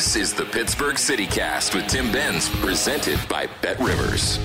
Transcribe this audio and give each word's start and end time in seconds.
This 0.00 0.16
is 0.16 0.32
the 0.32 0.46
Pittsburgh 0.46 0.94
CityCast 0.94 1.74
with 1.74 1.86
Tim 1.86 2.10
Benz, 2.10 2.48
presented 2.48 3.20
by 3.28 3.48
Bet 3.60 3.78
Rivers. 3.78 4.38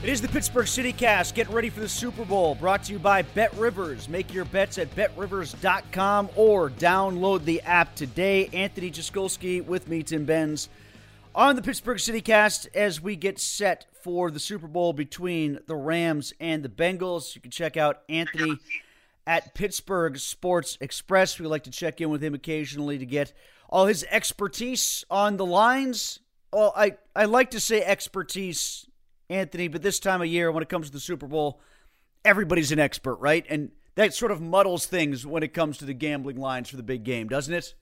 It 0.00 0.08
is 0.08 0.20
the 0.20 0.28
Pittsburgh 0.28 0.66
CityCast. 0.66 1.34
Get 1.34 1.48
ready 1.48 1.68
for 1.68 1.80
the 1.80 1.88
Super 1.88 2.24
Bowl. 2.24 2.54
Brought 2.54 2.84
to 2.84 2.92
you 2.92 3.00
by 3.00 3.22
Bet 3.22 3.52
Rivers. 3.54 4.08
Make 4.08 4.32
your 4.32 4.44
bets 4.44 4.78
at 4.78 4.94
betrivers.com 4.94 6.28
or 6.36 6.70
download 6.70 7.44
the 7.44 7.60
app 7.62 7.96
today. 7.96 8.48
Anthony 8.52 8.92
Jaskolski 8.92 9.64
with 9.64 9.88
me, 9.88 10.04
Tim 10.04 10.24
Benz, 10.24 10.68
on 11.34 11.56
the 11.56 11.62
Pittsburgh 11.62 11.98
CityCast 11.98 12.68
as 12.76 13.00
we 13.00 13.16
get 13.16 13.40
set 13.40 13.86
for 14.04 14.30
the 14.30 14.38
Super 14.38 14.68
Bowl 14.68 14.92
between 14.92 15.58
the 15.66 15.74
Rams 15.74 16.32
and 16.38 16.62
the 16.62 16.68
Bengals. 16.68 17.34
You 17.34 17.40
can 17.40 17.50
check 17.50 17.76
out 17.76 18.02
Anthony 18.08 18.56
at 19.28 19.54
Pittsburgh 19.54 20.18
Sports 20.18 20.78
Express. 20.80 21.38
We 21.38 21.46
like 21.46 21.64
to 21.64 21.70
check 21.70 22.00
in 22.00 22.08
with 22.08 22.24
him 22.24 22.32
occasionally 22.32 22.96
to 22.96 23.04
get 23.04 23.34
all 23.68 23.84
his 23.84 24.04
expertise 24.10 25.04
on 25.10 25.36
the 25.36 25.44
lines. 25.44 26.20
Well, 26.50 26.72
I, 26.74 26.96
I 27.14 27.26
like 27.26 27.50
to 27.50 27.60
say 27.60 27.82
expertise 27.82 28.86
Anthony, 29.28 29.68
but 29.68 29.82
this 29.82 30.00
time 30.00 30.22
of 30.22 30.28
year, 30.28 30.50
when 30.50 30.62
it 30.62 30.70
comes 30.70 30.86
to 30.86 30.92
the 30.94 30.98
Super 30.98 31.26
Bowl, 31.26 31.60
everybody's 32.24 32.72
an 32.72 32.78
expert, 32.78 33.16
right? 33.16 33.44
And 33.50 33.70
that 33.96 34.14
sort 34.14 34.32
of 34.32 34.40
muddles 34.40 34.86
things 34.86 35.26
when 35.26 35.42
it 35.42 35.52
comes 35.52 35.76
to 35.78 35.84
the 35.84 35.92
gambling 35.92 36.38
lines 36.38 36.70
for 36.70 36.78
the 36.78 36.82
big 36.82 37.04
game, 37.04 37.28
doesn't 37.28 37.52
it? 37.52 37.74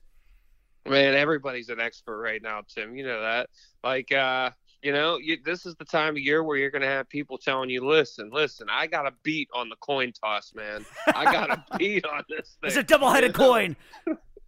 Man, 0.85 1.15
everybody's 1.15 1.69
an 1.69 1.79
expert 1.79 2.21
right 2.21 2.41
now, 2.41 2.61
Tim. 2.67 2.93
You 2.97 3.05
know 3.05 3.21
that. 3.21 3.49
Like, 3.85 4.11
uh, 4.11 4.51
you 4.81 4.91
know, 4.91 5.17
you, 5.17 5.37
this 5.43 5.65
is 5.65 5.75
the 5.75 5.85
time 5.85 6.15
of 6.15 6.19
year 6.19 6.43
where 6.43 6.57
you're 6.57 6.71
going 6.71 6.81
to 6.81 6.87
have 6.87 7.09
people 7.09 7.37
telling 7.37 7.69
you, 7.69 7.85
"Listen, 7.85 8.29
listen, 8.31 8.67
I 8.69 8.87
got 8.87 9.07
a 9.07 9.13
beat 9.23 9.49
on 9.53 9.69
the 9.69 9.75
coin 9.77 10.11
toss, 10.11 10.53
man. 10.55 10.85
I 11.07 11.25
got 11.25 11.49
a 11.49 11.63
beat 11.77 12.05
on 12.05 12.23
this 12.29 12.57
thing. 12.61 12.67
It's 12.67 12.77
a 12.77 12.83
double-headed 12.83 13.33
coin. 13.33 13.75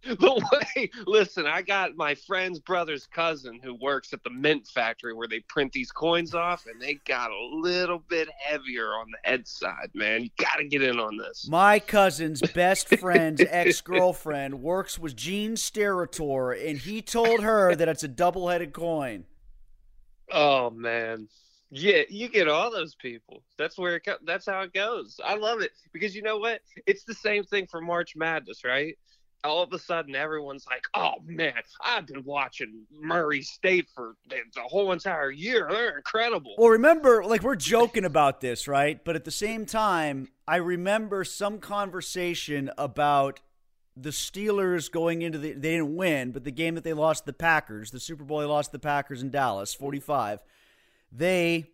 the 0.04 0.48
way 0.52 0.90
listen 1.06 1.46
i 1.46 1.60
got 1.60 1.94
my 1.94 2.14
friend's 2.14 2.58
brother's 2.58 3.06
cousin 3.06 3.60
who 3.62 3.74
works 3.74 4.12
at 4.12 4.22
the 4.24 4.30
mint 4.30 4.66
factory 4.66 5.12
where 5.12 5.28
they 5.28 5.40
print 5.40 5.70
these 5.72 5.92
coins 5.92 6.34
off 6.34 6.64
and 6.66 6.80
they 6.80 6.94
got 7.06 7.30
a 7.30 7.56
little 7.56 7.98
bit 8.08 8.28
heavier 8.38 8.88
on 8.94 9.06
the 9.10 9.30
head 9.30 9.46
side 9.46 9.90
man 9.92 10.22
you 10.22 10.30
gotta 10.38 10.64
get 10.64 10.82
in 10.82 10.98
on 10.98 11.18
this 11.18 11.46
My 11.50 11.78
cousin's 11.78 12.40
best 12.40 12.88
friend's 12.96 13.42
ex 13.48 13.80
girlfriend 13.80 14.62
works 14.62 14.98
with 14.98 15.16
Gene 15.16 15.54
Steratore, 15.54 16.68
and 16.68 16.78
he 16.78 17.02
told 17.02 17.40
her 17.40 17.74
that 17.74 17.88
it's 17.88 18.02
a 18.02 18.08
double 18.08 18.48
headed 18.48 18.72
coin. 18.72 19.24
Oh 20.32 20.70
man. 20.70 21.28
Yeah 21.70 22.02
you 22.08 22.28
get 22.28 22.48
all 22.48 22.70
those 22.70 22.94
people. 22.96 23.42
That's 23.58 23.78
where 23.78 23.96
it 23.96 24.00
co- 24.04 24.18
that's 24.24 24.46
how 24.46 24.62
it 24.62 24.72
goes. 24.72 25.20
I 25.24 25.36
love 25.36 25.60
it 25.60 25.72
because 25.92 26.14
you 26.14 26.22
know 26.22 26.38
what? 26.38 26.60
It's 26.86 27.04
the 27.04 27.14
same 27.14 27.44
thing 27.44 27.66
for 27.66 27.80
march 27.80 28.14
madness 28.16 28.64
right? 28.64 28.96
All 29.42 29.62
of 29.62 29.72
a 29.72 29.78
sudden 29.78 30.14
everyone's 30.14 30.66
like 30.66 30.82
oh 30.94 31.14
man 31.24 31.54
i've 31.82 32.06
been 32.06 32.22
watching 32.24 32.82
murray 32.92 33.40
state 33.40 33.88
for 33.94 34.14
the 34.28 34.36
the 34.54 34.62
whole 34.62 34.92
entire 34.92 35.30
year. 35.30 35.66
They're 35.70 35.96
incredible. 35.96 36.54
Well, 36.58 36.70
remember, 36.70 37.24
like, 37.24 37.42
we're 37.42 37.56
joking 37.56 38.04
about 38.04 38.40
this, 38.40 38.68
right? 38.68 39.02
But 39.02 39.16
at 39.16 39.24
the 39.24 39.30
same 39.30 39.64
time, 39.66 40.28
I 40.46 40.56
remember 40.56 41.24
some 41.24 41.58
conversation 41.58 42.70
about 42.76 43.40
the 43.96 44.10
Steelers 44.10 44.90
going 44.90 45.22
into 45.22 45.38
the. 45.38 45.52
They 45.52 45.72
didn't 45.72 45.96
win, 45.96 46.32
but 46.32 46.44
the 46.44 46.50
game 46.50 46.74
that 46.74 46.84
they 46.84 46.92
lost 46.92 47.26
the 47.26 47.32
Packers, 47.32 47.90
the 47.90 48.00
Super 48.00 48.24
Bowl 48.24 48.38
they 48.40 48.46
lost 48.46 48.70
to 48.70 48.72
the 48.72 48.78
Packers 48.78 49.22
in 49.22 49.30
Dallas, 49.30 49.74
45. 49.74 50.40
They, 51.12 51.66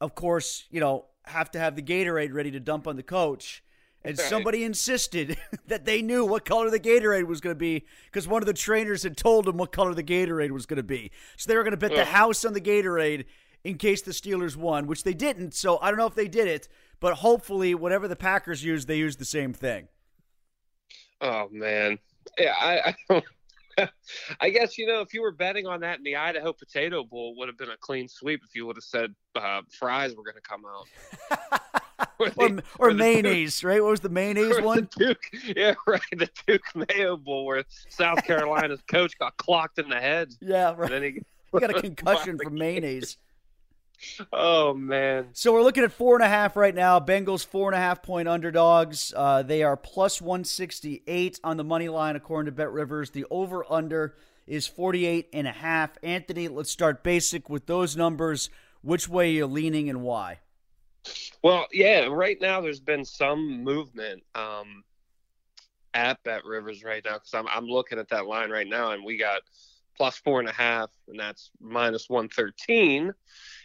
of 0.00 0.14
course, 0.14 0.64
you 0.70 0.80
know, 0.80 1.06
have 1.24 1.50
to 1.52 1.58
have 1.58 1.76
the 1.76 1.82
Gatorade 1.82 2.32
ready 2.32 2.50
to 2.50 2.60
dump 2.60 2.86
on 2.86 2.96
the 2.96 3.02
coach. 3.02 3.62
And 4.06 4.18
Right. 4.18 4.28
somebody 4.28 4.64
insisted 4.64 5.38
that 5.66 5.86
they 5.86 6.02
knew 6.02 6.26
what 6.26 6.44
color 6.44 6.68
the 6.68 6.78
Gatorade 6.78 7.24
was 7.26 7.40
going 7.40 7.54
to 7.54 7.58
be 7.58 7.86
because 8.04 8.28
one 8.28 8.42
of 8.42 8.46
the 8.46 8.52
trainers 8.52 9.02
had 9.02 9.16
told 9.16 9.46
them 9.46 9.56
what 9.56 9.72
color 9.72 9.94
the 9.94 10.02
Gatorade 10.02 10.50
was 10.50 10.66
going 10.66 10.76
to 10.76 10.82
be. 10.82 11.10
So 11.38 11.48
they 11.48 11.56
were 11.56 11.62
going 11.62 11.70
to 11.70 11.78
bet 11.78 11.94
the 11.94 12.04
house 12.04 12.44
on 12.44 12.52
the 12.52 12.60
Gatorade 12.60 13.24
in 13.64 13.78
case 13.78 14.02
the 14.02 14.10
Steelers 14.10 14.56
won, 14.56 14.86
which 14.86 15.04
they 15.04 15.14
didn't. 15.14 15.54
So 15.54 15.78
I 15.80 15.88
don't 15.88 15.98
know 15.98 16.06
if 16.06 16.14
they 16.14 16.28
did 16.28 16.46
it, 16.48 16.68
but 17.00 17.14
hopefully, 17.14 17.74
whatever 17.74 18.06
the 18.06 18.14
Packers 18.14 18.62
used, 18.62 18.88
they 18.88 18.98
used 18.98 19.18
the 19.18 19.24
same 19.24 19.54
thing. 19.54 19.88
Oh 21.24 21.48
man, 21.50 21.98
yeah. 22.38 22.54
I, 22.60 22.94
I. 23.10 23.22
I 24.40 24.50
guess 24.50 24.78
you 24.78 24.86
know 24.86 25.00
if 25.00 25.12
you 25.12 25.20
were 25.20 25.32
betting 25.32 25.66
on 25.66 25.80
that 25.80 25.98
in 25.98 26.04
the 26.04 26.14
Idaho 26.14 26.52
Potato 26.52 27.02
Bowl, 27.02 27.34
would 27.38 27.48
have 27.48 27.58
been 27.58 27.70
a 27.70 27.76
clean 27.76 28.06
sweep 28.06 28.42
if 28.48 28.54
you 28.54 28.66
would 28.66 28.76
have 28.76 28.84
said 28.84 29.12
uh, 29.34 29.62
fries 29.76 30.14
were 30.14 30.22
going 30.22 30.36
to 30.36 30.40
come 30.40 30.62
out. 30.64 31.60
or, 32.20 32.26
Or, 32.36 32.48
the- 32.50 32.62
or 32.78 32.92
the- 32.92 32.98
mayonnaise, 32.98 33.64
right? 33.64 33.82
What 33.82 33.90
was 33.90 33.98
the 34.00 34.08
mayonnaise 34.10 34.52
or 34.58 34.60
the 34.60 34.66
one? 34.66 34.88
Duke, 34.96 35.18
yeah, 35.56 35.74
right. 35.88 36.00
The 36.12 36.28
Duke 36.46 36.62
Mayo 36.88 37.16
Bowl 37.16 37.46
where 37.46 37.64
South 37.88 38.22
Carolina's 38.24 38.80
coach 38.88 39.18
got 39.18 39.36
clocked 39.38 39.80
in 39.80 39.88
the 39.88 39.98
head. 40.00 40.32
Yeah, 40.40 40.70
And 40.70 40.78
right. 40.78 40.90
then 40.92 41.02
he 41.02 41.10
He 41.52 41.58
got 41.58 41.76
a 41.76 41.80
concussion 41.80 42.38
from 42.38 42.54
mayonnaise. 42.54 43.16
Oh 44.32 44.74
man, 44.74 45.28
So 45.32 45.52
we're 45.52 45.62
looking 45.62 45.84
at 45.84 45.92
four 45.92 46.14
and 46.16 46.24
a 46.24 46.28
half 46.28 46.56
right 46.56 46.74
now. 46.74 47.00
Bengals 47.00 47.44
four 47.44 47.68
and 47.68 47.76
a 47.76 47.80
half 47.80 48.02
point 48.02 48.28
underdogs. 48.28 49.12
Uh, 49.16 49.42
they 49.42 49.62
are 49.62 49.76
plus 49.76 50.20
one 50.20 50.44
sixty 50.44 51.02
eight 51.06 51.40
on 51.42 51.56
the 51.56 51.64
money 51.64 51.88
line 51.88 52.16
according 52.16 52.46
to 52.46 52.52
Bet 52.52 52.70
Rivers. 52.70 53.10
The 53.10 53.24
over 53.30 53.64
under 53.70 54.14
is 54.46 54.66
48 54.66 55.28
and 55.32 55.46
a 55.46 55.52
half. 55.52 55.96
Anthony, 56.02 56.48
let's 56.48 56.70
start 56.70 57.02
basic 57.02 57.48
with 57.48 57.66
those 57.66 57.96
numbers. 57.96 58.50
Which 58.82 59.08
way 59.08 59.30
you're 59.30 59.46
leaning 59.46 59.88
and 59.88 60.02
why? 60.02 60.40
Well, 61.42 61.66
yeah, 61.72 62.06
right 62.06 62.38
now 62.40 62.60
there's 62.60 62.80
been 62.80 63.04
some 63.04 63.62
movement 63.62 64.22
um, 64.34 64.84
at 65.94 66.22
Bet 66.24 66.44
Rivers 66.44 66.84
right 66.84 67.02
now 67.04 67.14
because 67.14 67.34
I'm 67.34 67.46
I'm 67.48 67.66
looking 67.66 67.98
at 67.98 68.08
that 68.10 68.26
line 68.26 68.50
right 68.50 68.66
now, 68.66 68.92
and 68.92 69.04
we 69.04 69.16
got 69.16 69.40
plus 69.96 70.16
four 70.18 70.40
and 70.40 70.48
a 70.48 70.52
half, 70.52 70.90
and 71.08 71.18
that's 71.18 71.50
minus 71.60 72.08
one 72.08 72.28
thirteen, 72.28 73.12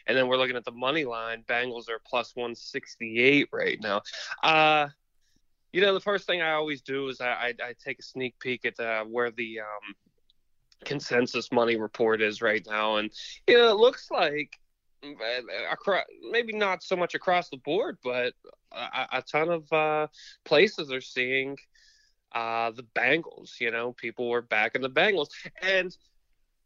and 0.07 0.17
then 0.17 0.27
we're 0.27 0.37
looking 0.37 0.55
at 0.55 0.65
the 0.65 0.71
money 0.71 1.05
line. 1.05 1.43
Bengals 1.47 1.89
are 1.89 1.99
plus 2.05 2.35
one 2.35 2.55
sixty 2.55 3.19
eight 3.19 3.47
right 3.51 3.79
now. 3.81 4.01
Uh, 4.43 4.87
you 5.71 5.81
know, 5.81 5.93
the 5.93 5.99
first 5.99 6.25
thing 6.25 6.41
I 6.41 6.53
always 6.53 6.81
do 6.81 7.07
is 7.09 7.21
I 7.21 7.29
I, 7.29 7.53
I 7.63 7.73
take 7.83 7.99
a 7.99 8.03
sneak 8.03 8.39
peek 8.39 8.65
at 8.65 8.79
uh, 8.79 9.03
where 9.03 9.31
the 9.31 9.59
um, 9.61 9.95
consensus 10.85 11.51
money 11.51 11.75
report 11.75 12.21
is 12.21 12.41
right 12.41 12.65
now, 12.67 12.97
and 12.97 13.11
you 13.47 13.57
know, 13.57 13.69
it 13.69 13.77
looks 13.77 14.09
like 14.11 14.59
across, 15.71 16.03
maybe 16.29 16.53
not 16.53 16.83
so 16.83 16.95
much 16.95 17.15
across 17.15 17.49
the 17.49 17.57
board, 17.57 17.97
but 18.03 18.33
a, 18.71 19.07
a 19.13 19.21
ton 19.21 19.49
of 19.49 19.71
uh, 19.71 20.07
places 20.43 20.91
are 20.91 21.01
seeing 21.01 21.57
uh, 22.33 22.71
the 22.71 22.83
Bengals. 22.95 23.59
You 23.59 23.71
know, 23.71 23.93
people 23.93 24.29
were 24.29 24.41
backing 24.41 24.81
the 24.81 24.89
Bengals, 24.89 25.29
and 25.61 25.95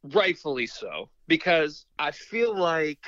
rightfully 0.04 0.68
so, 0.68 1.10
because 1.28 1.86
I 2.00 2.12
feel 2.12 2.58
like 2.58 3.06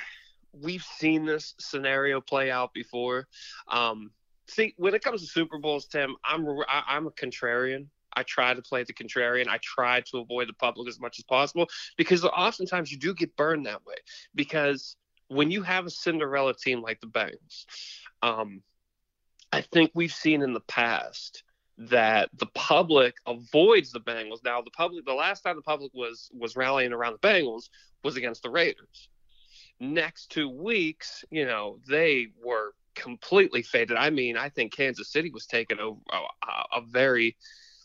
we've 0.62 0.84
seen 0.84 1.26
this 1.26 1.54
scenario 1.60 2.22
play 2.22 2.52
out 2.52 2.74
before. 2.74 3.28
Um, 3.68 4.12
see, 4.48 4.74
when 4.78 4.94
it 4.94 5.04
comes 5.04 5.22
to 5.22 5.28
Super 5.28 5.58
Bowls, 5.58 5.88
Tim, 5.88 6.16
I'm 6.24 6.48
I, 6.68 6.84
I'm 6.88 7.08
a 7.08 7.12
contrarian. 7.12 7.88
I 8.16 8.24
try 8.24 8.54
to 8.54 8.62
play 8.62 8.84
the 8.84 8.94
contrarian. 8.94 9.48
I 9.48 9.60
try 9.62 10.02
to 10.12 10.20
avoid 10.20 10.48
the 10.48 10.54
public 10.54 10.88
as 10.88 11.00
much 11.00 11.20
as 11.20 11.26
possible 11.26 11.68
because 11.98 12.24
oftentimes 12.24 12.92
you 12.92 12.98
do 12.98 13.14
get 13.14 13.36
burned 13.36 13.66
that 13.66 13.86
way. 13.86 13.96
Because 14.34 14.96
when 15.28 15.52
you 15.52 15.64
have 15.64 15.86
a 15.86 15.90
Cinderella 15.90 16.54
team 16.54 16.82
like 16.82 17.02
the 17.02 17.08
Bengals, 17.08 17.66
um, 18.22 18.62
I 19.52 19.62
think 19.62 19.92
we've 19.94 20.14
seen 20.14 20.42
in 20.42 20.54
the 20.54 20.62
past 20.62 21.44
that 21.78 22.30
the 22.34 22.46
public 22.48 23.16
avoids 23.28 23.92
the 23.92 24.00
Bengals. 24.00 24.44
Now, 24.44 24.62
the 24.62 24.72
public, 24.72 25.06
the 25.06 25.14
last 25.14 25.42
time 25.42 25.58
the 25.58 25.62
public 25.62 25.92
was 25.94 26.30
was 26.34 26.56
rallying 26.56 26.94
around 26.94 27.18
the 27.20 27.28
Bengals 27.28 27.70
was 28.04 28.16
against 28.16 28.44
the 28.44 28.50
Raiders. 28.50 29.10
Next 29.80 30.32
two 30.32 30.50
weeks, 30.50 31.26
you 31.30 31.46
know, 31.46 31.80
they 31.88 32.28
were 32.44 32.74
completely 32.96 33.62
faded. 33.62 33.98
I 33.98 34.10
mean, 34.10 34.38
I 34.38 34.50
think 34.50 34.74
Kansas 34.74 35.10
City 35.10 35.30
was 35.30 35.46
taking 35.46 35.80
over 35.80 36.00
a, 36.12 36.78
a 36.78 36.82
very 36.82 37.36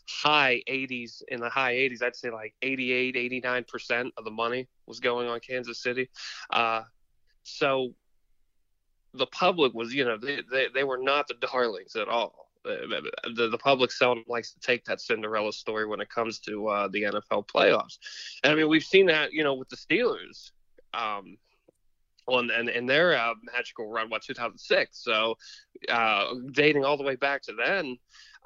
high 0.09 0.61
80s 0.67 1.21
in 1.29 1.39
the 1.39 1.49
high 1.49 1.73
80s 1.73 2.01
i'd 2.03 2.15
say 2.15 2.31
like 2.31 2.53
88 2.61 3.15
89% 3.15 4.11
of 4.17 4.25
the 4.25 4.31
money 4.31 4.67
was 4.85 4.99
going 4.99 5.29
on 5.29 5.39
kansas 5.39 5.81
city 5.81 6.09
uh, 6.51 6.81
so 7.43 7.93
the 9.13 9.27
public 9.27 9.73
was 9.73 9.93
you 9.93 10.03
know 10.03 10.17
they, 10.17 10.39
they, 10.51 10.67
they 10.73 10.83
were 10.83 10.97
not 10.97 11.27
the 11.27 11.35
darlings 11.35 11.95
at 11.95 12.09
all 12.09 12.49
the, 12.63 13.09
the, 13.35 13.47
the, 13.49 13.57
public 13.57 13.91
seldom 13.91 14.23
likes 14.27 14.53
to 14.53 14.59
take 14.59 14.85
that 14.85 15.01
Cinderella 15.01 15.51
story 15.51 15.87
when 15.87 15.99
it 15.99 16.09
comes 16.09 16.37
to 16.41 16.67
uh, 16.67 16.87
the 16.89 17.01
NFL 17.01 17.47
playoffs. 17.47 17.97
And 18.43 18.53
I 18.53 18.55
mean, 18.55 18.69
we've 18.69 18.83
seen 18.83 19.07
that, 19.07 19.33
you 19.33 19.43
know, 19.43 19.55
with 19.55 19.67
the 19.69 19.75
Steelers. 19.75 20.51
Um, 20.93 21.37
well, 22.27 22.39
and, 22.39 22.69
and, 22.69 22.89
their 22.89 23.17
uh, 23.17 23.33
magical 23.53 23.89
run, 23.89 24.09
what, 24.09 24.21
2006. 24.21 25.03
So 25.03 25.37
uh, 25.89 26.33
dating 26.51 26.85
all 26.85 26.97
the 26.97 27.03
way 27.03 27.15
back 27.15 27.41
to 27.43 27.53
then, 27.53 27.97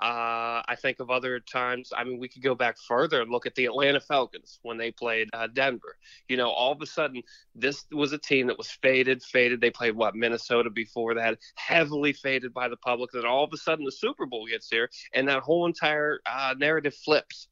uh, 0.01 0.60
I 0.68 0.75
think 0.81 1.00
of 1.00 1.10
other 1.10 1.39
times. 1.39 1.92
I 1.95 2.04
mean, 2.04 2.19
we 2.19 2.27
could 2.27 2.44
go 2.44 2.54
back 2.54 2.77
further 2.77 3.22
and 3.22 3.31
look 3.31 3.45
at 3.45 3.56
the 3.56 3.66
Atlanta 3.66 4.01
Falcons 4.01 4.60
when 4.62 4.77
they 4.77 4.92
played 4.92 5.30
uh, 5.33 5.48
Denver. 5.48 5.95
You 6.27 6.36
know, 6.36 6.50
all 6.50 6.74
of 6.74 6.81
a 6.81 6.86
sudden, 6.86 7.24
this 7.54 7.86
was 7.92 8.12
a 8.12 8.18
team 8.18 8.48
that 8.48 8.57
was 8.57 8.69
faded, 8.69 9.24
faded. 9.24 9.62
They 9.62 9.72
played 9.72 9.95
what 9.95 10.16
Minnesota 10.16 10.69
before 10.69 11.16
that, 11.16 11.38
heavily 11.56 12.12
faded 12.12 12.54
by 12.54 12.68
the 12.68 12.78
public. 12.78 13.12
Then 13.12 13.25
all 13.25 13.45
of 13.45 13.54
a 13.54 13.57
sudden, 13.57 13.86
the 13.86 13.92
Super 13.92 14.25
Bowl 14.25 14.48
gets 14.48 14.69
here, 14.69 14.89
and 15.13 15.28
that 15.30 15.44
whole 15.44 15.66
entire 15.66 16.19
uh, 16.25 16.56
narrative 16.57 16.95
flips, 16.95 17.48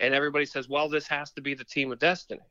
and 0.00 0.14
everybody 0.14 0.46
says, 0.46 0.68
"Well, 0.68 0.88
this 0.88 1.06
has 1.06 1.30
to 1.32 1.42
be 1.42 1.54
the 1.54 1.64
team 1.64 1.92
of 1.92 2.00
destiny." 2.00 2.42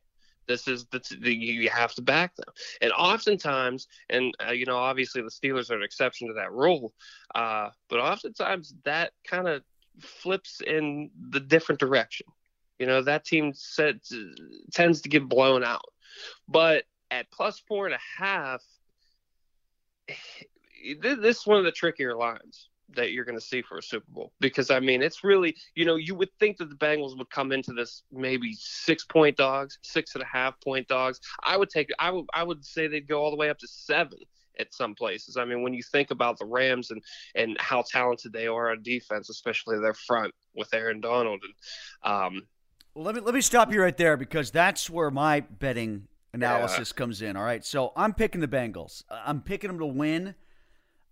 This 0.46 0.68
is 0.68 0.86
the, 0.86 1.02
the 1.20 1.34
you 1.34 1.68
have 1.70 1.94
to 1.94 2.02
back 2.02 2.34
them, 2.36 2.52
and 2.80 2.92
oftentimes, 2.92 3.88
and 4.10 4.34
uh, 4.46 4.52
you 4.52 4.66
know, 4.66 4.76
obviously 4.76 5.22
the 5.22 5.28
Steelers 5.28 5.70
are 5.70 5.76
an 5.76 5.82
exception 5.82 6.28
to 6.28 6.34
that 6.34 6.52
rule, 6.52 6.92
uh, 7.34 7.70
but 7.88 8.00
oftentimes 8.00 8.74
that 8.84 9.12
kind 9.26 9.48
of 9.48 9.62
flips 10.00 10.60
in 10.60 11.10
the 11.30 11.40
different 11.40 11.80
direction. 11.80 12.26
You 12.78 12.86
know, 12.86 13.02
that 13.02 13.24
team 13.24 13.52
tends 14.72 15.00
to 15.02 15.08
get 15.08 15.28
blown 15.28 15.64
out, 15.64 15.92
but 16.48 16.84
at 17.10 17.30
plus 17.30 17.62
four 17.66 17.86
and 17.86 17.94
a 17.94 18.22
half, 18.22 18.62
this 21.00 21.38
is 21.38 21.46
one 21.46 21.58
of 21.58 21.64
the 21.64 21.72
trickier 21.72 22.14
lines 22.14 22.68
that 22.90 23.12
you're 23.12 23.24
going 23.24 23.38
to 23.38 23.44
see 23.44 23.62
for 23.62 23.78
a 23.78 23.82
Super 23.82 24.10
Bowl 24.10 24.32
because 24.40 24.70
I 24.70 24.80
mean 24.80 25.02
it's 25.02 25.24
really 25.24 25.56
you 25.74 25.84
know 25.84 25.96
you 25.96 26.14
would 26.14 26.30
think 26.38 26.58
that 26.58 26.68
the 26.68 26.76
Bengals 26.76 27.16
would 27.16 27.30
come 27.30 27.52
into 27.52 27.72
this 27.72 28.02
maybe 28.12 28.54
six 28.54 29.04
point 29.04 29.36
dogs, 29.36 29.78
six 29.82 30.14
and 30.14 30.22
a 30.22 30.26
half 30.26 30.60
point 30.60 30.86
dogs. 30.88 31.20
I 31.42 31.56
would 31.56 31.70
take 31.70 31.90
I 31.98 32.10
would 32.10 32.26
I 32.34 32.42
would 32.42 32.64
say 32.64 32.86
they'd 32.86 33.08
go 33.08 33.22
all 33.22 33.30
the 33.30 33.36
way 33.36 33.50
up 33.50 33.58
to 33.58 33.68
seven 33.68 34.18
at 34.58 34.72
some 34.72 34.94
places. 34.94 35.36
I 35.36 35.44
mean 35.44 35.62
when 35.62 35.74
you 35.74 35.82
think 35.82 36.10
about 36.10 36.38
the 36.38 36.46
Rams 36.46 36.90
and 36.90 37.02
and 37.34 37.56
how 37.58 37.82
talented 37.82 38.32
they 38.32 38.46
are 38.46 38.70
on 38.70 38.82
defense, 38.82 39.30
especially 39.30 39.78
their 39.78 39.94
front 39.94 40.34
with 40.54 40.72
Aaron 40.74 41.00
Donald 41.00 41.42
and 41.42 42.12
um. 42.12 42.42
Let 42.96 43.16
me 43.16 43.20
let 43.22 43.34
me 43.34 43.40
stop 43.40 43.72
you 43.72 43.82
right 43.82 43.96
there 43.96 44.16
because 44.16 44.52
that's 44.52 44.88
where 44.88 45.10
my 45.10 45.40
betting 45.40 46.06
analysis 46.32 46.92
yeah. 46.94 46.98
comes 46.98 47.22
in. 47.22 47.36
All 47.36 47.42
right, 47.42 47.64
so 47.64 47.92
I'm 47.96 48.12
picking 48.14 48.40
the 48.40 48.46
Bengals. 48.46 49.02
I'm 49.10 49.40
picking 49.40 49.68
them 49.68 49.80
to 49.80 49.86
win. 49.86 50.36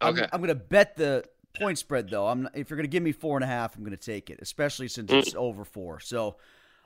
Okay. 0.00 0.22
I'm, 0.22 0.28
I'm 0.32 0.40
going 0.40 0.48
to 0.48 0.54
bet 0.54 0.96
the 0.96 1.24
point 1.54 1.78
spread 1.78 2.08
though. 2.10 2.26
I'm 2.28 2.48
if 2.54 2.70
you're 2.70 2.76
going 2.76 2.84
to 2.84 2.90
give 2.90 3.02
me 3.02 3.12
four 3.12 3.36
and 3.36 3.44
a 3.44 3.48
half, 3.48 3.76
I'm 3.76 3.82
going 3.82 3.96
to 3.96 3.96
take 3.96 4.30
it, 4.30 4.38
especially 4.42 4.88
since 4.88 5.10
mm. 5.10 5.18
it's 5.18 5.34
over 5.34 5.64
four. 5.64 6.00
So 6.00 6.36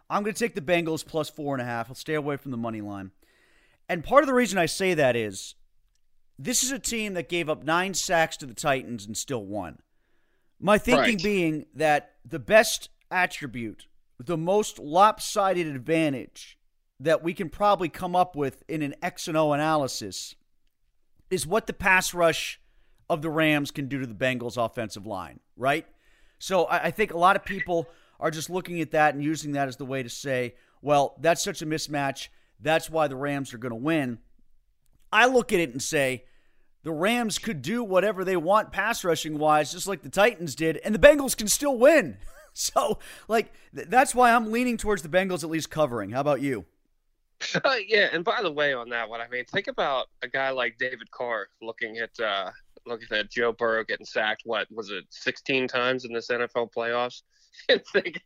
I'm 0.09 0.23
going 0.23 0.35
to 0.35 0.39
take 0.39 0.55
the 0.55 0.61
Bengals 0.61 1.05
plus 1.05 1.29
four 1.29 1.55
and 1.55 1.63
a 1.63 1.65
half. 1.65 1.89
I'll 1.89 1.95
stay 1.95 2.15
away 2.15 2.37
from 2.37 2.51
the 2.51 2.57
money 2.57 2.81
line. 2.81 3.11
And 3.89 4.05
part 4.05 4.23
of 4.23 4.27
the 4.27 4.35
reason 4.35 4.59
I 4.59 4.67
say 4.67 4.95
that 4.95 5.17
is 5.17 5.55
this 6.39 6.63
is 6.63 6.73
a 6.73 6.79
team 6.79 7.15
that 7.15 7.29
gave 7.29 7.49
up 7.49 7.65
nine 7.65 7.95
sacks 7.95 8.37
to 8.39 8.47
the 8.47 8.55
Titans 8.55 9.07
and 9.07 9.17
still 9.17 9.45
won. 9.45 9.79
My 10.61 10.79
thinking 10.79 11.17
right. 11.17 11.23
being 11.23 11.67
that 11.75 12.13
the 12.25 12.39
best 12.39 12.89
attribute, 13.11 13.87
the 14.19 14.37
most 14.37 14.79
lopsided 14.79 15.67
advantage 15.67 16.59
that 16.99 17.23
we 17.23 17.35
can 17.35 17.51
probably 17.51 17.89
come 17.89 18.17
up 18.17 18.35
with 18.35 18.65
in 18.69 18.83
an 18.83 18.95
X 19.03 19.29
and 19.29 19.37
O 19.37 19.53
analysis 19.53 20.35
is 21.31 21.47
what 21.47 21.67
the 21.67 21.73
pass 21.73 22.15
rush 22.15 22.61
of 23.09 23.23
the 23.23 23.31
Rams 23.31 23.71
can 23.71 23.89
do 23.89 24.01
to 24.01 24.07
the 24.07 24.15
Bengals 24.15 24.63
offensive 24.63 25.07
line, 25.07 25.41
right? 25.57 25.87
So 26.39 26.67
I, 26.69 26.91
think 26.91 27.13
a 27.15 27.19
lot 27.19 27.37
of 27.37 27.45
people 27.45 27.89
are 28.21 28.31
just 28.31 28.51
looking 28.51 28.81
at 28.81 28.91
that 28.91 29.15
and 29.15 29.23
using 29.23 29.53
that 29.53 29.69
as 29.69 29.77
the 29.77 29.87
way 29.87 30.03
to 30.03 30.09
say, 30.09 30.55
well, 30.83 31.17
that's 31.21 31.43
such 31.43 31.63
a 31.63 31.67
mismatch. 31.67 32.29
That's 32.61 32.91
why 32.91 33.09
the 33.09 33.17
Rams 33.17 33.55
are 33.55 33.59
going 33.59 33.71
to 33.71 33.77
win. 33.77 34.19
I 35.13 35.27
look 35.27 35.53
at 35.53 35.61
it 35.61 35.71
and 35.71 35.83
say, 35.83 36.25
the 36.83 36.93
Rams 36.93 37.39
could 37.39 37.63
do 37.63 37.83
whatever 37.83 38.25
they 38.25 38.37
want 38.37 38.71
pass 38.71 39.03
rushing 39.03 39.39
wise, 39.39 39.73
just 39.73 39.87
like 39.87 40.03
the 40.03 40.09
Titans 40.09 40.55
did, 40.55 40.77
and 40.79 40.95
the 40.95 40.99
Bengals 40.99 41.37
can 41.37 41.49
still 41.49 41.77
win. 41.77 42.19
so, 42.53 42.99
like, 43.29 43.53
th- 43.75 43.89
that's 43.89 44.15
why 44.15 44.33
I'm 44.33 44.53
leaning 44.53 44.77
towards 44.77 45.03
the 45.03 45.09
Bengals 45.09 45.43
at 45.43 45.51
least 45.51 45.71
covering. 45.71 46.11
How 46.11 46.21
about 46.21 46.43
you? 46.43 46.65
Uh, 47.65 47.77
yeah, 47.87 48.09
and 48.13 48.25
by 48.25 48.41
the 48.41 48.53
way, 48.53 48.73
on 48.73 48.89
that 48.91 49.09
one, 49.09 49.21
I 49.21 49.29
mean, 49.29 49.45
think 49.47 49.67
about 49.67 50.07
a 50.23 50.29
guy 50.29 50.51
like 50.51 50.79
David 50.79 51.11
Carr 51.11 51.49
looking 51.61 51.99
at 51.99 52.19
uh, 52.21 52.51
looking 52.87 53.05
at 53.05 53.11
that, 53.11 53.31
Joe 53.31 53.53
Burrow 53.53 53.85
getting 53.85 54.07
sacked. 54.07 54.43
What 54.45 54.67
was 54.71 54.91
it, 54.91 55.05
16 55.11 55.69
times 55.69 56.05
in 56.05 56.13
this 56.13 56.29
NFL 56.29 56.73
playoffs? 56.73 57.23
think, 57.93 58.21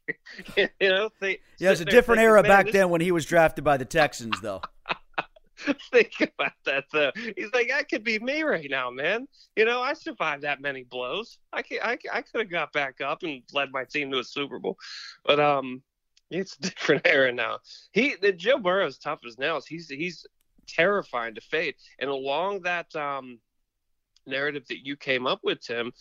you 0.56 0.88
know, 0.88 1.08
think, 1.20 1.40
yeah, 1.58 1.68
it 1.68 1.72
was 1.72 1.80
a 1.80 1.84
different 1.84 2.18
thinking, 2.18 2.30
era 2.30 2.42
back 2.42 2.66
this... 2.66 2.72
then 2.72 2.90
when 2.90 3.00
he 3.00 3.12
was 3.12 3.24
drafted 3.24 3.64
by 3.64 3.76
the 3.76 3.84
Texans, 3.84 4.40
though. 4.40 4.60
think 5.92 6.12
about 6.20 6.52
that 6.64 6.84
though. 6.92 7.12
He's 7.36 7.52
like, 7.52 7.68
that 7.68 7.88
could 7.88 8.04
be 8.04 8.18
me 8.18 8.42
right 8.42 8.68
now, 8.68 8.90
man. 8.90 9.26
You 9.56 9.64
know, 9.64 9.80
I 9.80 9.92
survived 9.92 10.42
that 10.42 10.60
many 10.60 10.84
blows. 10.84 11.38
I 11.52 11.62
can, 11.62 11.78
I, 11.82 11.98
I 12.12 12.22
could 12.22 12.40
have 12.40 12.50
got 12.50 12.72
back 12.72 13.00
up 13.00 13.22
and 13.22 13.42
led 13.52 13.70
my 13.70 13.84
team 13.84 14.10
to 14.10 14.18
a 14.18 14.24
Super 14.24 14.58
Bowl, 14.58 14.76
but 15.24 15.38
um, 15.38 15.82
it's 16.30 16.56
a 16.58 16.62
different 16.62 17.06
era 17.06 17.32
now. 17.32 17.58
He, 17.92 18.14
the 18.20 18.32
Joe 18.32 18.58
Burrow's 18.58 18.98
tough 18.98 19.20
as 19.26 19.38
nails. 19.38 19.66
He's 19.66 19.88
he's 19.88 20.26
terrifying 20.66 21.34
to 21.34 21.40
fade, 21.40 21.74
and 21.98 22.10
along 22.10 22.62
that 22.62 22.94
um 22.96 23.38
narrative 24.26 24.64
that 24.68 24.84
you 24.84 24.96
came 24.96 25.26
up 25.26 25.40
with, 25.42 25.60
Tim, 25.60 25.92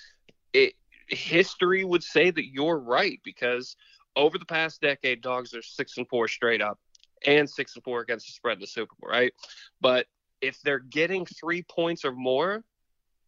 it, 0.53 0.73
history 1.07 1.83
would 1.83 2.03
say 2.03 2.31
that 2.31 2.45
you're 2.47 2.79
right 2.79 3.19
because 3.23 3.75
over 4.15 4.37
the 4.37 4.45
past 4.45 4.81
decade, 4.81 5.21
dogs 5.21 5.53
are 5.53 5.61
six 5.61 5.97
and 5.97 6.07
four 6.07 6.27
straight 6.27 6.61
up 6.61 6.79
and 7.25 7.49
six 7.49 7.75
and 7.75 7.83
four 7.83 8.01
against 8.01 8.27
the 8.27 8.33
spread 8.33 8.57
in 8.57 8.61
the 8.61 8.67
Super 8.67 8.95
Bowl, 8.99 9.09
right? 9.11 9.33
But 9.81 10.07
if 10.41 10.61
they're 10.61 10.79
getting 10.79 11.25
three 11.25 11.63
points 11.63 12.05
or 12.05 12.11
more, 12.11 12.63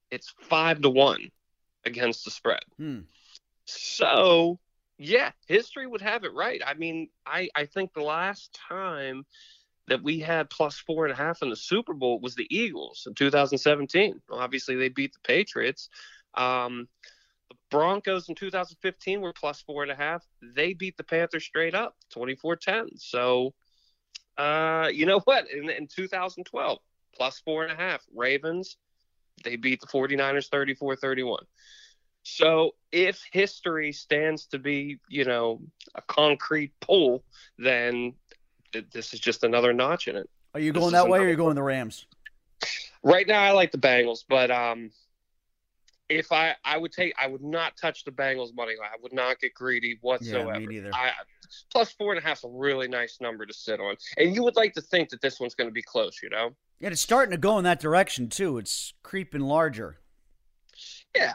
it's 0.09 0.33
five 0.41 0.81
to 0.81 0.89
one 0.89 1.29
against 1.85 2.25
the 2.25 2.31
spread. 2.31 2.63
Hmm. 2.77 2.99
So, 3.65 4.59
yeah, 4.97 5.31
history 5.47 5.87
would 5.87 6.01
have 6.01 6.23
it 6.23 6.33
right. 6.33 6.61
I 6.65 6.73
mean, 6.73 7.09
I, 7.25 7.49
I 7.55 7.65
think 7.65 7.93
the 7.93 8.03
last 8.03 8.57
time 8.67 9.25
that 9.87 10.03
we 10.03 10.19
had 10.19 10.49
plus 10.49 10.77
four 10.77 11.05
and 11.05 11.13
a 11.13 11.17
half 11.17 11.41
in 11.41 11.49
the 11.49 11.55
Super 11.55 11.93
Bowl 11.93 12.19
was 12.19 12.35
the 12.35 12.47
Eagles 12.49 13.05
in 13.07 13.13
2017. 13.13 14.21
Obviously, 14.31 14.75
they 14.75 14.89
beat 14.89 15.13
the 15.13 15.19
Patriots. 15.27 15.89
Um, 16.35 16.87
the 17.49 17.55
Broncos 17.69 18.29
in 18.29 18.35
2015 18.35 19.21
were 19.21 19.33
plus 19.33 19.61
four 19.61 19.83
and 19.83 19.91
a 19.91 19.95
half. 19.95 20.23
They 20.41 20.73
beat 20.73 20.97
the 20.97 21.03
Panthers 21.03 21.43
straight 21.43 21.75
up, 21.75 21.95
24-10. 22.15 22.89
So, 22.97 23.53
uh, 24.37 24.89
you 24.93 25.05
know 25.05 25.19
what? 25.21 25.49
In, 25.51 25.69
in 25.69 25.87
2012, 25.87 26.79
plus 27.15 27.39
four 27.39 27.63
and 27.63 27.71
a 27.71 27.75
half. 27.75 28.01
Ravens, 28.15 28.77
they 29.43 29.55
beat 29.55 29.81
the 29.81 29.87
49ers 29.87 30.49
34-31. 30.49 31.39
So 32.23 32.75
if 32.91 33.23
history 33.31 33.91
stands 33.91 34.45
to 34.47 34.59
be, 34.59 34.99
you 35.09 35.25
know, 35.25 35.61
a 35.95 36.01
concrete 36.03 36.71
pull, 36.79 37.23
then 37.57 38.13
this 38.91 39.13
is 39.13 39.19
just 39.19 39.43
another 39.43 39.73
notch 39.73 40.07
in 40.07 40.15
it. 40.15 40.29
Are 40.53 40.59
you 40.59 40.73
going 40.73 40.91
that 40.93 41.07
way, 41.07 41.19
or 41.19 41.23
are 41.23 41.29
you 41.29 41.35
going 41.35 41.55
the 41.55 41.63
Rams? 41.63 42.05
Right 43.03 43.27
now, 43.27 43.41
I 43.41 43.51
like 43.51 43.71
the 43.71 43.77
Bengals, 43.77 44.23
but 44.27 44.51
um, 44.51 44.91
if 46.09 46.31
I 46.31 46.55
I 46.63 46.77
would 46.77 46.91
take 46.91 47.13
I 47.19 47.27
would 47.27 47.41
not 47.41 47.77
touch 47.77 48.03
the 48.03 48.11
Bengals 48.11 48.53
money 48.53 48.73
line. 48.79 48.89
I 48.93 48.97
would 49.01 49.13
not 49.13 49.39
get 49.39 49.53
greedy 49.53 49.97
whatsoever. 50.01 50.53
Yeah, 50.53 50.59
me 50.59 50.75
neither. 50.75 50.91
I, 50.93 51.11
plus 51.71 51.91
four 51.93 52.13
and 52.13 52.21
a 52.21 52.27
half 52.27 52.39
is 52.39 52.43
a 52.43 52.49
really 52.49 52.87
nice 52.87 53.19
number 53.21 53.45
to 53.45 53.53
sit 53.53 53.79
on, 53.79 53.95
and 54.17 54.35
you 54.35 54.43
would 54.43 54.55
like 54.55 54.73
to 54.73 54.81
think 54.81 55.09
that 55.09 55.21
this 55.21 55.39
one's 55.39 55.55
going 55.55 55.69
to 55.69 55.73
be 55.73 55.81
close, 55.81 56.19
you 56.21 56.29
know? 56.29 56.51
Yeah, 56.79 56.89
it's 56.89 57.01
starting 57.01 57.31
to 57.31 57.37
go 57.37 57.57
in 57.57 57.63
that 57.63 57.79
direction 57.79 58.29
too. 58.29 58.57
It's 58.57 58.93
creeping 59.03 59.41
larger. 59.41 59.97
Yeah, 61.15 61.33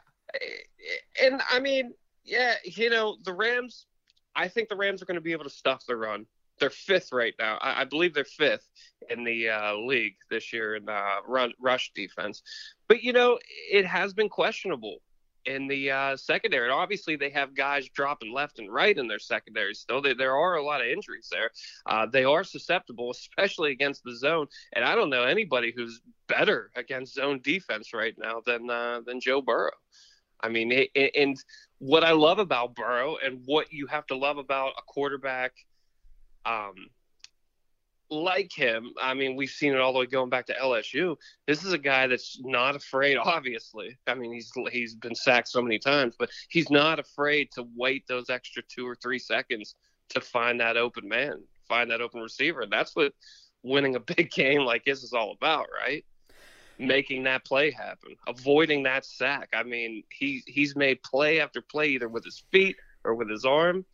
and 1.22 1.40
I 1.50 1.60
mean, 1.60 1.94
yeah, 2.24 2.54
you 2.64 2.90
know, 2.90 3.16
the 3.24 3.32
Rams. 3.32 3.86
I 4.34 4.48
think 4.48 4.68
the 4.68 4.76
Rams 4.76 5.00
are 5.00 5.06
going 5.06 5.14
to 5.14 5.22
be 5.22 5.32
able 5.32 5.44
to 5.44 5.50
stuff 5.50 5.84
the 5.86 5.96
run 5.96 6.26
they're 6.58 6.70
fifth 6.70 7.12
right 7.12 7.34
now. 7.38 7.58
I, 7.60 7.82
I 7.82 7.84
believe 7.84 8.14
they're 8.14 8.24
fifth 8.24 8.68
in 9.10 9.24
the 9.24 9.50
uh, 9.50 9.76
league 9.76 10.16
this 10.30 10.52
year 10.52 10.76
in 10.76 10.88
uh, 10.88 11.16
run 11.26 11.52
rush 11.60 11.92
defense. 11.94 12.42
But 12.88 13.02
you 13.02 13.12
know, 13.12 13.38
it 13.70 13.86
has 13.86 14.14
been 14.14 14.28
questionable 14.28 14.98
in 15.46 15.68
the 15.68 15.90
uh, 15.90 16.16
secondary. 16.16 16.64
And 16.64 16.72
obviously, 16.72 17.16
they 17.16 17.30
have 17.30 17.54
guys 17.54 17.88
dropping 17.88 18.32
left 18.32 18.58
and 18.58 18.72
right 18.72 18.96
in 18.96 19.08
their 19.08 19.18
secondary 19.18 19.74
still. 19.74 20.02
They, 20.02 20.14
there 20.14 20.36
are 20.36 20.56
a 20.56 20.64
lot 20.64 20.80
of 20.80 20.88
injuries 20.88 21.28
there. 21.30 21.50
Uh, 21.86 22.06
they 22.06 22.24
are 22.24 22.44
susceptible, 22.44 23.10
especially 23.12 23.72
against 23.72 24.02
the 24.04 24.16
zone. 24.16 24.46
And 24.74 24.84
I 24.84 24.94
don't 24.94 25.10
know 25.10 25.24
anybody 25.24 25.72
who's 25.74 26.00
better 26.28 26.70
against 26.76 27.14
zone 27.14 27.40
defense 27.42 27.92
right 27.94 28.14
now 28.18 28.42
than 28.44 28.68
uh, 28.68 29.00
than 29.06 29.20
Joe 29.20 29.40
Burrow. 29.40 29.70
I 30.40 30.50
mean, 30.50 30.86
and 30.94 31.36
what 31.78 32.04
I 32.04 32.12
love 32.12 32.38
about 32.38 32.74
Burrow 32.74 33.16
and 33.24 33.40
what 33.46 33.72
you 33.72 33.86
have 33.86 34.06
to 34.08 34.16
love 34.16 34.36
about 34.36 34.72
a 34.76 34.82
quarterback 34.86 35.52
um, 36.46 36.74
like 38.10 38.52
him, 38.52 38.92
I 39.00 39.14
mean, 39.14 39.36
we've 39.36 39.50
seen 39.50 39.72
it 39.72 39.80
all 39.80 39.92
the 39.92 39.98
way 40.00 40.06
going 40.06 40.30
back 40.30 40.46
to 40.46 40.54
LSU. 40.54 41.16
This 41.46 41.64
is 41.64 41.72
a 41.72 41.78
guy 41.78 42.06
that's 42.06 42.40
not 42.42 42.76
afraid. 42.76 43.16
Obviously, 43.22 43.96
I 44.06 44.14
mean, 44.14 44.32
he's 44.32 44.52
he's 44.70 44.94
been 44.94 45.14
sacked 45.14 45.48
so 45.48 45.62
many 45.62 45.78
times, 45.78 46.14
but 46.18 46.30
he's 46.48 46.70
not 46.70 46.98
afraid 46.98 47.50
to 47.52 47.66
wait 47.74 48.04
those 48.06 48.30
extra 48.30 48.62
two 48.68 48.86
or 48.86 48.96
three 48.96 49.18
seconds 49.18 49.74
to 50.10 50.20
find 50.20 50.60
that 50.60 50.76
open 50.76 51.08
man, 51.08 51.42
find 51.68 51.90
that 51.90 52.00
open 52.00 52.20
receiver. 52.20 52.64
That's 52.70 52.94
what 52.94 53.12
winning 53.62 53.96
a 53.96 54.00
big 54.16 54.30
game 54.30 54.62
like 54.62 54.84
this 54.84 55.02
is 55.02 55.12
all 55.12 55.32
about, 55.32 55.66
right? 55.76 56.04
Making 56.78 57.24
that 57.24 57.44
play 57.44 57.70
happen, 57.70 58.16
avoiding 58.28 58.82
that 58.84 59.04
sack. 59.04 59.48
I 59.54 59.62
mean, 59.62 60.04
he 60.10 60.42
he's 60.46 60.76
made 60.76 61.02
play 61.02 61.40
after 61.40 61.60
play 61.62 61.88
either 61.88 62.08
with 62.08 62.24
his 62.24 62.44
feet 62.52 62.76
or 63.02 63.14
with 63.14 63.30
his 63.30 63.44
arm. 63.44 63.84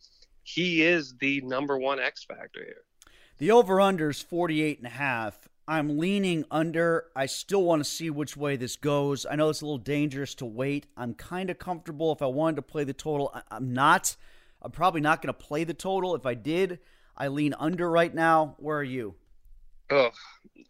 He 0.43 0.83
is 0.83 1.15
the 1.19 1.41
number 1.41 1.77
one 1.77 1.99
X 1.99 2.23
factor 2.23 2.63
here. 2.63 2.83
The 3.37 3.51
over 3.51 3.81
under 3.81 4.09
is 4.09 4.21
48 4.21 4.77
and 4.77 4.87
a 4.87 4.91
half. 4.91 5.47
I'm 5.67 5.97
leaning 5.97 6.43
under. 6.51 7.05
I 7.15 7.25
still 7.25 7.63
want 7.63 7.83
to 7.83 7.89
see 7.89 8.09
which 8.09 8.35
way 8.35 8.57
this 8.57 8.75
goes. 8.75 9.25
I 9.25 9.35
know 9.35 9.49
it's 9.49 9.61
a 9.61 9.65
little 9.65 9.77
dangerous 9.77 10.35
to 10.35 10.45
wait. 10.45 10.87
I'm 10.97 11.13
kind 11.13 11.49
of 11.49 11.57
comfortable 11.57 12.11
if 12.11 12.21
I 12.21 12.25
wanted 12.25 12.57
to 12.57 12.61
play 12.61 12.83
the 12.83 12.93
total. 12.93 13.33
I'm 13.49 13.73
not. 13.73 14.15
I'm 14.61 14.71
probably 14.71 15.01
not 15.01 15.21
going 15.21 15.33
to 15.33 15.39
play 15.39 15.63
the 15.63 15.73
total. 15.73 16.15
If 16.15 16.25
I 16.25 16.33
did, 16.33 16.79
I 17.17 17.29
lean 17.29 17.53
under 17.57 17.89
right 17.89 18.13
now. 18.13 18.55
Where 18.57 18.77
are 18.77 18.83
you? 18.83 19.15
Oh, 19.89 20.09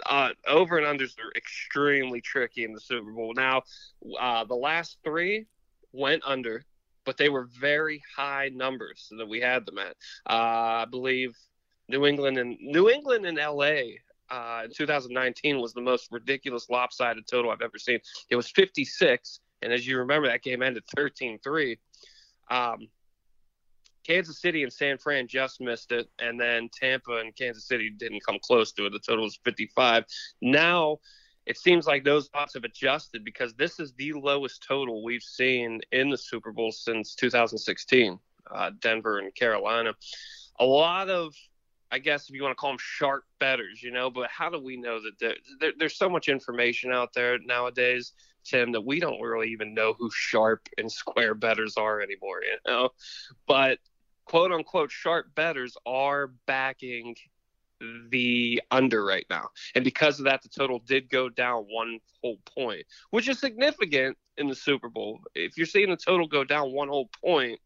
uh, 0.05 0.29
over 0.47 0.77
and 0.77 0.99
unders 0.99 1.17
are 1.19 1.31
extremely 1.35 2.21
tricky 2.21 2.63
in 2.63 2.73
the 2.73 2.79
Super 2.79 3.11
Bowl. 3.11 3.33
Now, 3.35 3.63
uh, 4.19 4.43
the 4.43 4.55
last 4.55 4.97
three 5.03 5.45
went 5.91 6.23
under, 6.25 6.65
but 7.05 7.17
they 7.17 7.29
were 7.29 7.47
very 7.59 8.01
high 8.15 8.49
numbers 8.53 9.07
that 9.17 9.27
we 9.27 9.39
had 9.39 9.65
them 9.65 9.77
at. 9.77 9.95
Uh, 10.29 10.83
I 10.83 10.85
believe 10.89 11.35
New 11.89 12.05
England 12.05 12.37
and 12.37 12.57
New 12.59 12.89
England 12.89 13.25
and 13.25 13.37
LA 13.37 13.97
uh, 14.29 14.63
in 14.65 14.71
2019 14.73 15.59
was 15.59 15.73
the 15.73 15.81
most 15.81 16.07
ridiculous 16.11 16.69
lopsided 16.69 17.27
total 17.27 17.51
I've 17.51 17.61
ever 17.61 17.77
seen. 17.77 17.99
It 18.29 18.35
was 18.35 18.49
56, 18.51 19.39
and 19.61 19.73
as 19.73 19.85
you 19.85 19.99
remember, 19.99 20.27
that 20.27 20.43
game 20.43 20.61
ended 20.61 20.83
13-3. 20.97 21.77
Um, 22.49 22.87
Kansas 24.05 24.41
City 24.41 24.63
and 24.63 24.73
San 24.73 24.97
Fran 24.97 25.27
just 25.27 25.61
missed 25.61 25.91
it, 25.91 26.09
and 26.19 26.39
then 26.39 26.69
Tampa 26.73 27.17
and 27.17 27.35
Kansas 27.35 27.67
City 27.67 27.89
didn't 27.89 28.25
come 28.25 28.37
close 28.41 28.71
to 28.73 28.85
it. 28.85 28.91
The 28.91 28.99
total 28.99 29.23
was 29.23 29.39
55. 29.45 30.05
Now 30.41 30.97
it 31.45 31.57
seems 31.57 31.85
like 31.85 32.03
those 32.03 32.29
odds 32.33 32.53
have 32.53 32.63
adjusted 32.63 33.23
because 33.23 33.53
this 33.53 33.79
is 33.79 33.93
the 33.93 34.13
lowest 34.13 34.63
total 34.67 35.03
we've 35.03 35.23
seen 35.23 35.81
in 35.91 36.09
the 36.09 36.17
Super 36.17 36.51
Bowl 36.51 36.71
since 36.71 37.15
2016. 37.15 38.19
Uh, 38.53 38.71
Denver 38.81 39.19
and 39.19 39.33
Carolina. 39.35 39.93
A 40.59 40.65
lot 40.65 41.09
of 41.09 41.33
I 41.93 41.99
guess 41.99 42.27
if 42.27 42.33
you 42.33 42.41
want 42.41 42.53
to 42.53 42.55
call 42.55 42.71
them 42.71 42.79
sharp 42.81 43.23
betters, 43.39 43.83
you 43.83 43.91
know. 43.91 44.09
But 44.09 44.27
how 44.31 44.49
do 44.49 44.59
we 44.59 44.77
know 44.77 44.99
that 44.99 45.19
there, 45.19 45.35
there, 45.59 45.73
there's 45.77 45.95
so 45.95 46.09
much 46.09 46.27
information 46.27 46.91
out 46.91 47.13
there 47.13 47.37
nowadays, 47.37 48.13
Tim, 48.43 48.71
that 48.71 48.81
we 48.81 48.99
don't 48.99 49.21
really 49.21 49.49
even 49.49 49.75
know 49.75 49.93
who 49.93 50.09
sharp 50.11 50.67
and 50.79 50.91
square 50.91 51.35
betters 51.35 51.77
are 51.77 52.01
anymore, 52.01 52.41
you 52.41 52.57
know. 52.65 52.89
But 53.47 53.77
quote 54.25 54.51
unquote 54.51 54.89
sharp 54.89 55.35
betters 55.35 55.77
are 55.85 56.33
backing 56.47 57.15
the 58.09 58.61
under 58.71 59.05
right 59.05 59.25
now, 59.29 59.49
and 59.75 59.83
because 59.83 60.19
of 60.19 60.25
that, 60.25 60.41
the 60.41 60.49
total 60.49 60.79
did 60.79 61.09
go 61.09 61.29
down 61.29 61.65
one 61.69 61.99
whole 62.21 62.37
point, 62.53 62.85
which 63.11 63.27
is 63.27 63.39
significant 63.39 64.17
in 64.37 64.47
the 64.47 64.55
Super 64.55 64.89
Bowl. 64.89 65.19
If 65.35 65.57
you're 65.57 65.65
seeing 65.65 65.89
the 65.89 65.97
total 65.97 66.27
go 66.27 66.43
down 66.43 66.71
one 66.71 66.87
whole 66.87 67.09
point, 67.23 67.59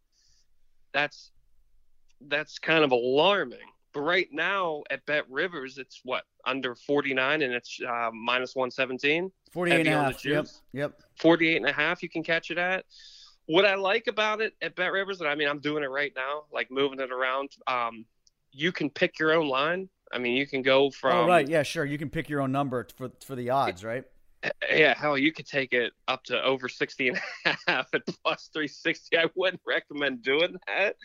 that's 0.93 1.31
that's 2.21 2.59
kind 2.59 2.83
of 2.83 2.91
alarming 2.91 3.59
but 3.97 4.03
right 4.03 4.27
now 4.31 4.83
at 4.91 5.03
Bet 5.07 5.25
Rivers, 5.27 5.79
it's 5.79 6.01
what 6.03 6.23
under 6.45 6.75
49 6.75 7.41
and 7.41 7.51
it's 7.51 7.79
uh, 7.81 8.11
minus 8.13 8.55
117. 8.55 9.31
48 9.51 9.79
and 9.79 9.87
a 9.87 9.91
half. 9.91 10.23
Yep. 10.23 10.45
Yep. 10.73 11.01
48 11.19 11.57
and 11.57 11.65
a 11.65 11.73
half. 11.73 12.03
You 12.03 12.09
can 12.09 12.21
catch 12.21 12.51
it 12.51 12.59
at. 12.59 12.85
What 13.47 13.65
I 13.65 13.73
like 13.73 14.05
about 14.05 14.39
it 14.39 14.53
at 14.61 14.75
Bet 14.75 14.91
Rivers, 14.91 15.19
and 15.19 15.27
I 15.27 15.33
mean, 15.33 15.47
I'm 15.47 15.57
doing 15.57 15.83
it 15.83 15.89
right 15.89 16.13
now, 16.15 16.43
like 16.53 16.69
moving 16.69 16.99
it 16.99 17.11
around. 17.11 17.49
Um, 17.65 18.05
you 18.51 18.71
can 18.71 18.91
pick 18.91 19.17
your 19.17 19.33
own 19.33 19.47
line. 19.47 19.89
I 20.13 20.19
mean, 20.19 20.35
you 20.35 20.47
can 20.47 20.61
go 20.61 20.89
from. 20.89 21.15
Oh, 21.15 21.27
right. 21.27 21.47
Yeah, 21.47 21.63
sure. 21.63 21.85
You 21.85 21.97
can 21.97 22.09
pick 22.09 22.29
your 22.29 22.41
own 22.41 22.51
number 22.51 22.87
for 22.95 23.11
for 23.25 23.35
the 23.35 23.49
odds, 23.49 23.83
right? 23.83 24.05
yeah, 24.71 24.93
hell, 24.97 25.17
you 25.17 25.31
could 25.31 25.47
take 25.47 25.73
it 25.73 25.93
up 26.07 26.23
to 26.25 26.41
over 26.43 26.69
60 26.69 27.09
and 27.09 27.19
a 27.45 27.57
half 27.67 27.87
at 27.93 28.05
plus 28.23 28.49
360. 28.53 29.17
I 29.17 29.25
wouldn't 29.35 29.61
recommend 29.65 30.21
doing 30.21 30.55
that. 30.67 30.95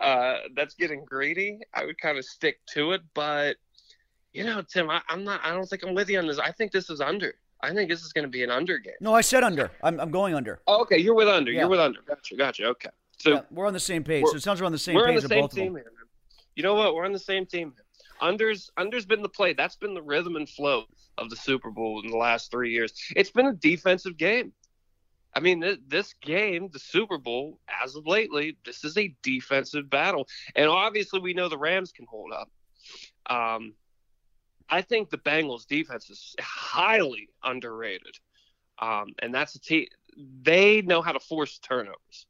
Uh, 0.00 0.38
that's 0.54 0.74
getting 0.74 1.04
greedy. 1.04 1.60
I 1.74 1.84
would 1.84 2.00
kind 2.00 2.18
of 2.18 2.24
stick 2.24 2.58
to 2.74 2.92
it, 2.92 3.02
but 3.14 3.56
you 4.32 4.44
know, 4.44 4.62
Tim, 4.62 4.90
I, 4.90 5.00
am 5.08 5.24
not. 5.24 5.40
I 5.42 5.52
don't 5.52 5.66
think 5.66 5.82
I'm 5.82 5.94
with 5.94 6.10
you 6.10 6.18
on 6.18 6.26
this. 6.26 6.38
I 6.38 6.52
think 6.52 6.70
this 6.70 6.90
is 6.90 7.00
under. 7.00 7.34
I 7.62 7.72
think 7.72 7.88
this 7.88 8.02
is 8.02 8.12
going 8.12 8.24
to 8.24 8.30
be 8.30 8.44
an 8.44 8.50
under 8.50 8.78
game. 8.78 8.94
No, 9.00 9.14
I 9.14 9.22
said 9.22 9.42
under. 9.42 9.70
I'm, 9.82 9.98
I'm 9.98 10.10
going 10.10 10.34
under. 10.34 10.60
Oh, 10.66 10.82
okay, 10.82 10.98
you're 10.98 11.14
with 11.14 11.28
under. 11.28 11.50
Yeah. 11.50 11.60
You're 11.60 11.70
with 11.70 11.80
under. 11.80 12.00
Gotcha. 12.06 12.36
Gotcha. 12.36 12.66
Okay. 12.66 12.90
So 13.18 13.30
yeah, 13.30 13.40
we're 13.50 13.66
on 13.66 13.72
the 13.72 13.80
same 13.80 14.04
page. 14.04 14.26
So 14.26 14.36
it 14.36 14.42
sounds 14.42 14.60
we're 14.60 14.66
on 14.66 14.72
the 14.72 14.78
same 14.78 14.94
we're 14.94 15.06
page. 15.06 15.14
We're 15.14 15.16
on 15.16 15.22
the 15.22 15.28
same 15.28 15.48
team 15.48 15.74
here. 15.74 15.84
Man. 15.84 15.92
You 16.54 16.62
know 16.62 16.74
what? 16.74 16.94
We're 16.94 17.06
on 17.06 17.12
the 17.12 17.18
same 17.18 17.46
team. 17.46 17.72
Here. 17.74 17.85
Unders 18.20 18.70
unders 18.78 19.06
been 19.06 19.22
the 19.22 19.28
play. 19.28 19.52
That's 19.52 19.76
been 19.76 19.94
the 19.94 20.02
rhythm 20.02 20.36
and 20.36 20.48
flow 20.48 20.84
of 21.18 21.30
the 21.30 21.36
Super 21.36 21.70
Bowl 21.70 22.02
in 22.02 22.10
the 22.10 22.16
last 22.16 22.50
three 22.50 22.72
years. 22.72 22.92
It's 23.14 23.30
been 23.30 23.46
a 23.46 23.52
defensive 23.52 24.16
game. 24.16 24.52
I 25.34 25.40
mean, 25.40 25.62
this 25.86 26.14
game, 26.22 26.70
the 26.72 26.78
Super 26.78 27.18
Bowl, 27.18 27.60
as 27.84 27.94
of 27.94 28.06
lately, 28.06 28.56
this 28.64 28.84
is 28.84 28.96
a 28.96 29.14
defensive 29.22 29.90
battle, 29.90 30.26
and 30.54 30.66
obviously 30.66 31.20
we 31.20 31.34
know 31.34 31.50
the 31.50 31.58
Rams 31.58 31.92
can 31.92 32.06
hold 32.06 32.32
up. 32.32 32.50
Um, 33.28 33.74
I 34.70 34.80
think 34.80 35.10
the 35.10 35.18
Bengals 35.18 35.66
defense 35.66 36.08
is 36.08 36.34
highly 36.40 37.28
underrated, 37.44 38.16
um, 38.78 39.12
and 39.18 39.34
that's 39.34 39.54
a 39.56 39.60
team. 39.60 39.88
They 40.16 40.80
know 40.80 41.02
how 41.02 41.12
to 41.12 41.20
force 41.20 41.58
turnovers, 41.58 42.26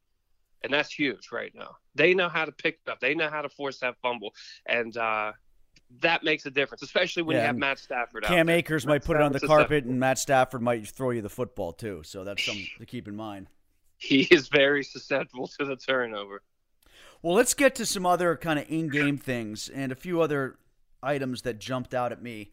and 0.65 0.73
that's 0.73 0.93
huge 0.93 1.31
right 1.31 1.53
now. 1.55 1.77
They 1.95 2.13
know 2.13 2.29
how 2.29 2.45
to 2.45 2.53
pick 2.53 2.81
up. 2.89 2.99
They 2.99 3.15
know 3.15 3.31
how 3.31 3.43
to 3.43 3.49
force 3.49 3.79
that 3.79 3.95
fumble, 4.03 4.35
and 4.67 4.97
uh, 4.97 5.31
that 6.01 6.25
makes 6.25 6.47
a 6.47 6.51
difference, 6.51 6.83
especially 6.83 7.23
when 7.23 7.37
yeah, 7.37 7.43
you 7.43 7.47
have 7.47 7.57
Matt 7.57 7.79
Stafford 7.79 8.25
out. 8.25 8.29
Cam. 8.29 8.49
Akers 8.49 8.87
Matt 8.87 8.95
might 8.95 9.05
put 9.05 9.17
it 9.17 9.23
on 9.23 9.33
the 9.33 9.41
carpet, 9.41 9.85
and 9.85 9.99
Matt 9.99 10.19
Stafford 10.19 10.63
might 10.63 10.87
throw 10.87 11.11
you 11.11 11.23
the 11.23 11.29
football 11.29 11.73
too. 11.73 12.03
So 12.05 12.25
that's 12.25 12.45
something 12.45 12.67
to 12.79 12.87
keep 12.87 13.09
in 13.09 13.17
mind. 13.17 13.49
He 13.99 14.23
is 14.23 14.49
very 14.49 14.85
susceptible 14.85 15.49
to 15.59 15.65
the 15.65 15.77
turnover. 15.77 16.43
Well, 17.23 17.35
let's 17.35 17.55
get 17.55 17.75
to 17.77 17.87
some 17.87 18.05
other 18.05 18.37
kind 18.37 18.59
of 18.59 18.67
in-game 18.69 19.17
things 19.17 19.69
and 19.69 19.91
a 19.91 19.95
few 19.95 20.21
other 20.21 20.59
items 21.03 21.43
that 21.43 21.59
jumped 21.59 21.95
out 21.95 22.13
at 22.13 22.23
me. 22.23 22.51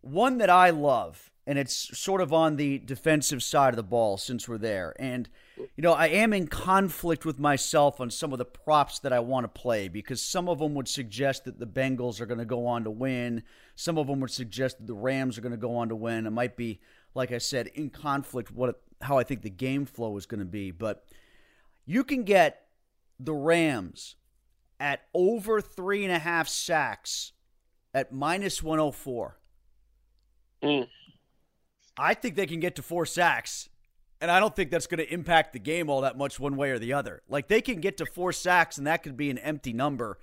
One 0.00 0.38
that 0.38 0.48
I 0.48 0.70
love, 0.70 1.32
and 1.46 1.58
it's 1.58 1.98
sort 1.98 2.20
of 2.20 2.32
on 2.32 2.56
the 2.56 2.78
defensive 2.78 3.42
side 3.42 3.70
of 3.70 3.76
the 3.76 3.82
ball 3.82 4.16
since 4.16 4.48
we're 4.48 4.58
there, 4.58 4.94
and– 4.98 5.28
you 5.58 5.82
know, 5.82 5.92
I 5.92 6.08
am 6.08 6.32
in 6.32 6.48
conflict 6.48 7.24
with 7.24 7.38
myself 7.38 8.00
on 8.00 8.10
some 8.10 8.32
of 8.32 8.38
the 8.38 8.44
props 8.44 8.98
that 9.00 9.12
I 9.12 9.20
want 9.20 9.44
to 9.44 9.60
play 9.60 9.88
because 9.88 10.20
some 10.20 10.48
of 10.48 10.58
them 10.58 10.74
would 10.74 10.88
suggest 10.88 11.44
that 11.44 11.58
the 11.58 11.66
Bengals 11.66 12.20
are 12.20 12.26
going 12.26 12.38
to 12.38 12.44
go 12.44 12.66
on 12.66 12.84
to 12.84 12.90
win. 12.90 13.42
Some 13.74 13.96
of 13.96 14.06
them 14.06 14.20
would 14.20 14.30
suggest 14.30 14.78
that 14.78 14.86
the 14.86 14.94
Rams 14.94 15.38
are 15.38 15.40
going 15.40 15.52
to 15.52 15.58
go 15.58 15.76
on 15.76 15.88
to 15.88 15.96
win. 15.96 16.26
It 16.26 16.30
might 16.30 16.56
be, 16.56 16.80
like 17.14 17.32
I 17.32 17.38
said, 17.38 17.68
in 17.68 17.90
conflict 17.90 18.50
what 18.50 18.80
how 19.02 19.18
I 19.18 19.24
think 19.24 19.42
the 19.42 19.50
game 19.50 19.84
flow 19.86 20.16
is 20.16 20.26
going 20.26 20.40
to 20.40 20.46
be. 20.46 20.70
But 20.70 21.04
you 21.86 22.04
can 22.04 22.24
get 22.24 22.66
the 23.18 23.34
Rams 23.34 24.16
at 24.78 25.02
over 25.14 25.60
three 25.60 26.04
and 26.04 26.12
a 26.12 26.18
half 26.18 26.48
sacks 26.48 27.32
at 27.94 28.12
minus 28.12 28.62
104. 28.62 29.38
Mm. 30.62 30.88
I 31.98 32.14
think 32.14 32.36
they 32.36 32.46
can 32.46 32.60
get 32.60 32.76
to 32.76 32.82
four 32.82 33.06
sacks 33.06 33.68
and 34.20 34.30
I 34.30 34.40
don't 34.40 34.54
think 34.54 34.70
that's 34.70 34.86
going 34.86 34.98
to 34.98 35.12
impact 35.12 35.52
the 35.52 35.58
game 35.58 35.90
all 35.90 36.00
that 36.02 36.16
much 36.16 36.40
one 36.40 36.56
way 36.56 36.70
or 36.70 36.78
the 36.78 36.92
other. 36.92 37.22
Like 37.28 37.48
they 37.48 37.60
can 37.60 37.80
get 37.80 37.98
to 37.98 38.06
four 38.06 38.32
sacks 38.32 38.78
and 38.78 38.86
that 38.86 39.02
could 39.02 39.16
be 39.16 39.30
an 39.30 39.38
empty 39.38 39.72
number. 39.72 40.18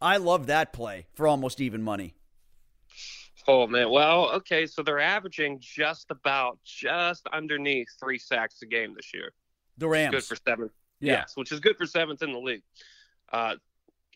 I 0.00 0.16
love 0.16 0.46
that 0.46 0.72
play 0.72 1.06
for 1.14 1.26
almost 1.26 1.60
even 1.60 1.82
money. 1.82 2.14
Oh 3.48 3.66
man, 3.66 3.90
well, 3.90 4.30
okay, 4.34 4.66
so 4.66 4.82
they're 4.82 5.00
averaging 5.00 5.58
just 5.60 6.10
about 6.10 6.58
just 6.64 7.26
underneath 7.32 7.88
three 7.98 8.18
sacks 8.18 8.62
a 8.62 8.66
game 8.66 8.94
this 8.94 9.12
year. 9.12 9.32
The 9.78 9.88
Rams, 9.88 10.14
good 10.14 10.24
for 10.24 10.36
seventh. 10.36 10.72
Yeah. 11.00 11.12
Yes, 11.12 11.32
which 11.34 11.50
is 11.50 11.58
good 11.58 11.76
for 11.76 11.86
seventh 11.86 12.22
in 12.22 12.32
the 12.32 12.38
league. 12.38 12.62
Uh, 13.32 13.56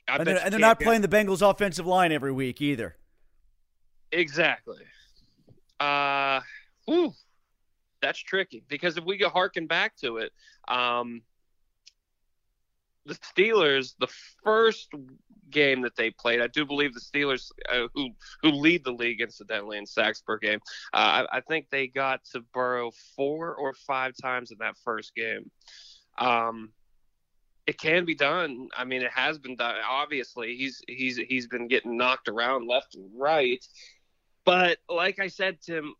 and 0.07 0.25
they're, 0.25 0.39
and 0.39 0.53
they're 0.53 0.61
not 0.61 0.79
playing 0.79 1.03
the 1.03 1.09
Bengals' 1.09 1.49
offensive 1.49 1.87
line 1.87 2.13
every 2.13 2.31
week 2.31 2.63
either. 2.63 2.95
Exactly. 4.13 4.85
Uh, 5.81 6.41
whew, 6.87 7.13
that's 8.01 8.19
tricky 8.19 8.63
because 8.69 8.97
if 8.97 9.05
we 9.05 9.17
go 9.17 9.29
harken 9.29 9.67
back 9.67 9.97
to 9.97 10.19
it, 10.19 10.33
um, 10.69 11.23
the 13.07 13.15
Steelers, 13.15 13.95
the 13.99 14.09
first 14.43 14.93
game 15.51 15.83
that 15.83 15.97
they 15.97 16.11
played, 16.11 16.41
I 16.41 16.49
do 16.49 16.67
believe 16.67 16.93
the 16.93 17.01
Steelers, 17.01 17.51
uh, 17.71 17.87
who 17.95 18.11
who 18.43 18.51
lead 18.51 18.85
the 18.85 18.93
league 18.93 19.21
incidentally 19.21 19.79
in 19.79 19.87
sacks 19.87 20.21
per 20.21 20.39
game, 20.39 20.61
uh, 20.93 21.27
I, 21.31 21.39
I, 21.39 21.41
think 21.41 21.67
they 21.71 21.87
got 21.87 22.25
to 22.33 22.41
Burrow 22.53 22.91
four 23.15 23.55
or 23.55 23.73
five 23.75 24.15
times 24.21 24.51
in 24.51 24.59
that 24.59 24.77
first 24.85 25.15
game. 25.15 25.51
Um, 26.19 26.71
it 27.67 27.79
can 27.79 28.05
be 28.05 28.15
done. 28.15 28.69
I 28.77 28.85
mean, 28.85 29.03
it 29.03 29.11
has 29.13 29.39
been 29.39 29.57
done. 29.57 29.77
Obviously, 29.89 30.57
he's 30.57 30.83
he's 30.89 31.17
he's 31.17 31.47
been 31.47 31.69
getting 31.69 31.97
knocked 31.97 32.29
around 32.29 32.69
left 32.69 32.95
and 32.95 33.11
right, 33.17 33.65
but 34.45 34.79
like 34.89 35.19
I 35.19 35.29
said, 35.29 35.61
Tim, 35.61 35.95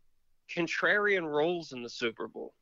contrarian 0.55 1.23
roles 1.23 1.71
in 1.71 1.83
the 1.83 1.89
Super 1.89 2.27
Bowl. 2.27 2.53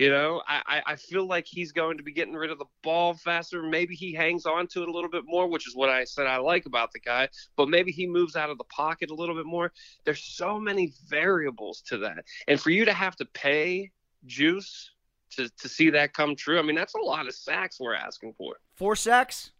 You 0.00 0.10
know, 0.10 0.42
I, 0.48 0.82
I 0.86 0.96
feel 0.96 1.24
like 1.24 1.46
he's 1.46 1.70
going 1.70 1.98
to 1.98 2.02
be 2.02 2.12
getting 2.12 2.34
rid 2.34 2.50
of 2.50 2.58
the 2.58 2.64
ball 2.82 3.14
faster. 3.14 3.62
Maybe 3.62 3.94
he 3.94 4.12
hangs 4.12 4.44
on 4.44 4.66
to 4.68 4.82
it 4.82 4.88
a 4.88 4.92
little 4.92 5.08
bit 5.08 5.22
more, 5.24 5.46
which 5.46 5.68
is 5.68 5.76
what 5.76 5.88
I 5.88 6.02
said 6.02 6.26
I 6.26 6.38
like 6.38 6.66
about 6.66 6.90
the 6.92 6.98
guy. 6.98 7.28
But 7.56 7.68
maybe 7.68 7.92
he 7.92 8.08
moves 8.08 8.34
out 8.34 8.50
of 8.50 8.58
the 8.58 8.64
pocket 8.64 9.10
a 9.10 9.14
little 9.14 9.36
bit 9.36 9.46
more. 9.46 9.72
There's 10.04 10.24
so 10.24 10.58
many 10.58 10.92
variables 11.08 11.80
to 11.82 11.98
that. 11.98 12.24
And 12.48 12.60
for 12.60 12.70
you 12.70 12.84
to 12.84 12.92
have 12.92 13.14
to 13.16 13.24
pay 13.24 13.92
Juice 14.26 14.90
to, 15.36 15.48
to 15.48 15.68
see 15.68 15.90
that 15.90 16.12
come 16.12 16.34
true, 16.34 16.58
I 16.58 16.62
mean, 16.62 16.76
that's 16.76 16.94
a 16.94 17.00
lot 17.00 17.28
of 17.28 17.34
sacks 17.34 17.78
we're 17.78 17.94
asking 17.94 18.34
for. 18.36 18.56
Four 18.74 18.96
sacks? 18.96 19.52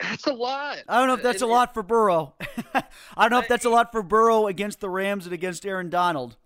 That's 0.00 0.26
a 0.26 0.32
lot. 0.32 0.78
I 0.88 0.98
don't 0.98 1.08
know 1.08 1.14
if 1.14 1.22
that's 1.22 1.42
a 1.42 1.46
lot 1.46 1.74
for 1.74 1.82
Burrow. 1.82 2.34
I 2.74 2.82
don't 3.20 3.30
know 3.30 3.40
if 3.40 3.48
that's 3.48 3.66
a 3.66 3.70
lot 3.70 3.92
for 3.92 4.02
Burrow 4.02 4.46
against 4.46 4.80
the 4.80 4.88
Rams 4.88 5.26
and 5.26 5.34
against 5.34 5.66
Aaron 5.66 5.90
Donald 5.90 6.36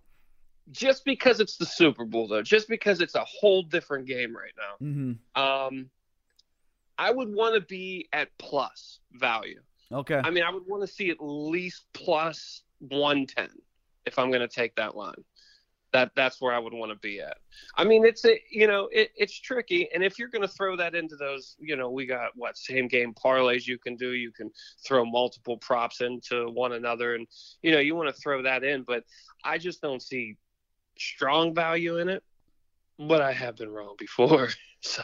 just 0.71 1.05
because 1.05 1.39
it's 1.39 1.57
the 1.57 1.65
Super 1.65 2.05
Bowl, 2.05 2.27
though, 2.27 2.41
just 2.41 2.67
because 2.67 3.01
it's 3.01 3.15
a 3.15 3.25
whole 3.25 3.63
different 3.63 4.07
game 4.07 4.35
right 4.35 4.53
now, 4.57 4.85
mm-hmm. 4.85 5.41
um, 5.41 5.89
I 6.97 7.11
would 7.11 7.33
want 7.33 7.55
to 7.55 7.61
be 7.61 8.07
at 8.13 8.29
plus 8.37 8.99
value. 9.13 9.61
Okay. 9.91 10.21
I 10.23 10.29
mean, 10.29 10.43
I 10.43 10.51
would 10.51 10.67
want 10.67 10.81
to 10.81 10.87
see 10.87 11.09
at 11.09 11.17
least 11.19 11.85
plus 11.93 12.63
110 12.79 13.49
if 14.05 14.17
I'm 14.17 14.29
going 14.29 14.41
to 14.41 14.47
take 14.47 14.75
that 14.75 14.95
line. 14.95 15.23
That 15.93 16.11
that's 16.15 16.39
where 16.39 16.53
I 16.53 16.59
would 16.59 16.71
want 16.71 16.93
to 16.93 16.97
be 16.99 17.19
at. 17.19 17.35
I 17.75 17.83
mean, 17.83 18.05
it's 18.05 18.23
a 18.23 18.39
you 18.49 18.65
know 18.65 18.87
it, 18.93 19.11
it's 19.17 19.37
tricky, 19.37 19.89
and 19.93 20.01
if 20.01 20.17
you're 20.17 20.29
going 20.29 20.41
to 20.41 20.47
throw 20.47 20.77
that 20.77 20.95
into 20.95 21.17
those, 21.17 21.57
you 21.59 21.75
know, 21.75 21.89
we 21.89 22.05
got 22.05 22.31
what 22.35 22.55
same 22.55 22.87
game 22.87 23.13
parlays 23.13 23.67
you 23.67 23.77
can 23.77 23.97
do. 23.97 24.13
You 24.13 24.31
can 24.31 24.51
throw 24.85 25.03
multiple 25.03 25.57
props 25.57 25.99
into 25.99 26.49
one 26.51 26.71
another, 26.71 27.15
and 27.15 27.27
you 27.61 27.73
know 27.73 27.79
you 27.79 27.93
want 27.93 28.07
to 28.07 28.21
throw 28.21 28.41
that 28.43 28.63
in. 28.63 28.83
But 28.83 29.03
I 29.43 29.57
just 29.57 29.81
don't 29.81 30.01
see 30.01 30.37
strong 31.01 31.53
value 31.53 31.97
in 31.97 32.09
it, 32.09 32.23
but 32.97 33.21
I 33.21 33.33
have 33.33 33.55
been 33.55 33.71
wrong 33.71 33.95
before. 33.97 34.49
So 34.83 35.03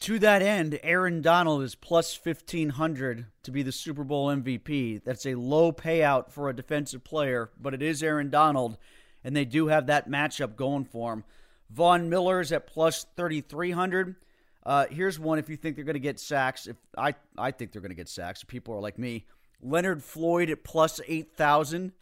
to 0.00 0.18
that 0.20 0.40
end, 0.40 0.78
Aaron 0.82 1.20
Donald 1.20 1.62
is 1.62 1.74
plus 1.74 2.18
1500 2.22 3.26
to 3.42 3.50
be 3.50 3.62
the 3.62 3.72
Super 3.72 4.04
Bowl 4.04 4.28
MVP. 4.28 5.02
That's 5.04 5.26
a 5.26 5.34
low 5.34 5.72
payout 5.72 6.30
for 6.30 6.48
a 6.48 6.56
defensive 6.56 7.02
player, 7.02 7.50
but 7.60 7.74
it 7.74 7.82
is 7.82 8.02
Aaron 8.02 8.30
Donald, 8.30 8.78
and 9.24 9.34
they 9.34 9.44
do 9.44 9.68
have 9.68 9.86
that 9.86 10.08
matchup 10.08 10.56
going 10.56 10.84
for 10.84 11.12
him. 11.12 11.24
Von 11.70 12.08
Miller's 12.08 12.52
at 12.52 12.66
plus 12.66 13.04
3300. 13.16 14.16
Uh, 14.64 14.86
here's 14.90 15.18
one 15.18 15.38
if 15.38 15.48
you 15.48 15.56
think 15.56 15.76
they're 15.76 15.84
going 15.84 15.94
to 15.94 16.00
get 16.00 16.20
sacks. 16.20 16.66
If 16.66 16.76
I, 16.96 17.14
I 17.36 17.50
think 17.50 17.72
they're 17.72 17.82
going 17.82 17.90
to 17.90 17.96
get 17.96 18.08
sacks. 18.08 18.44
People 18.44 18.74
are 18.74 18.80
like 18.80 18.98
me. 18.98 19.26
Leonard 19.62 20.02
Floyd 20.02 20.50
at 20.50 20.62
plus 20.64 21.00
8,000. 21.06 21.92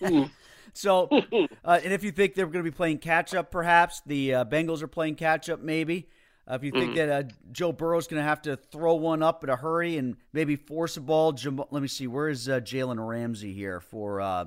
So, 0.74 1.08
uh, 1.64 1.80
and 1.82 1.92
if 1.92 2.04
you 2.04 2.10
think 2.10 2.34
they're 2.34 2.46
going 2.46 2.64
to 2.64 2.70
be 2.70 2.74
playing 2.74 2.98
catch 2.98 3.34
up, 3.34 3.50
perhaps 3.50 4.02
the 4.06 4.34
uh, 4.34 4.44
Bengals 4.44 4.82
are 4.82 4.88
playing 4.88 5.16
catch 5.16 5.48
up, 5.48 5.60
maybe. 5.60 6.08
Uh, 6.50 6.54
if 6.54 6.64
you 6.64 6.70
think 6.70 6.94
mm-hmm. 6.94 7.08
that 7.08 7.26
uh, 7.26 7.28
Joe 7.52 7.72
Burrow's 7.72 8.06
going 8.06 8.22
to 8.22 8.28
have 8.28 8.40
to 8.42 8.56
throw 8.56 8.94
one 8.94 9.22
up 9.22 9.44
in 9.44 9.50
a 9.50 9.56
hurry 9.56 9.98
and 9.98 10.16
maybe 10.32 10.56
force 10.56 10.96
a 10.96 11.00
ball, 11.00 11.32
Jam- 11.32 11.60
let 11.70 11.82
me 11.82 11.88
see, 11.88 12.06
where 12.06 12.28
is 12.28 12.48
uh, 12.48 12.60
Jalen 12.60 13.06
Ramsey 13.06 13.52
here 13.52 13.80
for 13.80 14.20
uh, 14.22 14.46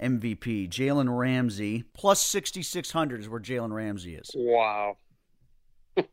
MVP? 0.00 0.70
Jalen 0.70 1.14
Ramsey 1.14 1.84
plus 1.92 2.24
sixty 2.24 2.62
six 2.62 2.90
hundred 2.92 3.20
is 3.20 3.28
where 3.28 3.40
Jalen 3.40 3.74
Ramsey 3.74 4.14
is. 4.14 4.30
Wow. 4.34 4.96
what 5.96 6.08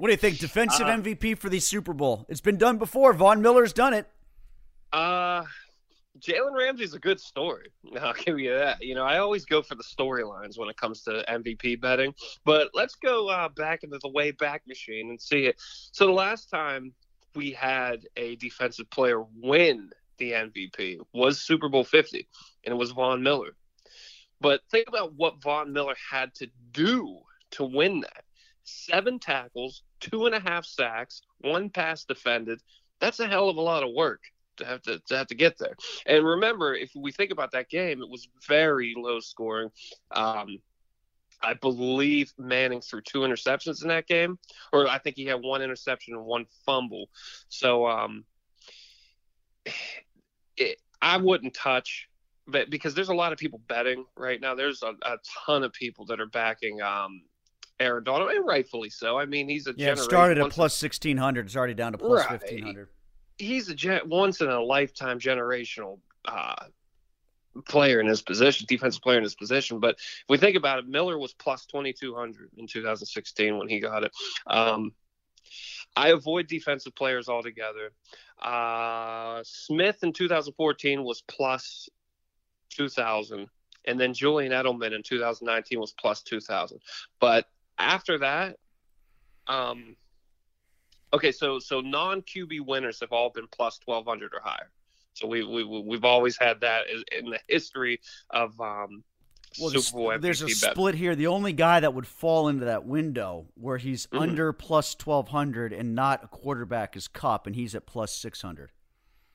do 0.00 0.10
you 0.10 0.16
think? 0.16 0.38
Defensive 0.38 0.86
MVP 0.88 1.38
for 1.38 1.48
the 1.48 1.60
Super 1.60 1.92
Bowl? 1.92 2.26
It's 2.28 2.40
been 2.40 2.58
done 2.58 2.78
before. 2.78 3.12
Von 3.12 3.42
Miller's 3.42 3.72
done 3.72 3.94
it. 3.94 4.08
Uh 4.92 5.44
Jalen 6.20 6.56
Ramsey's 6.56 6.94
a 6.94 6.98
good 6.98 7.20
story. 7.20 7.70
I'll 8.00 8.14
give 8.14 8.38
you 8.38 8.54
that. 8.54 8.82
You 8.82 8.94
know, 8.94 9.04
I 9.04 9.18
always 9.18 9.44
go 9.44 9.62
for 9.62 9.74
the 9.74 9.84
storylines 9.84 10.58
when 10.58 10.68
it 10.68 10.76
comes 10.76 11.02
to 11.02 11.24
MVP 11.28 11.80
betting. 11.80 12.14
But 12.44 12.70
let's 12.74 12.94
go 12.94 13.28
uh, 13.28 13.48
back 13.48 13.82
into 13.82 13.98
the 14.02 14.10
way 14.10 14.30
back 14.30 14.62
machine 14.66 15.10
and 15.10 15.20
see 15.20 15.46
it. 15.46 15.56
So 15.92 16.06
the 16.06 16.12
last 16.12 16.50
time 16.50 16.92
we 17.34 17.52
had 17.52 18.06
a 18.16 18.36
defensive 18.36 18.90
player 18.90 19.22
win 19.40 19.90
the 20.18 20.32
MVP 20.32 20.98
was 21.12 21.40
Super 21.40 21.68
Bowl 21.68 21.84
50, 21.84 22.26
and 22.64 22.72
it 22.72 22.76
was 22.76 22.92
Von 22.92 23.22
Miller. 23.22 23.54
But 24.40 24.60
think 24.70 24.88
about 24.88 25.14
what 25.14 25.42
Von 25.42 25.72
Miller 25.72 25.96
had 26.10 26.34
to 26.36 26.48
do 26.72 27.18
to 27.52 27.64
win 27.64 28.00
that. 28.00 28.24
Seven 28.64 29.18
tackles, 29.18 29.82
two 30.00 30.26
and 30.26 30.34
a 30.34 30.40
half 30.40 30.64
sacks, 30.64 31.22
one 31.40 31.70
pass 31.70 32.04
defended. 32.04 32.60
That's 33.00 33.20
a 33.20 33.28
hell 33.28 33.48
of 33.48 33.56
a 33.56 33.60
lot 33.60 33.82
of 33.82 33.90
work 33.94 34.22
to 34.56 34.64
have 34.64 34.82
to, 34.82 34.98
to 35.06 35.16
have 35.16 35.26
to 35.28 35.34
get 35.34 35.58
there. 35.58 35.76
And 36.06 36.24
remember, 36.24 36.74
if 36.74 36.90
we 36.94 37.12
think 37.12 37.30
about 37.30 37.52
that 37.52 37.68
game, 37.68 38.02
it 38.02 38.08
was 38.08 38.28
very 38.46 38.94
low 38.96 39.20
scoring. 39.20 39.70
Um, 40.10 40.58
I 41.42 41.54
believe 41.54 42.32
Manning 42.38 42.80
threw 42.80 43.00
two 43.02 43.20
interceptions 43.20 43.82
in 43.82 43.88
that 43.88 44.06
game, 44.06 44.38
or 44.72 44.88
I 44.88 44.98
think 44.98 45.16
he 45.16 45.26
had 45.26 45.40
one 45.42 45.62
interception 45.62 46.14
and 46.14 46.24
one 46.24 46.46
fumble. 46.64 47.10
So 47.48 47.86
um, 47.86 48.24
it, 50.56 50.80
I 51.02 51.18
wouldn't 51.18 51.54
touch, 51.54 52.08
but 52.46 52.70
because 52.70 52.94
there's 52.94 53.10
a 53.10 53.14
lot 53.14 53.32
of 53.32 53.38
people 53.38 53.60
betting 53.68 54.06
right 54.16 54.40
now. 54.40 54.54
There's 54.54 54.82
a, 54.82 54.94
a 55.02 55.18
ton 55.44 55.62
of 55.62 55.72
people 55.72 56.06
that 56.06 56.20
are 56.20 56.26
backing 56.26 56.80
um, 56.80 57.22
Aaron 57.78 58.04
Donald, 58.04 58.30
and 58.30 58.46
rightfully 58.46 58.88
so. 58.88 59.18
I 59.18 59.26
mean, 59.26 59.48
he's 59.48 59.66
a 59.66 59.74
yeah. 59.76 59.92
It 59.92 59.98
started 59.98 60.38
at 60.38 60.50
plus 60.50 60.74
sixteen 60.74 61.18
hundred. 61.18 61.46
It's 61.46 61.56
already 61.56 61.74
down 61.74 61.92
to 61.92 61.98
plus 61.98 62.24
right. 62.24 62.40
fifteen 62.40 62.62
hundred 62.62 62.88
he's 63.38 63.68
a 63.68 63.74
gen- 63.74 64.08
once 64.08 64.40
in 64.40 64.48
a 64.48 64.60
lifetime 64.60 65.18
generational 65.18 65.98
uh, 66.24 66.66
player 67.68 68.00
in 68.00 68.06
his 68.06 68.22
position, 68.22 68.66
defensive 68.68 69.02
player 69.02 69.18
in 69.18 69.24
his 69.24 69.34
position. 69.34 69.80
But 69.80 69.96
if 69.98 70.24
we 70.28 70.38
think 70.38 70.56
about 70.56 70.78
it, 70.78 70.88
Miller 70.88 71.18
was 71.18 71.32
plus 71.34 71.66
2,200 71.66 72.50
in 72.56 72.66
2016 72.66 73.58
when 73.58 73.68
he 73.68 73.80
got 73.80 74.04
it. 74.04 74.12
Um, 74.46 74.92
I 75.94 76.08
avoid 76.08 76.48
defensive 76.48 76.94
players 76.94 77.28
altogether. 77.28 77.92
Uh, 78.40 79.40
Smith 79.44 80.02
in 80.02 80.12
2014 80.12 81.02
was 81.02 81.22
plus 81.22 81.88
2,000. 82.70 83.48
And 83.86 84.00
then 84.00 84.12
Julian 84.12 84.52
Edelman 84.52 84.94
in 84.94 85.02
2019 85.02 85.80
was 85.80 85.92
plus 85.92 86.22
2,000. 86.22 86.80
But 87.20 87.46
after 87.78 88.18
that, 88.18 88.56
um, 89.46 89.96
Okay, 91.16 91.32
so 91.32 91.58
so 91.58 91.80
non 91.80 92.20
QB 92.22 92.66
winners 92.66 93.00
have 93.00 93.10
all 93.10 93.30
been 93.30 93.46
plus 93.48 93.78
twelve 93.78 94.06
hundred 94.06 94.32
or 94.34 94.40
higher. 94.44 94.70
So 95.14 95.26
we 95.26 95.42
we 95.44 95.64
we've 95.64 96.04
always 96.04 96.36
had 96.36 96.60
that 96.60 96.84
in 97.16 97.30
the 97.30 97.40
history 97.48 98.00
of 98.30 98.60
um, 98.60 99.02
well, 99.58 99.70
Super 99.70 99.96
Bowl. 99.96 100.18
There's 100.20 100.42
a 100.42 100.50
split 100.50 100.94
here. 100.94 101.16
The 101.16 101.28
only 101.28 101.54
guy 101.54 101.80
that 101.80 101.94
would 101.94 102.06
fall 102.06 102.48
into 102.48 102.66
that 102.66 102.84
window 102.84 103.46
where 103.54 103.78
he's 103.78 104.06
mm-hmm. 104.08 104.18
under 104.18 104.52
plus 104.52 104.94
twelve 104.94 105.28
hundred 105.28 105.72
and 105.72 105.94
not 105.94 106.22
a 106.22 106.28
quarterback 106.28 106.96
is 106.96 107.08
Kupp, 107.08 107.46
and 107.46 107.56
he's 107.56 107.74
at 107.74 107.86
plus 107.86 108.12
six 108.12 108.42
hundred. 108.42 108.72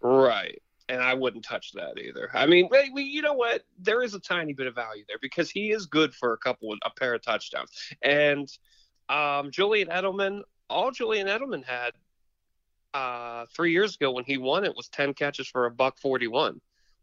Right 0.01 0.61
and 0.89 1.01
I 1.01 1.13
wouldn't 1.13 1.45
touch 1.45 1.71
that 1.73 1.97
either. 1.97 2.29
I 2.33 2.45
mean, 2.45 2.67
we, 2.93 3.03
you 3.03 3.21
know 3.21 3.33
what? 3.33 3.63
There 3.79 4.03
is 4.03 4.13
a 4.13 4.19
tiny 4.19 4.51
bit 4.51 4.67
of 4.67 4.75
value 4.75 5.05
there 5.07 5.19
because 5.21 5.49
he 5.49 5.71
is 5.71 5.85
good 5.85 6.13
for 6.13 6.33
a 6.33 6.37
couple, 6.37 6.75
a 6.83 6.89
pair 6.89 7.13
of 7.13 7.21
touchdowns. 7.21 7.71
And 8.01 8.51
um, 9.07 9.51
Julian 9.51 9.87
Edelman, 9.87 10.41
all 10.71 10.91
Julian 10.91 11.27
Edelman 11.27 11.63
had 11.65 11.91
uh, 12.93 13.45
three 13.55 13.71
years 13.71 13.95
ago 13.95 14.11
when 14.11 14.25
he 14.25 14.37
won 14.37 14.65
it 14.65 14.75
was 14.75 14.89
10 14.89 15.13
catches 15.13 15.47
for 15.47 15.65
a 15.65 15.71
buck 15.71 15.97
41, 15.99 16.53
which 16.53 16.61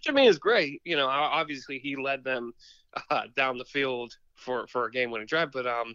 I 0.09 0.13
mean 0.13 0.29
is 0.29 0.39
great. 0.39 0.81
You 0.85 0.97
know, 0.97 1.07
obviously 1.07 1.79
he 1.79 1.97
led 1.97 2.25
them 2.25 2.53
uh, 3.11 3.25
down 3.37 3.59
the 3.59 3.65
field 3.65 4.17
for, 4.35 4.67
for 4.67 4.87
a 4.87 4.91
game 4.91 5.11
winning 5.11 5.27
drive, 5.27 5.53
but 5.53 5.67
um, 5.67 5.95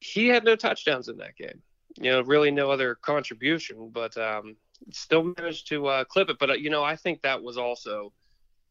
he 0.00 0.28
had 0.28 0.44
no 0.44 0.56
touchdowns 0.56 1.08
in 1.08 1.18
that 1.18 1.36
game. 1.36 1.62
You 1.96 2.10
know, 2.10 2.22
really 2.22 2.50
no 2.50 2.70
other 2.70 2.94
contribution, 2.94 3.90
but 3.92 4.16
um, 4.16 4.56
still 4.90 5.34
managed 5.36 5.68
to 5.68 5.86
uh, 5.86 6.04
clip 6.04 6.30
it. 6.30 6.38
But, 6.38 6.50
uh, 6.50 6.54
you 6.54 6.70
know, 6.70 6.82
I 6.82 6.96
think 6.96 7.20
that 7.22 7.42
was 7.42 7.58
also 7.58 8.12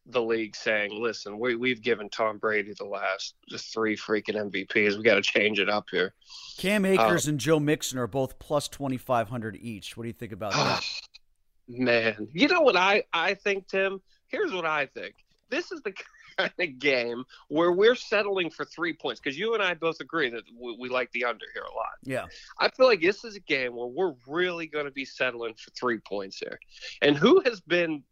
the 0.06 0.22
league 0.22 0.56
saying, 0.56 0.92
"Listen, 0.92 1.38
we 1.38 1.54
we've 1.54 1.82
given 1.82 2.08
Tom 2.08 2.38
Brady 2.38 2.74
the 2.76 2.84
last 2.84 3.34
just 3.48 3.72
three 3.72 3.96
freaking 3.96 4.36
MVPs. 4.36 4.96
We 4.96 5.02
got 5.02 5.14
to 5.14 5.22
change 5.22 5.58
it 5.58 5.68
up 5.68 5.86
here." 5.90 6.14
Cam 6.58 6.84
Akers 6.84 7.26
um, 7.26 7.32
and 7.32 7.40
Joe 7.40 7.60
Mixon 7.60 7.98
are 7.98 8.06
both 8.06 8.38
plus 8.38 8.68
twenty 8.68 8.96
five 8.96 9.28
hundred 9.28 9.56
each. 9.56 9.96
What 9.96 10.04
do 10.04 10.08
you 10.08 10.14
think 10.14 10.32
about 10.32 10.52
that? 10.52 10.84
Man, 11.68 12.28
you 12.32 12.48
know 12.48 12.60
what 12.60 12.76
I 12.76 13.04
I 13.12 13.34
think, 13.34 13.68
Tim. 13.68 14.00
Here's 14.28 14.52
what 14.52 14.66
I 14.66 14.86
think. 14.86 15.14
This 15.50 15.70
is 15.70 15.80
the 15.82 15.92
kind 16.38 16.52
of 16.58 16.78
game 16.78 17.24
where 17.48 17.72
we're 17.72 17.94
settling 17.94 18.50
for 18.50 18.64
three 18.64 18.94
points 18.94 19.20
because 19.20 19.38
you 19.38 19.54
and 19.54 19.62
I 19.62 19.74
both 19.74 20.00
agree 20.00 20.30
that 20.30 20.42
we, 20.58 20.76
we, 20.80 20.88
like 20.88 21.10
the 21.12 21.24
under 21.24 21.44
here 21.52 21.62
a 21.62 21.74
lot. 21.74 21.92
Yeah. 22.02 22.24
I 22.58 22.70
feel 22.70 22.86
like 22.86 23.02
this 23.02 23.24
is 23.24 23.36
a 23.36 23.40
game 23.40 23.76
where 23.76 23.86
we're 23.86 24.14
really 24.26 24.66
going 24.66 24.86
to 24.86 24.90
be 24.90 25.04
settling 25.04 25.54
for 25.54 25.70
three 25.72 25.98
points 25.98 26.38
here. 26.38 26.58
And 27.02 27.16
who 27.16 27.42
has 27.44 27.60
been 27.60 28.02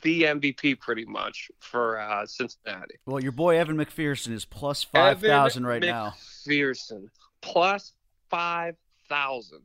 the 0.00 0.22
MVP 0.24 0.80
pretty 0.80 1.04
much 1.04 1.50
for 1.60 2.00
uh, 2.00 2.26
Cincinnati? 2.26 2.94
Well, 3.06 3.20
your 3.22 3.32
boy 3.32 3.56
Evan 3.58 3.76
McPherson 3.76 4.32
is 4.32 4.44
plus 4.44 4.82
5,000 4.82 5.64
right 5.66 5.82
McPherson, 5.82 5.86
now. 5.86 6.14
McPherson, 6.48 7.04
plus 7.40 7.92
5,000. 8.30 9.60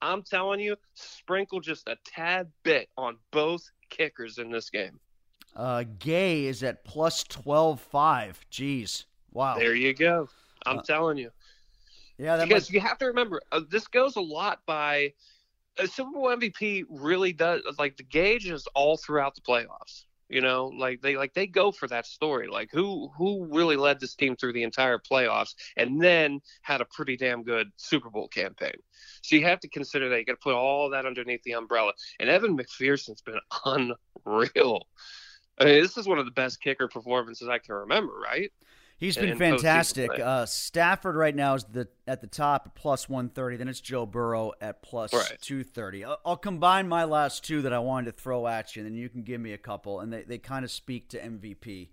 I'm 0.00 0.22
telling 0.22 0.60
you, 0.60 0.76
sprinkle 0.94 1.60
just 1.60 1.86
a 1.88 1.96
tad 2.04 2.50
bit 2.64 2.88
on 2.96 3.16
both 3.30 3.70
kickers 3.88 4.38
in 4.38 4.50
this 4.50 4.68
game. 4.70 4.98
Uh, 5.54 5.84
Gay 5.98 6.46
is 6.46 6.62
at 6.62 6.84
plus 6.84 7.24
12.5. 7.24 8.34
Jeez. 8.50 9.04
Wow. 9.32 9.56
There 9.56 9.74
you 9.74 9.94
go. 9.94 10.28
I'm 10.66 10.78
Uh, 10.78 10.82
telling 10.82 11.18
you. 11.18 11.30
Yeah, 12.18 12.44
because 12.44 12.68
might, 12.70 12.74
you 12.74 12.80
have 12.80 12.98
to 12.98 13.06
remember, 13.06 13.40
uh, 13.52 13.60
this 13.68 13.86
goes 13.86 14.16
a 14.16 14.20
lot 14.20 14.60
by 14.66 15.12
a 15.78 15.86
Super 15.86 16.10
Bowl 16.12 16.36
MVP 16.36 16.84
really 16.88 17.32
does 17.32 17.62
like 17.78 17.96
the 17.96 18.02
gauge 18.02 18.48
is 18.48 18.66
all 18.74 18.96
throughout 18.96 19.34
the 19.34 19.40
playoffs. 19.40 20.04
You 20.28 20.40
know, 20.40 20.68
like 20.68 21.02
they 21.02 21.16
like 21.16 21.34
they 21.34 21.46
go 21.46 21.70
for 21.70 21.86
that 21.88 22.06
story. 22.06 22.48
Like 22.48 22.70
who 22.72 23.10
who 23.18 23.46
really 23.50 23.76
led 23.76 24.00
this 24.00 24.14
team 24.14 24.34
through 24.34 24.54
the 24.54 24.62
entire 24.62 24.98
playoffs 24.98 25.54
and 25.76 26.00
then 26.00 26.40
had 26.62 26.80
a 26.80 26.86
pretty 26.86 27.18
damn 27.18 27.42
good 27.42 27.70
Super 27.76 28.08
Bowl 28.08 28.28
campaign. 28.28 28.72
So 29.22 29.36
you 29.36 29.44
have 29.44 29.60
to 29.60 29.68
consider 29.68 30.08
that 30.08 30.18
you 30.18 30.24
got 30.24 30.32
to 30.32 30.38
put 30.38 30.54
all 30.54 30.88
that 30.90 31.04
underneath 31.04 31.42
the 31.42 31.52
umbrella. 31.52 31.92
And 32.18 32.30
Evan 32.30 32.56
McPherson's 32.56 33.20
been 33.20 33.40
unreal. 34.26 34.86
I 35.58 35.64
mean, 35.64 35.82
this 35.82 35.98
is 35.98 36.08
one 36.08 36.18
of 36.18 36.24
the 36.24 36.30
best 36.30 36.62
kicker 36.62 36.88
performances 36.88 37.48
I 37.48 37.58
can 37.58 37.74
remember, 37.74 38.14
right? 38.14 38.50
He's 39.02 39.16
been 39.16 39.36
fantastic. 39.36 40.10
Uh, 40.16 40.46
Stafford 40.46 41.16
right 41.16 41.34
now 41.34 41.54
is 41.54 41.64
the 41.64 41.88
at 42.06 42.20
the 42.20 42.28
top 42.28 42.66
at 42.66 42.74
plus 42.76 43.08
130. 43.08 43.56
Then 43.56 43.66
it's 43.66 43.80
Joe 43.80 44.06
Burrow 44.06 44.52
at 44.60 44.80
plus 44.80 45.12
Right. 45.12 45.36
230. 45.40 46.04
I'll, 46.04 46.18
I'll 46.24 46.36
combine 46.36 46.86
my 46.86 47.02
last 47.02 47.44
two 47.44 47.62
that 47.62 47.72
I 47.72 47.80
wanted 47.80 48.14
to 48.14 48.22
throw 48.22 48.46
at 48.46 48.76
you, 48.76 48.84
and 48.84 48.88
then 48.88 48.96
you 48.96 49.08
can 49.08 49.22
give 49.22 49.40
me 49.40 49.54
a 49.54 49.58
couple, 49.58 49.98
and 49.98 50.12
they, 50.12 50.22
they 50.22 50.38
kind 50.38 50.64
of 50.64 50.70
speak 50.70 51.08
to 51.08 51.18
MVP. 51.18 51.88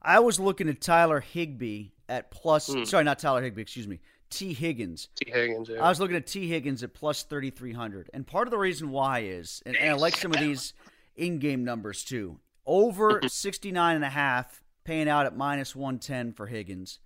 I 0.00 0.20
was 0.20 0.38
looking 0.38 0.68
at 0.68 0.80
Tyler 0.80 1.18
Higbee 1.18 1.86
at 2.08 2.30
plus. 2.30 2.72
Hmm. 2.72 2.84
Sorry, 2.84 3.02
not 3.02 3.18
Tyler 3.18 3.42
Higbee. 3.42 3.62
Excuse 3.62 3.88
me. 3.88 3.98
Tee 4.30 4.54
Higgins. 4.54 5.08
Tee 5.16 5.32
Higgins. 5.32 5.68
Yeah. 5.68 5.84
I 5.84 5.88
was 5.88 5.98
looking 5.98 6.16
at 6.16 6.28
Tee 6.28 6.48
Higgins 6.48 6.84
at 6.84 6.94
plus 6.94 7.24
3,300. 7.24 8.10
And 8.14 8.24
part 8.24 8.46
of 8.46 8.52
the 8.52 8.58
reason 8.58 8.90
why 8.90 9.20
is, 9.20 9.64
and, 9.66 9.74
and 9.74 9.90
I 9.90 9.94
like 9.94 10.16
some 10.16 10.32
of 10.32 10.38
these 10.38 10.74
in 11.16 11.40
game 11.40 11.64
numbers 11.64 12.04
too. 12.04 12.38
Over 12.64 13.20
69 13.26 13.96
and 13.96 14.04
a 14.04 14.08
half, 14.08 14.62
paying 14.86 15.08
out 15.08 15.26
at 15.26 15.36
minus 15.36 15.74
110 15.74 16.32
for 16.32 16.46
Higgins. 16.46 17.00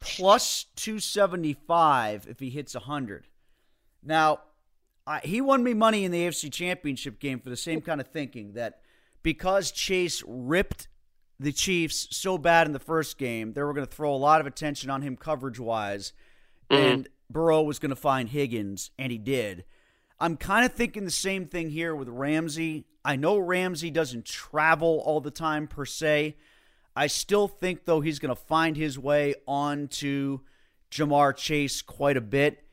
Plus 0.00 0.66
275 0.76 2.26
if 2.28 2.38
he 2.38 2.50
hits 2.50 2.74
100. 2.74 3.26
Now, 4.02 4.40
I, 5.06 5.20
he 5.20 5.40
won 5.40 5.64
me 5.64 5.74
money 5.74 6.04
in 6.04 6.12
the 6.12 6.26
AFC 6.26 6.52
Championship 6.52 7.18
game 7.18 7.40
for 7.40 7.48
the 7.48 7.56
same 7.56 7.80
kind 7.80 8.00
of 8.00 8.08
thinking 8.08 8.52
that 8.52 8.80
because 9.22 9.70
Chase 9.70 10.22
ripped 10.26 10.88
the 11.38 11.52
Chiefs 11.52 12.08
so 12.10 12.36
bad 12.36 12.66
in 12.66 12.74
the 12.74 12.78
first 12.78 13.16
game, 13.16 13.54
they 13.54 13.62
were 13.62 13.72
going 13.72 13.86
to 13.86 13.92
throw 13.92 14.14
a 14.14 14.16
lot 14.16 14.40
of 14.42 14.46
attention 14.46 14.90
on 14.90 15.00
him 15.00 15.16
coverage 15.16 15.58
wise, 15.58 16.12
mm-hmm. 16.70 16.82
and 16.82 17.08
Burrow 17.30 17.62
was 17.62 17.78
going 17.78 17.90
to 17.90 17.96
find 17.96 18.28
Higgins, 18.28 18.90
and 18.98 19.10
he 19.10 19.18
did. 19.18 19.64
I'm 20.18 20.36
kind 20.36 20.66
of 20.66 20.74
thinking 20.74 21.04
the 21.04 21.10
same 21.10 21.46
thing 21.46 21.70
here 21.70 21.94
with 21.94 22.08
Ramsey. 22.08 22.84
I 23.02 23.16
know 23.16 23.38
Ramsey 23.38 23.90
doesn't 23.90 24.26
travel 24.26 25.02
all 25.04 25.22
the 25.22 25.30
time 25.30 25.66
per 25.66 25.86
se. 25.86 26.36
I 26.96 27.06
still 27.06 27.48
think, 27.48 27.84
though, 27.84 28.00
he's 28.00 28.18
going 28.18 28.34
to 28.34 28.40
find 28.40 28.76
his 28.76 28.98
way 28.98 29.34
onto 29.46 30.40
Ja'Marr 30.90 31.36
Chase 31.36 31.82
quite 31.82 32.16
a 32.16 32.20
bit. 32.20 32.64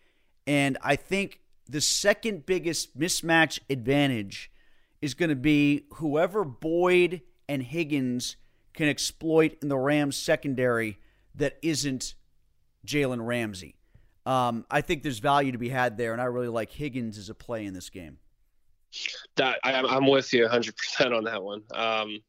And 0.45 0.77
I 0.81 0.95
think 0.95 1.41
the 1.69 1.81
second 1.81 2.45
biggest 2.45 2.97
mismatch 2.97 3.59
advantage 3.69 4.51
is 5.01 5.13
going 5.13 5.29
to 5.29 5.35
be 5.35 5.85
whoever 5.95 6.43
Boyd 6.43 7.21
and 7.47 7.61
Higgins 7.61 8.37
can 8.73 8.87
exploit 8.87 9.57
in 9.61 9.69
the 9.69 9.77
Rams 9.77 10.17
secondary 10.17 10.97
that 11.35 11.57
isn't 11.61 12.15
Jalen 12.85 13.25
Ramsey. 13.25 13.75
Um, 14.25 14.65
I 14.69 14.81
think 14.81 15.03
there's 15.03 15.19
value 15.19 15.51
to 15.51 15.57
be 15.57 15.69
had 15.69 15.97
there, 15.97 16.11
and 16.13 16.21
I 16.21 16.25
really 16.25 16.47
like 16.49 16.71
Higgins 16.71 17.17
as 17.17 17.29
a 17.29 17.33
play 17.33 17.65
in 17.65 17.73
this 17.73 17.89
game. 17.89 18.17
That, 19.35 19.59
I, 19.63 19.73
I'm 19.73 20.07
with 20.07 20.33
you 20.33 20.43
100 20.43 20.75
percent 20.75 21.13
on 21.13 21.23
that 21.25 21.43
one. 21.43 21.63
Um, 21.73 22.19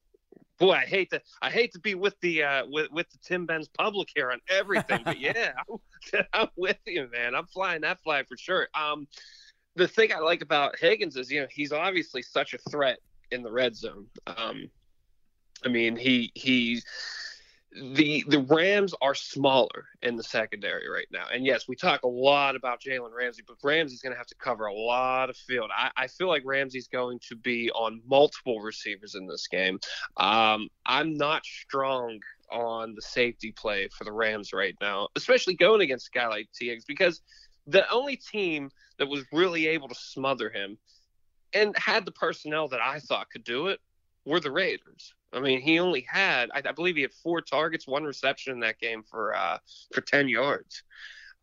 boy, 0.59 0.73
I 0.73 0.85
hate 0.85 1.11
to 1.11 1.23
I 1.41 1.51
hate 1.51 1.73
to 1.73 1.81
be 1.81 1.95
with 1.95 2.19
the 2.21 2.43
uh, 2.43 2.67
with 2.69 2.91
with 2.91 3.09
the 3.11 3.19
Tim 3.23 3.47
Benz 3.47 3.69
public 3.69 4.09
here 4.15 4.31
on 4.31 4.41
everything, 4.49 5.03
but 5.05 5.19
yeah, 5.21 5.53
I'm, 5.69 6.25
I'm 6.33 6.49
with 6.57 6.79
you, 6.87 7.09
man. 7.13 7.35
I'm 7.35 7.47
flying 7.47 7.83
that 7.83 8.01
flag 8.01 8.27
for 8.29 8.37
sure. 8.37 8.69
Um, 8.75 9.07
the 9.77 9.89
thing 9.89 10.13
I 10.13 10.19
like 10.19 10.43
about 10.43 10.79
Higgins 10.79 11.17
is 11.17 11.31
you 11.31 11.41
know 11.41 11.47
he's 11.51 11.73
obviously 11.73 12.23
such 12.23 12.55
a 12.55 12.59
threat 12.71 12.99
in 13.31 13.43
the 13.43 13.53
red 13.53 13.77
zone. 13.77 14.07
Um, 14.27 14.71
I 15.65 15.69
mean 15.69 15.97
he 15.97 16.33
he 16.35 16.83
the 17.73 18.25
the 18.29 18.41
Rams 18.41 18.95
are 19.03 19.15
smaller 19.15 19.89
in 20.03 20.17
the 20.17 20.23
secondary 20.23 20.89
right 20.89 21.07
now. 21.13 21.27
And 21.33 21.45
yes, 21.45 21.69
we 21.69 21.77
talk 21.77 22.03
a 22.03 22.09
lot 22.09 22.57
about 22.57 22.81
Jalen 22.81 23.13
Ramsey, 23.13 23.43
but 23.47 23.57
Ramsey's 23.63 24.01
going 24.01 24.13
to 24.13 24.19
have 24.19 24.27
to 24.29 24.35
cover 24.37 24.67
a 24.67 24.75
lot 24.75 25.29
of 25.29 25.37
field. 25.37 25.71
I, 25.77 25.91
I 25.97 26.07
feel 26.07 26.29
like 26.29 26.43
Ramsey's 26.47 26.89
going 26.89 27.21
to 27.29 27.37
be 27.37 27.71
on 27.73 28.01
multiple 28.07 28.61
receivers 28.61 29.15
in 29.15 29.27
this 29.27 29.47
game. 29.49 29.79
Um, 30.17 30.69
I'm 30.87 31.15
not 31.15 31.45
strong 31.45 32.21
on 32.51 32.95
the 32.95 33.03
safety 33.03 33.53
play 33.53 33.89
for 33.89 34.05
the 34.05 34.13
Rams 34.13 34.55
right 34.55 34.75
now, 34.81 35.09
especially 35.17 35.55
going 35.55 35.83
against 35.83 36.09
a 36.09 36.19
guy 36.19 36.29
like 36.29 36.49
Tee 36.55 36.69
Higgs, 36.69 36.87
because 36.87 37.21
the 37.67 37.89
only 37.91 38.17
team 38.17 38.71
that 38.99 39.09
was 39.09 39.25
really 39.31 39.67
able 39.67 39.89
to 39.89 39.95
smother 39.95 40.49
him 40.49 40.79
and 41.53 41.77
had 41.77 42.07
the 42.07 42.13
personnel 42.13 42.69
that 42.69 42.81
I 42.81 42.99
thought 43.01 43.31
could 43.31 43.45
do 43.45 43.67
it 43.67 43.81
were 44.29 44.41
the 44.41 44.51
Raiders. 44.51 45.15
I 45.33 45.41
mean, 45.41 45.61
he 45.61 45.79
only 45.79 46.07
had, 46.09 46.51
I, 46.55 46.63
I 46.65 46.73
believe 46.73 46.97
he 46.97 47.03
had 47.03 47.13
four 47.13 47.41
targets, 47.41 47.87
one 47.87 48.05
reception 48.05 48.53
in 48.53 48.61
that 48.61 48.79
game 48.79 49.03
for 49.03 49.35
uh, 49.35 49.59
for 49.93 50.01
ten 50.01 50.29
yards. 50.29 50.83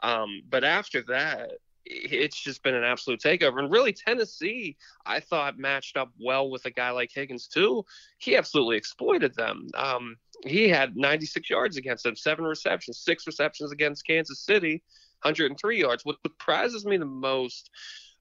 Um, 0.01 0.41
but 0.49 0.63
after 0.63 1.01
that, 1.03 1.51
it's 1.85 2.39
just 2.39 2.63
been 2.63 2.73
an 2.73 2.83
absolute 2.83 3.19
takeover. 3.19 3.59
And 3.59 3.71
really, 3.71 3.93
Tennessee, 3.93 4.75
I 5.05 5.19
thought 5.19 5.59
matched 5.59 5.97
up 5.97 6.11
well 6.19 6.49
with 6.49 6.65
a 6.65 6.71
guy 6.71 6.89
like 6.91 7.11
Higgins 7.13 7.47
too. 7.47 7.85
He 8.17 8.35
absolutely 8.35 8.77
exploited 8.77 9.35
them. 9.35 9.67
Um, 9.75 10.17
he 10.45 10.67
had 10.67 10.97
96 10.97 11.49
yards 11.49 11.77
against 11.77 12.03
them, 12.03 12.15
seven 12.15 12.45
receptions, 12.45 12.99
six 12.99 13.27
receptions 13.27 13.71
against 13.71 14.05
Kansas 14.05 14.39
City, 14.39 14.83
103 15.21 15.79
yards. 15.79 16.03
What 16.03 16.17
surprises 16.25 16.85
me 16.85 16.97
the 16.97 17.05
most 17.05 17.69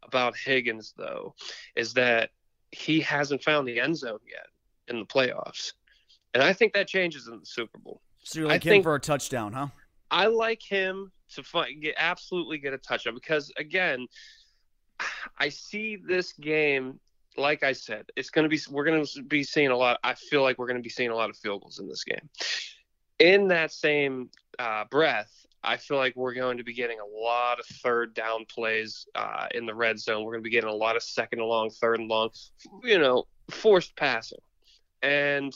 about 0.03 0.37
Higgins, 0.37 0.93
though, 0.97 1.35
is 1.75 1.95
that 1.95 2.31
he 2.71 3.01
hasn't 3.01 3.43
found 3.43 3.67
the 3.67 3.81
end 3.81 3.97
zone 3.97 4.19
yet 4.29 4.47
in 4.89 4.99
the 4.99 5.07
playoffs. 5.07 5.73
And 6.33 6.43
I 6.43 6.53
think 6.53 6.73
that 6.75 6.89
changes 6.89 7.29
in 7.29 7.39
the 7.39 7.47
Super 7.47 7.79
Bowl. 7.79 8.01
So 8.25 8.41
you 8.41 8.47
I 8.47 8.53
like 8.53 8.65
him 8.65 8.71
think- 8.71 8.85
for 8.85 8.95
a 8.95 9.01
touchdown, 9.01 9.53
huh? 9.53 9.69
I 10.11 10.27
like 10.27 10.63
him 10.63 11.11
to 11.35 11.43
find, 11.43 11.83
get 11.83 11.95
absolutely 11.99 12.59
get 12.59 12.73
a 12.73 12.79
touchdown 12.79 13.15
because 13.15 13.53
again, 13.57 14.07
I 15.39 15.49
see 15.49 15.97
this 15.97 16.33
game. 16.35 17.01
Like 17.37 17.65
I 17.65 17.73
said, 17.73 18.07
it's 18.15 18.31
going 18.31 18.45
to 18.45 18.49
be 18.49 18.61
we're 18.71 18.85
going 18.85 19.05
to 19.05 19.23
be 19.23 19.43
seeing 19.43 19.71
a 19.71 19.77
lot. 19.77 19.99
I 20.05 20.15
feel 20.15 20.43
like 20.43 20.57
we're 20.57 20.69
going 20.69 20.77
to 20.77 20.83
be 20.83 20.89
seeing 20.89 21.11
a 21.11 21.17
lot 21.17 21.31
of 21.31 21.37
field 21.37 21.63
goals 21.63 21.81
in 21.81 21.89
this 21.89 22.05
game. 22.05 22.29
In 23.19 23.49
that 23.49 23.73
same 23.73 24.31
uh, 24.61 24.85
breath, 24.89 25.33
I 25.65 25.79
feel 25.79 25.97
like 25.97 26.15
we're 26.15 26.35
going 26.35 26.59
to 26.59 26.65
be 26.65 26.75
getting 26.75 26.99
a 27.01 27.21
lot 27.21 27.59
of 27.59 27.67
third 27.67 28.15
down 28.15 28.45
plays 28.49 29.07
uh, 29.17 29.49
in 29.53 29.67
the 29.67 29.75
red 29.75 29.99
zone. 29.99 30.23
We're 30.23 30.33
going 30.33 30.45
to 30.45 30.49
be 30.49 30.51
getting 30.51 30.71
a 30.71 30.75
lot 30.75 30.95
of 30.95 31.03
second 31.03 31.41
and 31.41 31.49
long, 31.49 31.71
third 31.71 31.99
and 31.99 32.09
long, 32.09 32.31
you 32.85 32.99
know, 32.99 33.25
forced 33.51 33.97
passing, 33.97 34.39
and 35.05 35.55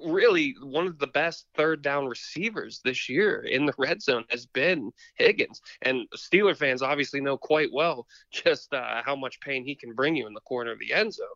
really 0.00 0.54
one 0.62 0.86
of 0.86 0.98
the 0.98 1.08
best 1.08 1.46
third 1.56 1.82
down 1.82 2.06
receivers 2.06 2.80
this 2.84 3.08
year 3.08 3.40
in 3.40 3.66
the 3.66 3.74
red 3.78 4.00
zone 4.00 4.24
has 4.30 4.46
been 4.46 4.92
Higgins. 5.16 5.60
And 5.82 6.06
Steeler 6.16 6.56
fans 6.56 6.82
obviously 6.82 7.20
know 7.20 7.36
quite 7.36 7.70
well 7.72 8.06
just 8.30 8.72
uh, 8.72 9.02
how 9.04 9.16
much 9.16 9.40
pain 9.40 9.64
he 9.64 9.74
can 9.74 9.92
bring 9.92 10.16
you 10.16 10.26
in 10.26 10.34
the 10.34 10.40
corner 10.40 10.70
of 10.70 10.78
the 10.78 10.92
end 10.92 11.14
zone. 11.14 11.26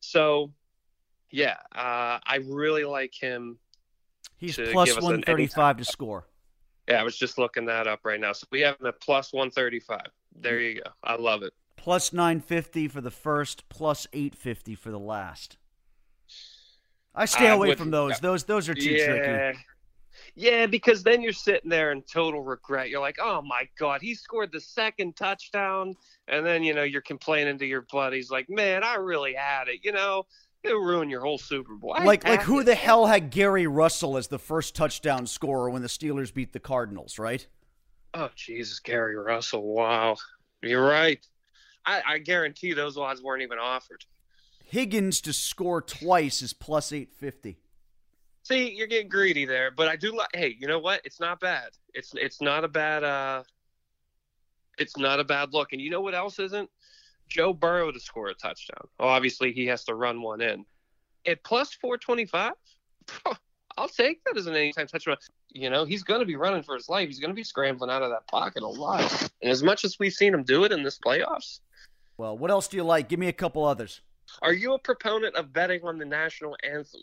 So, 0.00 0.52
yeah, 1.30 1.56
uh, 1.74 2.22
I 2.24 2.40
really 2.46 2.84
like 2.84 3.14
him. 3.14 3.58
He's 4.36 4.56
plus 4.56 4.88
give 4.88 4.98
us 4.98 5.02
an 5.02 5.22
135 5.22 5.78
to 5.78 5.84
score. 5.84 6.26
Yeah, 6.88 7.00
I 7.00 7.02
was 7.02 7.16
just 7.16 7.38
looking 7.38 7.66
that 7.66 7.88
up 7.88 8.00
right 8.04 8.20
now. 8.20 8.32
So 8.32 8.46
we 8.52 8.60
have 8.60 8.78
him 8.78 8.86
at 8.86 9.00
plus 9.00 9.32
135. 9.32 10.00
There 10.38 10.60
you 10.60 10.82
go. 10.82 10.90
I 11.02 11.16
love 11.16 11.42
it. 11.42 11.52
Plus 11.76 12.12
950 12.12 12.88
for 12.88 13.00
the 13.00 13.10
first, 13.10 13.68
plus 13.68 14.06
850 14.12 14.74
for 14.76 14.90
the 14.90 14.98
last. 14.98 15.56
I 17.16 17.24
stay 17.24 17.48
I 17.48 17.54
away 17.54 17.74
from 17.74 17.90
those. 17.90 18.20
Those 18.20 18.44
those 18.44 18.68
are 18.68 18.74
too 18.74 18.90
yeah. 18.90 19.06
tricky. 19.06 19.58
Yeah, 20.34 20.66
because 20.66 21.02
then 21.02 21.22
you're 21.22 21.32
sitting 21.32 21.70
there 21.70 21.92
in 21.92 22.02
total 22.02 22.42
regret. 22.42 22.90
You're 22.90 23.00
like, 23.00 23.16
oh 23.20 23.40
my 23.40 23.66
God, 23.78 24.02
he 24.02 24.14
scored 24.14 24.52
the 24.52 24.60
second 24.60 25.16
touchdown. 25.16 25.94
And 26.28 26.44
then, 26.44 26.62
you 26.62 26.74
know, 26.74 26.82
you're 26.82 27.00
complaining 27.00 27.58
to 27.58 27.66
your 27.66 27.86
buddies, 27.90 28.30
like, 28.30 28.50
man, 28.50 28.84
I 28.84 28.96
really 28.96 29.32
had 29.32 29.68
it. 29.68 29.80
You 29.82 29.92
know, 29.92 30.26
it'll 30.62 30.80
ruin 30.80 31.08
your 31.08 31.22
whole 31.22 31.38
Super 31.38 31.74
Bowl. 31.74 31.94
I 31.94 32.04
Like 32.04 32.24
like 32.24 32.42
who 32.42 32.60
it. 32.60 32.64
the 32.64 32.74
hell 32.74 33.06
had 33.06 33.30
Gary 33.30 33.66
Russell 33.66 34.18
as 34.18 34.28
the 34.28 34.38
first 34.38 34.74
touchdown 34.74 35.26
scorer 35.26 35.70
when 35.70 35.82
the 35.82 35.88
Steelers 35.88 36.32
beat 36.32 36.52
the 36.52 36.60
Cardinals, 36.60 37.18
right? 37.18 37.46
Oh 38.12 38.30
Jesus, 38.34 38.78
Gary 38.80 39.16
Russell! 39.16 39.62
Wow, 39.62 40.16
you're 40.62 40.86
right. 40.86 41.24
I, 41.84 42.02
I 42.06 42.18
guarantee 42.18 42.72
those 42.72 42.96
odds 42.96 43.22
weren't 43.22 43.42
even 43.42 43.58
offered. 43.58 44.04
Higgins 44.68 45.20
to 45.20 45.32
score 45.32 45.80
twice 45.80 46.42
is 46.42 46.52
plus 46.52 46.92
850. 46.92 47.56
See, 48.42 48.72
you're 48.74 48.88
getting 48.88 49.08
greedy 49.08 49.44
there, 49.44 49.70
but 49.70 49.86
I 49.86 49.94
do 49.94 50.16
like. 50.16 50.28
Hey, 50.34 50.56
you 50.58 50.66
know 50.66 50.80
what? 50.80 51.00
It's 51.04 51.20
not 51.20 51.38
bad. 51.38 51.70
It's 51.94 52.12
it's 52.14 52.40
not 52.40 52.64
a 52.64 52.68
bad. 52.68 53.04
uh 53.04 53.44
It's 54.76 54.96
not 54.96 55.20
a 55.20 55.24
bad 55.24 55.52
look. 55.52 55.72
And 55.72 55.80
you 55.80 55.88
know 55.90 56.00
what 56.00 56.14
else 56.16 56.40
isn't? 56.40 56.68
Joe 57.28 57.52
Burrow 57.52 57.92
to 57.92 58.00
score 58.00 58.28
a 58.28 58.34
touchdown. 58.34 58.88
Oh, 58.98 59.06
obviously 59.08 59.52
he 59.52 59.66
has 59.66 59.84
to 59.84 59.94
run 59.94 60.20
one 60.20 60.40
in. 60.40 60.64
At 61.26 61.44
plus 61.44 61.72
four 61.72 61.96
twenty 61.96 62.26
five, 62.26 62.54
I'll 63.78 63.88
take 63.88 64.22
that 64.24 64.36
as 64.36 64.46
an 64.46 64.56
anytime 64.56 64.88
touchdown. 64.88 65.16
You 65.52 65.70
know, 65.70 65.84
he's 65.84 66.02
going 66.02 66.20
to 66.20 66.26
be 66.26 66.36
running 66.36 66.62
for 66.64 66.74
his 66.74 66.88
life. 66.88 67.06
He's 67.08 67.20
going 67.20 67.30
to 67.30 67.34
be 67.36 67.44
scrambling 67.44 67.90
out 67.90 68.02
of 68.02 68.10
that 68.10 68.26
pocket 68.26 68.62
a 68.64 68.68
lot. 68.68 69.30
And 69.42 69.50
as 69.50 69.62
much 69.62 69.84
as 69.84 69.98
we've 70.00 70.12
seen 70.12 70.34
him 70.34 70.42
do 70.42 70.64
it 70.64 70.72
in 70.72 70.82
this 70.82 70.98
playoffs, 70.98 71.60
Well, 72.16 72.36
what 72.36 72.50
else 72.50 72.66
do 72.68 72.76
you 72.76 72.84
like? 72.84 73.08
Give 73.08 73.18
me 73.20 73.28
a 73.28 73.32
couple 73.32 73.64
others. 73.64 74.02
Are 74.42 74.52
you 74.52 74.74
a 74.74 74.78
proponent 74.78 75.36
of 75.36 75.52
betting 75.52 75.80
on 75.84 75.98
the 75.98 76.04
national 76.04 76.56
anthem? 76.62 77.02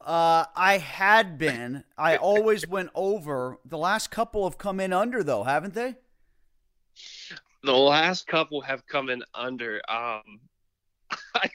Uh, 0.00 0.44
I 0.54 0.78
had 0.78 1.38
been. 1.38 1.84
I 1.96 2.16
always 2.16 2.66
went 2.66 2.90
over. 2.94 3.58
The 3.64 3.78
last 3.78 4.10
couple 4.10 4.44
have 4.44 4.58
come 4.58 4.80
in 4.80 4.92
under, 4.92 5.22
though, 5.22 5.44
haven't 5.44 5.74
they? 5.74 5.96
The 7.62 7.72
last 7.72 8.26
couple 8.26 8.60
have 8.60 8.86
come 8.86 9.08
in 9.08 9.22
under. 9.34 9.80
Um, 9.88 10.40
I, 11.34 11.50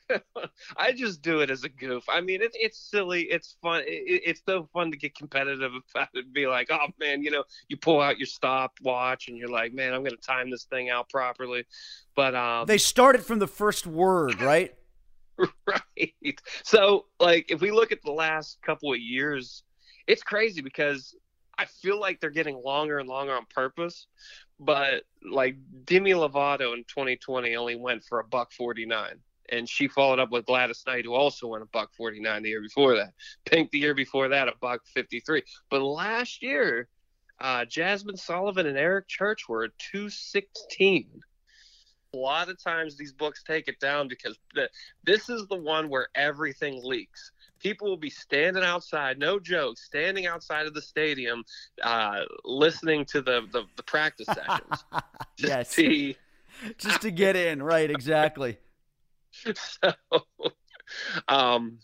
I 0.77 0.91
just 0.91 1.21
do 1.21 1.39
it 1.39 1.49
as 1.49 1.63
a 1.63 1.69
goof. 1.69 2.03
I 2.09 2.21
mean, 2.21 2.41
it, 2.41 2.51
it's 2.53 2.77
silly. 2.79 3.23
It's 3.23 3.55
fun. 3.61 3.81
It, 3.85 4.21
it's 4.25 4.41
so 4.47 4.69
fun 4.73 4.91
to 4.91 4.97
get 4.97 5.15
competitive 5.15 5.71
about 5.93 6.09
it. 6.13 6.25
And 6.25 6.33
be 6.33 6.47
like, 6.47 6.69
oh 6.71 6.87
man, 6.99 7.21
you 7.21 7.31
know, 7.31 7.43
you 7.67 7.77
pull 7.77 8.01
out 8.01 8.17
your 8.17 8.27
stopwatch 8.27 9.27
and 9.27 9.37
you're 9.37 9.49
like, 9.49 9.73
man, 9.73 9.93
I'm 9.93 10.03
going 10.03 10.15
to 10.15 10.21
time 10.21 10.49
this 10.49 10.65
thing 10.65 10.89
out 10.89 11.09
properly. 11.09 11.65
But 12.15 12.35
um, 12.35 12.65
They 12.65 12.77
started 12.77 13.23
from 13.25 13.39
the 13.39 13.47
first 13.47 13.87
word, 13.87 14.41
right? 14.41 14.73
right. 15.67 16.39
So, 16.63 17.05
like, 17.19 17.47
if 17.49 17.61
we 17.61 17.71
look 17.71 17.91
at 17.91 18.01
the 18.03 18.11
last 18.11 18.59
couple 18.61 18.93
of 18.93 18.99
years, 18.99 19.63
it's 20.07 20.23
crazy 20.23 20.61
because 20.61 21.15
I 21.57 21.65
feel 21.65 21.99
like 21.99 22.19
they're 22.19 22.29
getting 22.29 22.61
longer 22.63 22.99
and 22.99 23.07
longer 23.07 23.33
on 23.33 23.45
purpose. 23.53 24.07
But 24.59 25.03
like 25.29 25.55
Demi 25.85 26.11
Lovato 26.11 26.73
in 26.73 26.83
2020 26.85 27.55
only 27.55 27.75
went 27.75 28.03
for 28.03 28.19
a 28.19 28.23
buck 28.23 28.51
49, 28.51 29.15
and 29.49 29.67
she 29.67 29.87
followed 29.87 30.19
up 30.19 30.31
with 30.31 30.45
Gladys 30.45 30.83
Knight, 30.85 31.05
who 31.05 31.13
also 31.13 31.47
went 31.47 31.63
a 31.63 31.67
buck 31.67 31.91
49 31.95 32.43
the 32.43 32.49
year 32.49 32.61
before 32.61 32.95
that. 32.95 33.13
Pink 33.45 33.71
the 33.71 33.79
year 33.79 33.95
before 33.95 34.29
that, 34.29 34.47
a 34.47 34.53
buck 34.59 34.81
53. 34.93 35.43
But 35.69 35.81
last 35.81 36.41
year, 36.43 36.87
uh, 37.39 37.65
Jazmine 37.65 38.19
Sullivan 38.19 38.67
and 38.67 38.77
Eric 38.77 39.07
Church 39.07 39.49
were 39.49 39.63
at 39.63 39.71
216 39.91 41.21
a 42.13 42.17
lot 42.17 42.49
of 42.49 42.61
times 42.61 42.97
these 42.97 43.13
books 43.13 43.41
take 43.43 43.67
it 43.67 43.79
down 43.79 44.07
because 44.07 44.37
the, 44.53 44.69
this 45.05 45.29
is 45.29 45.47
the 45.47 45.55
one 45.55 45.89
where 45.89 46.07
everything 46.15 46.81
leaks. 46.83 47.31
People 47.59 47.87
will 47.87 47.97
be 47.97 48.09
standing 48.09 48.63
outside, 48.63 49.17
no 49.17 49.39
joke, 49.39 49.77
standing 49.77 50.25
outside 50.25 50.65
of 50.65 50.73
the 50.73 50.81
stadium, 50.81 51.43
uh, 51.81 52.21
listening 52.43 53.05
to 53.05 53.21
the, 53.21 53.41
the, 53.53 53.63
the 53.77 53.83
practice 53.83 54.27
sessions. 54.33 54.83
Yes. 55.37 55.69
See, 55.73 56.17
Just 56.77 57.01
to 57.01 57.09
get 57.11 57.35
in, 57.35 57.63
right? 57.63 57.89
Exactly. 57.89 58.57
so, 59.55 59.93
um, 61.27 61.79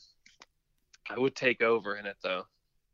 I 1.10 1.18
would 1.18 1.36
take 1.36 1.62
over 1.62 1.96
in 1.96 2.06
it 2.06 2.18
though, 2.22 2.44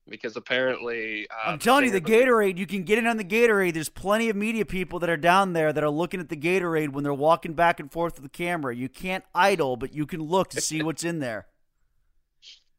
because 0.07 0.35
apparently 0.35 1.27
uh, 1.29 1.51
I'm 1.51 1.59
telling 1.59 1.85
you, 1.85 1.91
the 1.91 2.01
Gatorade, 2.01 2.57
you 2.57 2.65
can 2.67 2.83
get 2.83 2.97
in 2.97 3.07
on 3.07 3.17
the 3.17 3.23
Gatorade. 3.23 3.73
There's 3.73 3.89
plenty 3.89 4.29
of 4.29 4.35
media 4.35 4.65
people 4.65 4.99
that 4.99 5.09
are 5.09 5.17
down 5.17 5.53
there 5.53 5.71
that 5.71 5.83
are 5.83 5.89
looking 5.89 6.19
at 6.19 6.29
the 6.29 6.35
Gatorade 6.37 6.89
when 6.89 7.03
they're 7.03 7.13
walking 7.13 7.53
back 7.53 7.79
and 7.79 7.91
forth 7.91 8.15
with 8.15 8.23
the 8.23 8.37
camera. 8.37 8.75
You 8.75 8.89
can't 8.89 9.23
idle, 9.33 9.77
but 9.77 9.93
you 9.93 10.05
can 10.05 10.21
look 10.21 10.49
to 10.51 10.61
see 10.61 10.81
what's 10.83 11.03
in 11.03 11.19
there. 11.19 11.47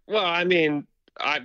Well, 0.06 0.22
I 0.22 0.44
mean, 0.44 0.86
I 1.18 1.38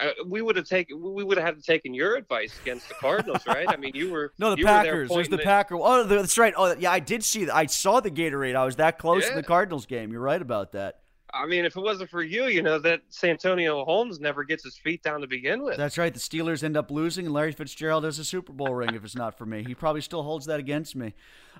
uh, 0.00 0.10
we 0.26 0.40
would 0.40 0.56
have 0.56 0.66
taken 0.66 1.02
we 1.02 1.22
would 1.22 1.36
have 1.36 1.46
had 1.46 1.56
to 1.56 1.62
taken 1.62 1.92
your 1.92 2.16
advice 2.16 2.58
against 2.62 2.88
the 2.88 2.94
Cardinals, 2.94 3.42
right? 3.46 3.66
I 3.68 3.76
mean, 3.76 3.92
you 3.94 4.10
were 4.10 4.32
No, 4.38 4.52
the 4.52 4.56
you 4.56 4.64
were 4.64 4.70
there 4.70 4.82
Packers. 4.84 5.10
There's 5.10 5.28
the 5.28 5.36
Packer. 5.36 5.76
Oh, 5.78 6.04
that's 6.04 6.38
right. 6.38 6.54
Oh, 6.56 6.74
yeah, 6.78 6.92
I 6.92 6.98
did 7.00 7.22
see 7.22 7.44
that. 7.44 7.54
I 7.54 7.66
saw 7.66 8.00
the 8.00 8.10
Gatorade. 8.10 8.56
I 8.56 8.64
was 8.64 8.76
that 8.76 8.98
close 8.98 9.24
in 9.24 9.32
Yeah. 9.32 9.36
the 9.36 9.42
Cardinals 9.42 9.84
game. 9.84 10.12
You're 10.12 10.22
right 10.22 10.40
about 10.40 10.72
that. 10.72 11.00
I 11.32 11.46
mean, 11.46 11.64
if 11.64 11.76
it 11.76 11.80
wasn't 11.80 12.10
for 12.10 12.22
you, 12.22 12.44
you 12.44 12.62
know 12.62 12.78
that 12.78 13.02
Santonio 13.08 13.84
Holmes 13.84 14.20
never 14.20 14.44
gets 14.44 14.64
his 14.64 14.76
feet 14.76 15.02
down 15.02 15.20
to 15.20 15.26
begin 15.26 15.62
with. 15.62 15.76
That's 15.76 15.98
right. 15.98 16.12
The 16.12 16.20
Steelers 16.20 16.62
end 16.62 16.76
up 16.76 16.90
losing, 16.90 17.26
and 17.26 17.34
Larry 17.34 17.52
Fitzgerald 17.52 18.04
has 18.04 18.18
a 18.18 18.24
Super 18.24 18.52
Bowl 18.52 18.74
ring 18.74 18.94
if 18.94 19.04
it's 19.04 19.16
not 19.16 19.36
for 19.36 19.44
me. 19.44 19.64
He 19.64 19.74
probably 19.74 20.00
still 20.00 20.22
holds 20.22 20.46
that 20.46 20.60
against 20.60 20.94
me. 20.94 21.14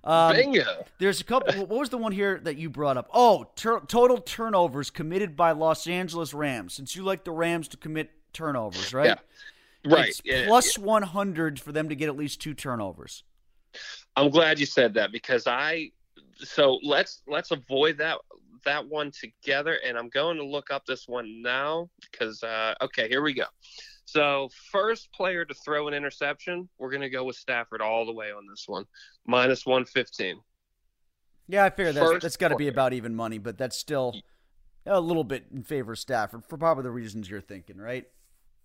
Um, 0.05 0.35
Bingo. 0.35 0.85
There's 0.99 1.21
a 1.21 1.25
couple. 1.25 1.55
What 1.67 1.69
was 1.69 1.89
the 1.89 1.99
one 1.99 2.13
here 2.13 2.41
that 2.45 2.57
you 2.57 2.71
brought 2.71 2.97
up? 2.97 3.09
Oh, 3.13 3.47
tur- 3.57 3.83
total 3.87 4.19
turnovers 4.19 4.91
committed 4.91 5.37
by 5.37 5.53
Los 5.53 5.87
Angeles 5.87 6.33
Rams. 6.33 6.75
Since 6.75 6.95
you 6.95 7.03
like 7.03 7.25
the 7.25 7.33
Rams 7.33 7.69
to 7.69 7.77
commit 7.77 8.11
turnovers, 8.33 8.95
right? 8.95 9.07
Yeah. 9.85 9.93
Right. 9.93 10.09
It's 10.09 10.23
yeah, 10.25 10.47
plus 10.47 10.79
100 10.79 11.61
for 11.61 11.73
them 11.73 11.89
to 11.89 11.95
get 11.95 12.09
at 12.09 12.17
least 12.17 12.41
two 12.41 12.55
turnovers. 12.55 13.25
I'm 14.17 14.31
glad 14.31 14.59
you 14.59 14.67
said 14.67 14.95
that 14.95 15.13
because 15.13 15.47
I. 15.47 15.91
So 16.39 16.79
let's 16.83 17.23
let's 17.27 17.51
avoid 17.51 17.99
that 17.99 18.19
that 18.65 18.87
one 18.87 19.11
together, 19.11 19.79
and 19.85 19.97
I'm 19.97 20.09
going 20.09 20.37
to 20.37 20.45
look 20.45 20.71
up 20.71 20.85
this 20.87 21.07
one 21.07 21.43
now 21.43 21.89
because 22.11 22.43
uh, 22.43 22.75
okay, 22.83 23.09
here 23.09 23.23
we 23.23 23.35
go. 23.35 23.45
So 24.05 24.49
first 24.71 25.13
player 25.13 25.45
to 25.45 25.55
throw 25.55 25.89
an 25.89 25.95
interception, 25.95 26.69
we're 26.79 26.91
going 26.91 27.03
to 27.03 27.11
go 27.11 27.25
with 27.25 27.37
Stafford 27.37 27.81
all 27.81 28.07
the 28.07 28.13
way 28.13 28.31
on 28.31 28.47
this 28.49 28.65
one, 28.67 28.85
minus 29.27 29.67
115. 29.67 30.41
Yeah, 31.49 31.65
I 31.65 31.71
figure 31.71 31.93
that's, 31.93 32.07
First 32.07 32.23
that's 32.23 32.37
got 32.37 32.49
to 32.49 32.57
be 32.57 32.69
about 32.69 32.93
even 32.93 33.15
money, 33.15 33.39
but 33.39 33.59
that's 33.59 33.77
still 33.77 34.15
a 34.87 35.01
little 35.01 35.25
bit 35.25 35.47
in 35.53 35.63
favor 35.63 35.93
of 35.93 35.99
Stafford 35.99 36.45
for 36.45 36.57
probably 36.57 36.85
the 36.85 36.91
reasons 36.91 37.29
you're 37.29 37.41
thinking, 37.41 37.79
right? 37.79 38.05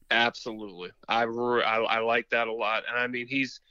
Absolutely, 0.09 0.91
I, 1.07 1.23
I 1.23 1.77
I 1.79 1.99
like 1.99 2.29
that 2.31 2.47
a 2.47 2.53
lot, 2.53 2.83
and 2.87 2.97
I 2.97 3.07
mean 3.07 3.27
he's 3.27 3.61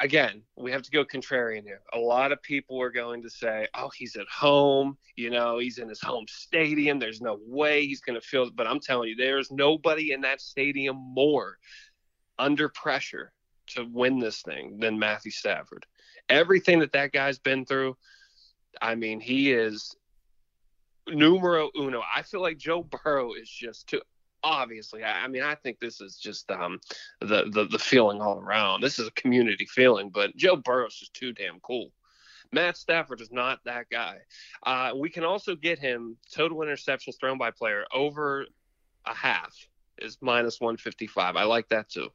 again 0.00 0.42
we 0.56 0.70
have 0.70 0.82
to 0.82 0.90
go 0.90 1.04
contrarian 1.04 1.62
here. 1.62 1.80
A 1.92 1.98
lot 1.98 2.32
of 2.32 2.42
people 2.42 2.80
are 2.80 2.90
going 2.90 3.22
to 3.22 3.30
say, 3.30 3.66
"Oh, 3.74 3.90
he's 3.94 4.16
at 4.16 4.28
home, 4.28 4.96
you 5.16 5.30
know, 5.30 5.58
he's 5.58 5.78
in 5.78 5.88
his 5.88 6.00
home 6.00 6.26
stadium. 6.28 6.98
There's 6.98 7.20
no 7.20 7.38
way 7.46 7.86
he's 7.86 8.00
going 8.00 8.20
to 8.20 8.26
feel." 8.26 8.50
But 8.50 8.66
I'm 8.66 8.80
telling 8.80 9.10
you, 9.10 9.16
there's 9.16 9.50
nobody 9.50 10.12
in 10.12 10.20
that 10.22 10.40
stadium 10.40 10.96
more 10.96 11.58
under 12.38 12.68
pressure 12.68 13.32
to 13.66 13.84
win 13.84 14.18
this 14.18 14.42
thing 14.42 14.78
than 14.78 14.98
Matthew 14.98 15.32
Stafford. 15.32 15.86
Everything 16.28 16.78
that 16.80 16.92
that 16.92 17.12
guy's 17.12 17.38
been 17.38 17.64
through, 17.64 17.96
I 18.80 18.94
mean, 18.94 19.20
he 19.20 19.52
is 19.52 19.94
numero 21.08 21.70
uno. 21.76 22.02
I 22.14 22.22
feel 22.22 22.40
like 22.40 22.58
Joe 22.58 22.82
Burrow 22.82 23.34
is 23.34 23.48
just 23.48 23.88
too 23.88 24.00
obviously. 24.44 25.02
I, 25.02 25.24
I 25.24 25.28
mean, 25.28 25.42
I 25.42 25.56
think 25.56 25.80
this 25.80 26.00
is 26.00 26.16
just 26.16 26.48
um 26.52 26.78
the, 27.20 27.46
the 27.50 27.66
the 27.70 27.78
feeling 27.78 28.20
all 28.20 28.38
around. 28.38 28.82
This 28.82 29.00
is 29.00 29.08
a 29.08 29.12
community 29.12 29.66
feeling, 29.66 30.10
but 30.10 30.36
Joe 30.36 30.54
Burrow's 30.54 30.94
just 30.94 31.14
too 31.14 31.32
damn 31.32 31.58
cool. 31.60 31.90
Matt 32.52 32.76
Stafford 32.76 33.20
is 33.20 33.32
not 33.32 33.58
that 33.64 33.86
guy. 33.90 34.18
Uh, 34.64 34.92
we 34.96 35.10
can 35.10 35.24
also 35.24 35.56
get 35.56 35.78
him 35.78 36.16
total 36.32 36.58
interceptions 36.58 37.18
thrown 37.18 37.38
by 37.38 37.50
player 37.50 37.84
over 37.92 38.46
a 39.06 39.14
half 39.14 39.52
is 39.98 40.18
minus 40.20 40.60
155. 40.60 41.36
I 41.36 41.44
like 41.44 41.68
that 41.70 41.88
too. 41.88 42.08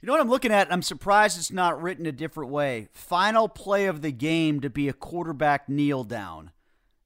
You 0.00 0.06
know 0.06 0.12
what 0.12 0.20
I'm 0.20 0.30
looking 0.30 0.50
at? 0.50 0.72
I'm 0.72 0.82
surprised 0.82 1.38
it's 1.38 1.52
not 1.52 1.80
written 1.80 2.06
a 2.06 2.12
different 2.12 2.50
way. 2.50 2.88
Final 2.92 3.48
play 3.48 3.86
of 3.86 4.02
the 4.02 4.10
game 4.10 4.60
to 4.60 4.70
be 4.70 4.88
a 4.88 4.92
quarterback 4.92 5.68
kneel 5.68 6.04
down. 6.04 6.50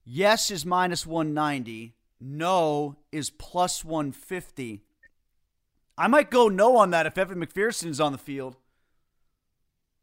Yes 0.03 0.49
is 0.49 0.65
minus 0.65 1.05
190. 1.05 1.96
No 2.19 2.97
is 3.11 3.29
plus 3.29 3.83
150. 3.85 4.81
I 5.97 6.07
might 6.07 6.29
go 6.29 6.47
no 6.47 6.77
on 6.77 6.91
that 6.91 7.05
if 7.05 7.17
Evan 7.17 7.43
McPherson's 7.43 7.99
on 7.99 8.11
the 8.11 8.17
field. 8.17 8.55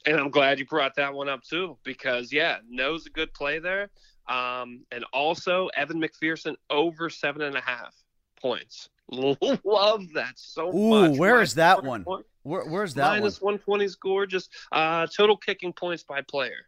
And 0.07 0.18
I'm 0.18 0.31
glad 0.31 0.59
you 0.59 0.66
brought 0.66 0.96
that 0.96 1.14
one 1.14 1.29
up 1.29 1.42
too, 1.42 1.79
because 1.83 2.33
yeah, 2.33 2.59
no's 2.68 3.07
a 3.07 3.11
good 3.11 3.33
play 3.33 3.59
there. 3.59 3.90
Um, 4.29 4.85
and 4.90 5.05
also 5.12 5.68
Evan 5.77 6.00
McPherson 6.00 6.57
over 6.70 7.09
seven 7.11 7.42
and 7.42 7.57
a 7.57 7.61
half 7.61 7.94
points. 8.40 8.88
Love 9.11 9.38
that 10.14 10.33
so 10.37 10.74
Ooh, 10.74 11.09
much. 11.09 11.18
where 11.18 11.35
Minus 11.35 11.50
is 11.50 11.55
that 11.57 11.85
120 11.85 12.05
one? 12.05 12.24
Where, 12.42 12.64
where's 12.64 12.94
that 12.94 13.09
Minus 13.09 13.40
120 13.40 13.85
is 13.85 13.96
gorgeous. 13.96 14.48
uh, 14.72 15.07
total 15.07 15.37
kicking 15.37 15.72
points 15.72 16.03
by 16.03 16.22
player 16.22 16.66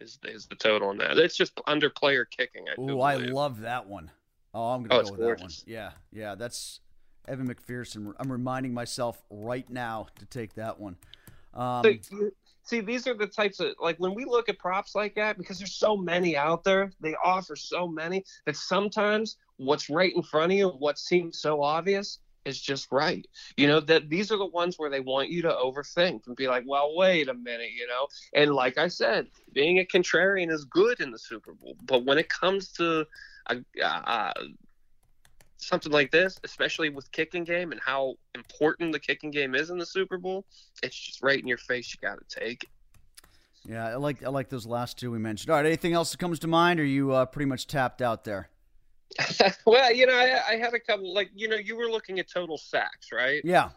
is 0.00 0.18
is 0.24 0.46
the 0.46 0.54
total 0.54 0.88
on 0.88 0.98
that. 0.98 1.18
It's 1.18 1.36
just 1.36 1.60
under 1.66 1.90
player 1.90 2.24
kicking. 2.24 2.64
I 2.68 2.80
one? 2.80 2.90
Ooh, 2.90 3.00
I 3.00 3.16
love 3.16 3.60
that 3.60 3.86
one. 3.86 4.10
Oh, 4.58 4.72
I'm 4.72 4.82
Oh, 4.82 4.88
going 4.88 5.00
it's 5.00 5.10
to 5.10 5.16
go 5.16 5.22
with 5.22 5.36
that 5.36 5.42
one. 5.42 5.50
Yeah, 5.66 5.90
yeah, 6.12 6.34
that's 6.34 6.80
Evan 7.28 7.48
McPherson. 7.48 8.12
I'm 8.18 8.32
reminding 8.32 8.74
myself 8.74 9.22
right 9.30 9.68
now 9.70 10.08
to 10.18 10.26
take 10.26 10.54
that 10.54 10.80
one. 10.80 10.96
Um, 11.54 12.00
So, 12.02 12.30
see, 12.64 12.80
these 12.80 13.06
are 13.06 13.14
the 13.14 13.28
types 13.28 13.60
of 13.60 13.74
like 13.80 13.98
when 13.98 14.14
we 14.14 14.24
look 14.24 14.48
at 14.48 14.58
props 14.58 14.96
like 14.96 15.14
that 15.14 15.38
because 15.38 15.58
there's 15.58 15.76
so 15.76 15.96
many 15.96 16.36
out 16.36 16.64
there. 16.64 16.90
They 17.00 17.14
offer 17.24 17.54
so 17.54 17.86
many 17.86 18.24
that 18.46 18.56
sometimes 18.56 19.36
what's 19.58 19.88
right 19.88 20.12
in 20.14 20.24
front 20.24 20.50
of 20.50 20.58
you, 20.58 20.68
what 20.70 20.98
seems 20.98 21.40
so 21.40 21.62
obvious, 21.62 22.18
is 22.44 22.60
just 22.60 22.90
right. 22.90 23.26
You 23.56 23.66
know 23.66 23.80
that 23.80 24.08
these 24.08 24.32
are 24.32 24.38
the 24.38 24.46
ones 24.46 24.78
where 24.78 24.90
they 24.90 25.00
want 25.00 25.28
you 25.28 25.42
to 25.42 25.50
overthink 25.50 26.26
and 26.26 26.36
be 26.36 26.48
like, 26.48 26.64
"Well, 26.66 26.94
wait 26.96 27.28
a 27.28 27.34
minute," 27.34 27.72
you 27.72 27.86
know. 27.86 28.08
And 28.34 28.54
like 28.54 28.78
I 28.78 28.88
said, 28.88 29.28
being 29.52 29.78
a 29.78 29.84
contrarian 29.84 30.50
is 30.50 30.64
good 30.64 31.00
in 31.00 31.10
the 31.10 31.18
Super 31.18 31.54
Bowl, 31.54 31.76
but 31.84 32.04
when 32.04 32.18
it 32.18 32.28
comes 32.28 32.72
to 32.72 33.06
a, 33.46 33.62
uh, 33.82 34.32
something 35.58 35.92
like 35.92 36.10
this, 36.10 36.38
especially 36.44 36.88
with 36.88 37.10
kicking 37.12 37.44
game 37.44 37.72
and 37.72 37.80
how 37.80 38.14
important 38.34 38.92
the 38.92 39.00
kicking 39.00 39.30
game 39.30 39.54
is 39.54 39.70
in 39.70 39.78
the 39.78 39.86
Super 39.86 40.18
Bowl, 40.18 40.44
it's 40.82 40.98
just 40.98 41.22
right 41.22 41.38
in 41.38 41.46
your 41.46 41.58
face. 41.58 41.94
You 41.94 42.08
got 42.08 42.18
to 42.18 42.40
take 42.40 42.64
it. 42.64 42.70
Yeah, 43.64 43.86
I 43.86 43.96
like 43.96 44.24
I 44.24 44.28
like 44.28 44.48
those 44.48 44.66
last 44.66 44.98
two 44.98 45.10
we 45.10 45.18
mentioned. 45.18 45.50
All 45.50 45.56
right, 45.56 45.66
anything 45.66 45.92
else 45.92 46.12
that 46.12 46.18
comes 46.18 46.38
to 46.40 46.46
mind? 46.46 46.80
Or 46.80 46.84
are 46.84 46.86
you 46.86 47.12
uh, 47.12 47.26
pretty 47.26 47.46
much 47.46 47.66
tapped 47.66 48.00
out 48.00 48.24
there? 48.24 48.48
well, 49.66 49.92
you 49.92 50.06
know, 50.06 50.14
I, 50.16 50.40
I 50.52 50.56
had 50.56 50.74
a 50.74 50.80
couple. 50.80 51.12
Like, 51.14 51.30
you 51.34 51.48
know, 51.48 51.56
you 51.56 51.76
were 51.76 51.88
looking 51.90 52.18
at 52.18 52.28
total 52.30 52.58
sacks, 52.58 53.08
right? 53.12 53.40
Yeah. 53.44 53.70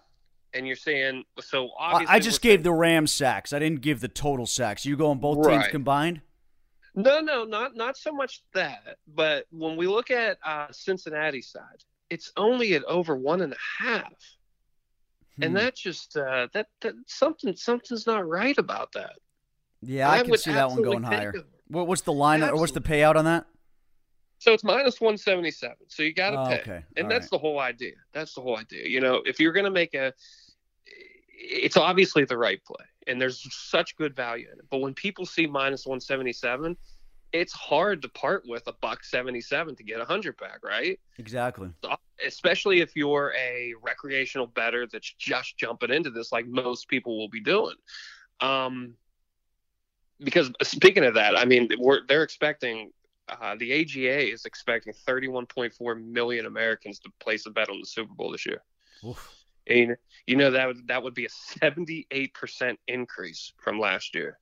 And 0.54 0.68
you're 0.68 0.76
saying 0.76 1.24
so. 1.40 1.70
Obviously, 1.80 2.14
I 2.16 2.20
just 2.20 2.42
gave 2.42 2.64
the 2.64 2.74
Rams 2.74 3.12
sacks. 3.14 3.54
I 3.54 3.60
didn't 3.60 3.82
give 3.82 4.02
the 4.02 4.08
total 4.10 4.46
sacks. 4.46 4.86
You 4.86 4.98
go 4.98 5.10
on 5.12 5.20
both 5.20 5.46
Right. 5.46 5.60
teams 5.62 5.68
combined. 5.70 6.22
No, 6.94 7.22
no, 7.22 7.46
not 7.46 7.76
not 7.76 7.96
so 7.98 8.12
much 8.12 8.44
that. 8.54 8.98
But 9.08 9.46
when 9.52 9.78
we 9.78 9.88
look 9.88 10.12
at 10.12 10.38
uh, 10.46 10.68
Cincinnati 10.72 11.42
side, 11.42 11.84
it's 12.10 12.34
only 12.36 12.74
at 12.74 12.84
over 12.84 13.16
one 13.16 13.42
and 13.42 13.54
a 13.54 13.84
half, 13.84 14.12
Hmm. 15.38 15.44
and 15.44 15.56
that 15.56 15.78
just 15.78 16.18
uh, 16.18 16.50
that, 16.54 16.68
that 16.82 16.96
something 17.08 17.56
something's 17.56 18.06
not 18.06 18.28
right 18.28 18.58
about 18.58 18.92
that. 18.92 19.14
Yeah, 19.82 20.10
I, 20.10 20.18
I 20.18 20.24
can 20.24 20.38
see 20.38 20.52
that 20.52 20.70
one 20.70 20.82
going 20.84 21.04
higher. 21.04 21.34
What, 21.70 21.88
what's 21.88 22.02
the 22.02 22.12
line 22.12 22.44
or 22.44 22.58
what's 22.58 22.74
the 22.74 22.82
payout 22.82 23.16
on 23.16 23.24
that? 23.24 23.46
So 24.42 24.54
it's 24.54 24.64
minus 24.64 25.00
177. 25.00 25.76
So 25.88 26.02
you 26.02 26.16
got 26.16 26.32
to 26.32 26.40
Oh, 26.42 26.46
pay. 26.48 26.62
okay. 26.62 26.86
And 26.98 27.06
All 27.06 27.10
that's 27.12 27.26
right. 27.26 27.30
the 27.30 27.38
whole 27.38 27.60
idea. 27.60 27.94
That's 28.12 28.34
the 28.34 28.42
whole 28.42 28.58
idea. 28.58 28.88
You 28.88 29.00
know, 29.00 29.22
if 29.24 29.40
you're 29.40 29.54
going 29.54 29.66
to 29.66 29.70
make 29.72 29.94
a, 29.94 30.14
it's 31.38 31.78
obviously 31.78 32.26
the 32.26 32.40
right 32.40 32.60
play, 32.66 32.84
and 33.06 33.22
there's 33.22 33.46
such 33.54 33.96
good 33.98 34.16
value 34.16 34.48
in 34.52 34.58
it. 34.58 34.66
But 34.72 34.80
when 34.82 34.96
people 34.96 35.28
see 35.28 35.46
minus 35.46 35.86
177, 35.86 36.76
it's 37.34 37.54
hard 37.54 38.02
to 38.02 38.10
part 38.10 38.42
with 38.48 38.64
a 38.66 38.74
buck 38.82 39.04
77 39.04 39.76
to 39.76 39.84
get 39.84 40.02
a 40.02 40.06
hundred 40.06 40.38
back, 40.38 40.62
right? 40.64 41.00
Exactly. 41.20 41.70
Especially 42.26 42.82
if 42.82 42.96
you're 42.96 43.32
a 43.40 43.76
recreational 43.84 44.48
better 44.48 44.88
that's 44.88 45.14
just 45.20 45.56
jumping 45.56 45.92
into 45.92 46.10
this, 46.10 46.32
like 46.32 46.48
most 46.48 46.88
people 46.88 47.16
will 47.16 47.30
be 47.30 47.42
doing. 47.42 47.76
Um, 48.40 48.96
because 50.20 50.52
speaking 50.64 51.06
of 51.06 51.14
that, 51.14 51.38
I 51.38 51.46
mean, 51.46 51.70
we're, 51.78 52.02
they're 52.08 52.24
expecting 52.24 52.92
uh, 53.40 53.56
the 53.58 53.72
AGA 53.72 54.32
is 54.32 54.46
expecting 54.46 54.94
31.4 55.08 56.04
million 56.04 56.46
Americans 56.46 57.00
to 57.00 57.10
place 57.20 57.46
a 57.46 57.50
bet 57.50 57.70
on 57.70 57.80
the 57.80 57.86
Super 57.86 58.14
Bowl 58.14 58.32
this 58.32 58.46
year. 58.46 58.62
Oof. 59.06 59.36
And 59.68 59.96
you 60.26 60.36
know 60.36 60.52
that 60.52 60.68
would 60.68 60.88
that 60.88 61.04
would 61.04 61.14
be 61.14 61.26
a 61.26 61.30
78% 61.30 62.78
increase 62.88 63.54
from 63.58 63.80
last 63.80 64.16
year. 64.16 64.40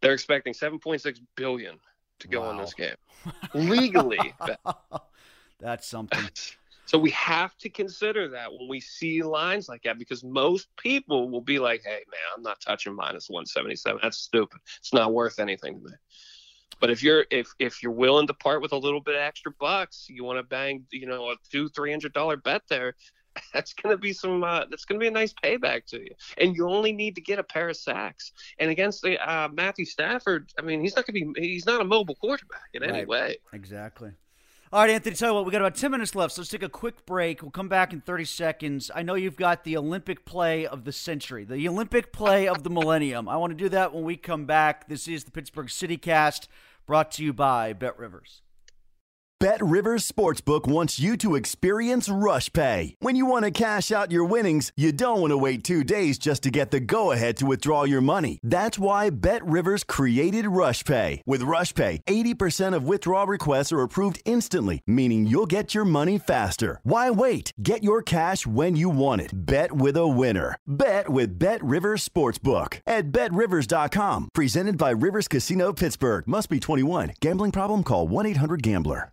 They're 0.00 0.12
expecting 0.12 0.52
7.6 0.52 1.18
billion 1.34 1.78
to 2.20 2.28
go 2.28 2.42
on 2.42 2.58
this 2.58 2.74
game 2.74 2.94
legally. 3.54 4.34
That's 5.60 5.86
something. 5.86 6.28
So 6.86 6.98
we 6.98 7.10
have 7.12 7.56
to 7.58 7.70
consider 7.70 8.28
that 8.28 8.52
when 8.52 8.68
we 8.68 8.78
see 8.78 9.22
lines 9.22 9.70
like 9.70 9.82
that 9.84 9.98
because 9.98 10.22
most 10.22 10.68
people 10.76 11.30
will 11.30 11.40
be 11.40 11.58
like, 11.58 11.82
"Hey, 11.82 11.90
man, 12.10 12.20
I'm 12.36 12.42
not 12.42 12.60
touching 12.60 12.94
minus 12.94 13.30
177. 13.30 14.00
That's 14.02 14.18
stupid. 14.18 14.60
It's 14.78 14.92
not 14.92 15.14
worth 15.14 15.38
anything 15.38 15.78
to 15.78 15.84
me." 15.86 15.96
But 16.80 16.90
if 16.90 17.02
you're 17.02 17.24
if 17.30 17.48
if 17.58 17.82
you're 17.82 17.92
willing 17.92 18.26
to 18.26 18.34
part 18.34 18.62
with 18.62 18.72
a 18.72 18.76
little 18.76 19.00
bit 19.00 19.14
of 19.14 19.20
extra 19.20 19.52
bucks, 19.58 20.06
you 20.08 20.24
want 20.24 20.38
to 20.38 20.42
bang, 20.42 20.84
you 20.90 21.06
know, 21.06 21.30
a 21.30 21.36
two 21.50 21.68
three 21.68 21.90
hundred 21.90 22.12
dollar 22.12 22.36
bet 22.36 22.62
there. 22.68 22.94
That's 23.52 23.74
gonna 23.74 23.96
be 23.96 24.12
some. 24.12 24.44
Uh, 24.44 24.64
that's 24.70 24.84
gonna 24.84 25.00
be 25.00 25.08
a 25.08 25.10
nice 25.10 25.32
payback 25.32 25.86
to 25.86 25.98
you, 25.98 26.14
and 26.38 26.54
you 26.54 26.68
only 26.68 26.92
need 26.92 27.16
to 27.16 27.20
get 27.20 27.40
a 27.40 27.42
pair 27.42 27.68
of 27.68 27.76
sacks. 27.76 28.30
And 28.60 28.70
against 28.70 29.02
the 29.02 29.18
uh, 29.18 29.48
Matthew 29.48 29.86
Stafford, 29.86 30.52
I 30.56 30.62
mean, 30.62 30.80
he's 30.80 30.94
not 30.94 31.04
gonna 31.04 31.32
be. 31.32 31.40
He's 31.40 31.66
not 31.66 31.80
a 31.80 31.84
mobile 31.84 32.14
quarterback 32.14 32.68
in 32.74 32.84
any 32.84 33.04
way. 33.04 33.38
Exactly. 33.52 34.12
All 34.72 34.80
right, 34.80 34.90
Anthony, 34.90 35.14
tell 35.14 35.28
you 35.28 35.34
what, 35.34 35.44
we 35.44 35.52
got 35.52 35.60
about 35.60 35.76
10 35.76 35.90
minutes 35.90 36.14
left, 36.14 36.34
so 36.34 36.40
let's 36.40 36.50
take 36.50 36.62
a 36.62 36.68
quick 36.68 37.06
break. 37.06 37.42
We'll 37.42 37.50
come 37.50 37.68
back 37.68 37.92
in 37.92 38.00
30 38.00 38.24
seconds. 38.24 38.90
I 38.92 39.02
know 39.02 39.14
you've 39.14 39.36
got 39.36 39.62
the 39.62 39.76
Olympic 39.76 40.24
play 40.24 40.66
of 40.66 40.84
the 40.84 40.90
century, 40.90 41.44
the 41.44 41.68
Olympic 41.68 42.12
play 42.12 42.48
of 42.48 42.64
the 42.64 42.70
millennium. 42.70 43.28
I 43.28 43.36
want 43.36 43.50
to 43.50 43.56
do 43.56 43.68
that 43.68 43.94
when 43.94 44.04
we 44.04 44.16
come 44.16 44.46
back. 44.46 44.88
This 44.88 45.06
is 45.06 45.24
the 45.24 45.30
Pittsburgh 45.30 45.70
City 45.70 45.96
Cast, 45.96 46.48
brought 46.86 47.12
to 47.12 47.24
you 47.24 47.32
by 47.32 47.72
Bet 47.72 47.96
Rivers. 47.98 48.40
Bet 49.40 49.60
Rivers 49.60 50.10
Sportsbook 50.10 50.66
wants 50.66 50.98
you 50.98 51.18
to 51.18 51.34
experience 51.34 52.08
Rush 52.08 52.50
Pay. 52.52 52.96
When 53.00 53.14
you 53.14 53.26
want 53.26 53.44
to 53.44 53.50
cash 53.50 53.92
out 53.92 54.10
your 54.10 54.24
winnings, 54.24 54.72
you 54.76 54.90
don't 54.90 55.20
want 55.20 55.32
to 55.32 55.36
wait 55.36 55.64
two 55.64 55.84
days 55.84 56.16
just 56.18 56.44
to 56.44 56.50
get 56.50 56.70
the 56.70 56.80
go 56.80 57.10
ahead 57.10 57.36
to 57.38 57.46
withdraw 57.46 57.84
your 57.84 58.00
money. 58.00 58.38
That's 58.42 58.78
why 58.78 59.10
Bet 59.10 59.44
Rivers 59.44 59.84
created 59.84 60.46
Rush 60.46 60.82
Pay. 60.84 61.20
With 61.26 61.42
Rush 61.42 61.74
Pay, 61.74 62.00
80% 62.06 62.74
of 62.74 62.88
withdrawal 62.88 63.26
requests 63.26 63.70
are 63.70 63.82
approved 63.82 64.22
instantly, 64.24 64.80
meaning 64.86 65.26
you'll 65.26 65.46
get 65.46 65.74
your 65.74 65.84
money 65.84 66.16
faster. 66.16 66.80
Why 66.82 67.10
wait? 67.10 67.52
Get 67.60 67.82
your 67.82 68.02
cash 68.02 68.46
when 68.46 68.76
you 68.76 68.88
want 68.88 69.20
it. 69.20 69.46
Bet 69.46 69.72
with 69.72 69.98
a 69.98 70.08
winner. 70.08 70.56
Bet 70.66 71.10
with 71.10 71.38
Bet 71.38 71.62
Rivers 71.62 72.08
Sportsbook 72.08 72.80
at 72.86 73.12
betrivers.com. 73.12 74.28
Presented 74.32 74.78
by 74.78 74.90
Rivers 74.90 75.28
Casino 75.28 75.72
Pittsburgh. 75.74 76.26
Must 76.26 76.48
be 76.48 76.60
21. 76.60 77.12
Gambling 77.20 77.52
problem? 77.52 77.82
Call 77.84 78.08
1 78.08 78.24
800 78.26 78.62
Gambler. 78.62 79.10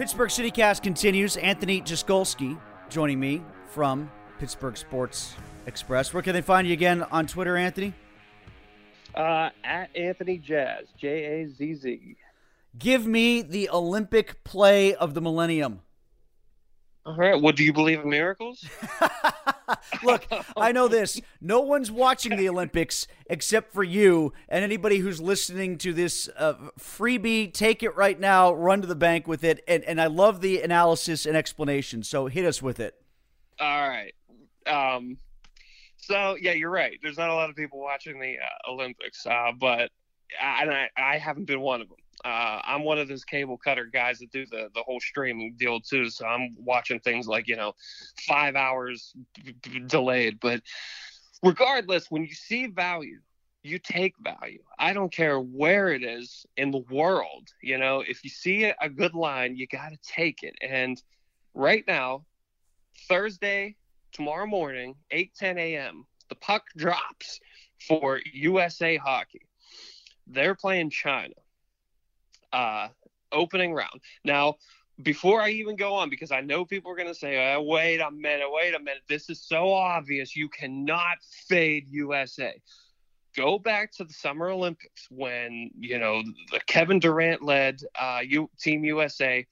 Pittsburgh 0.00 0.30
CityCast 0.30 0.82
continues. 0.82 1.36
Anthony 1.36 1.82
Jaskolski 1.82 2.58
joining 2.88 3.20
me 3.20 3.42
from 3.66 4.10
Pittsburgh 4.38 4.74
Sports 4.74 5.34
Express. 5.66 6.14
Where 6.14 6.22
can 6.22 6.32
they 6.32 6.40
find 6.40 6.66
you 6.66 6.72
again 6.72 7.02
on 7.02 7.26
Twitter, 7.26 7.54
Anthony? 7.54 7.92
Uh, 9.14 9.50
at 9.62 9.94
Anthony 9.94 10.38
Jazz, 10.38 10.86
J 10.96 11.42
A 11.42 11.48
Z 11.50 11.74
Z. 11.74 12.16
Give 12.78 13.06
me 13.06 13.42
the 13.42 13.68
Olympic 13.68 14.42
play 14.42 14.94
of 14.94 15.12
the 15.12 15.20
millennium. 15.20 15.82
All 17.06 17.16
right. 17.16 17.40
Well, 17.40 17.52
do 17.52 17.64
you 17.64 17.72
believe 17.72 18.00
in 18.00 18.10
miracles? 18.10 18.64
Look, 20.04 20.26
I 20.56 20.72
know 20.72 20.86
this. 20.86 21.20
No 21.40 21.60
one's 21.60 21.90
watching 21.90 22.36
the 22.36 22.48
Olympics 22.48 23.06
except 23.28 23.72
for 23.72 23.82
you 23.82 24.34
and 24.48 24.62
anybody 24.62 24.98
who's 24.98 25.20
listening 25.20 25.78
to 25.78 25.94
this 25.94 26.28
uh, 26.36 26.54
freebie. 26.78 27.52
Take 27.52 27.82
it 27.82 27.96
right 27.96 28.20
now, 28.20 28.52
run 28.52 28.82
to 28.82 28.86
the 28.86 28.94
bank 28.94 29.26
with 29.26 29.44
it. 29.44 29.64
And, 29.66 29.82
and 29.84 30.00
I 30.00 30.08
love 30.08 30.42
the 30.42 30.60
analysis 30.60 31.24
and 31.24 31.36
explanation. 31.36 32.02
So 32.02 32.26
hit 32.26 32.44
us 32.44 32.60
with 32.60 32.80
it. 32.80 32.94
All 33.58 33.88
right. 33.88 34.14
Um, 34.66 35.16
so 35.96 36.36
yeah, 36.40 36.52
you're 36.52 36.70
right. 36.70 36.98
There's 37.02 37.18
not 37.18 37.30
a 37.30 37.34
lot 37.34 37.48
of 37.48 37.56
people 37.56 37.80
watching 37.80 38.20
the 38.20 38.36
uh, 38.38 38.70
Olympics, 38.70 39.24
uh, 39.26 39.52
but 39.58 39.90
I, 40.40 40.62
and 40.62 40.70
I, 40.70 40.90
I 40.96 41.18
haven't 41.18 41.46
been 41.46 41.60
one 41.60 41.80
of 41.80 41.88
them. 41.88 41.98
Uh, 42.24 42.60
I'm 42.64 42.84
one 42.84 42.98
of 42.98 43.08
those 43.08 43.24
cable 43.24 43.56
cutter 43.56 43.86
guys 43.86 44.18
that 44.18 44.30
do 44.30 44.44
the 44.46 44.68
the 44.74 44.82
whole 44.82 45.00
streaming 45.00 45.54
deal 45.56 45.80
too. 45.80 46.10
So 46.10 46.26
I'm 46.26 46.54
watching 46.58 47.00
things 47.00 47.26
like 47.26 47.48
you 47.48 47.56
know, 47.56 47.72
five 48.26 48.56
hours 48.56 49.14
b- 49.42 49.54
b- 49.62 49.80
delayed. 49.86 50.38
But 50.40 50.62
regardless, 51.42 52.10
when 52.10 52.22
you 52.24 52.34
see 52.34 52.66
value, 52.66 53.20
you 53.62 53.78
take 53.78 54.14
value. 54.20 54.62
I 54.78 54.92
don't 54.92 55.12
care 55.12 55.38
where 55.38 55.88
it 55.88 56.02
is 56.02 56.46
in 56.56 56.70
the 56.70 56.84
world. 56.90 57.48
You 57.62 57.78
know, 57.78 58.00
if 58.06 58.24
you 58.24 58.30
see 58.30 58.64
a- 58.64 58.88
good 58.88 59.14
line, 59.14 59.56
you 59.56 59.66
got 59.66 59.90
to 59.90 59.98
take 60.02 60.42
it. 60.42 60.54
And 60.62 61.00
right 61.54 61.84
now, 61.86 62.24
Thursday, 63.08 63.76
tomorrow 64.12 64.46
morning, 64.46 64.94
8 65.10 65.32
10 65.34 65.58
a.m., 65.58 66.06
the 66.28 66.34
puck 66.36 66.64
drops 66.76 67.40
for 67.86 68.20
USA 68.32 68.96
Hockey. 68.96 69.46
They're 70.26 70.54
playing 70.54 70.90
China. 70.90 71.34
Uh, 72.52 72.88
opening 73.32 73.72
round. 73.72 74.00
Now, 74.24 74.56
before 75.02 75.40
I 75.40 75.50
even 75.50 75.76
go 75.76 75.94
on, 75.94 76.10
because 76.10 76.30
I 76.30 76.40
know 76.40 76.64
people 76.64 76.90
are 76.90 76.96
going 76.96 77.08
to 77.08 77.14
say, 77.14 77.54
oh, 77.54 77.62
wait 77.62 78.00
a 78.00 78.10
minute, 78.10 78.48
wait 78.50 78.74
a 78.74 78.78
minute. 78.78 79.02
This 79.08 79.30
is 79.30 79.40
so 79.40 79.72
obvious. 79.72 80.36
You 80.36 80.48
cannot 80.48 81.18
fade 81.48 81.88
USA. 81.88 82.60
Go 83.36 83.58
back 83.58 83.92
to 83.92 84.04
the 84.04 84.12
Summer 84.12 84.48
Olympics 84.50 85.06
when, 85.10 85.70
you 85.78 85.98
know, 85.98 86.22
the 86.50 86.60
Kevin 86.66 86.98
Durant 86.98 87.42
led 87.42 87.82
uh, 87.98 88.20
U- 88.24 88.50
Team 88.58 88.84
USA 88.84 89.46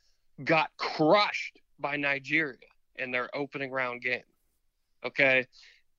got 0.45 0.71
crushed 0.77 1.61
by 1.79 1.97
Nigeria 1.97 2.59
in 2.97 3.11
their 3.11 3.35
opening 3.35 3.71
round 3.71 4.03
game. 4.03 4.23
Okay. 5.05 5.47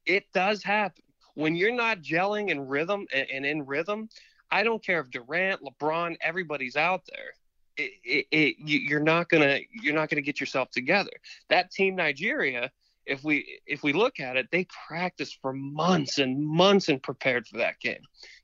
It 0.06 0.26
does 0.34 0.62
happen. 0.62 1.04
When 1.36 1.56
you're 1.56 1.74
not 1.74 2.02
gelling 2.02 2.50
in 2.50 2.68
rhythm 2.68 3.08
and, 3.14 3.28
and 3.32 3.46
in 3.46 3.66
rhythm, 3.66 4.10
I 4.52 4.64
don't 4.64 4.84
care 4.84 5.00
if 5.00 5.10
Durant, 5.12 5.62
LeBron, 5.62 6.18
everybody's 6.22 6.76
out 6.76 7.02
there. 7.08 7.34
It, 7.78 7.92
it, 8.04 8.26
it, 8.32 8.56
you- 8.60 8.80
you're 8.80 9.00
not 9.00 9.30
gonna 9.30 9.60
you're 9.72 9.96
not 9.96 10.10
gonna 10.10 10.22
get 10.22 10.40
yourself 10.40 10.70
together. 10.72 11.12
That 11.50 11.72
team 11.72 11.96
Nigeria 11.96 12.72
if 13.06 13.24
we 13.24 13.60
if 13.66 13.82
we 13.84 13.92
look 13.94 14.20
at 14.20 14.38
it, 14.38 14.48
they 14.52 14.68
practiced 14.88 15.40
for 15.42 15.52
months 15.54 16.20
and 16.20 16.46
months 16.46 16.90
and 16.90 17.02
prepared 17.02 17.48
for 17.48 17.58
that 17.58 17.80
game. 17.80 18.02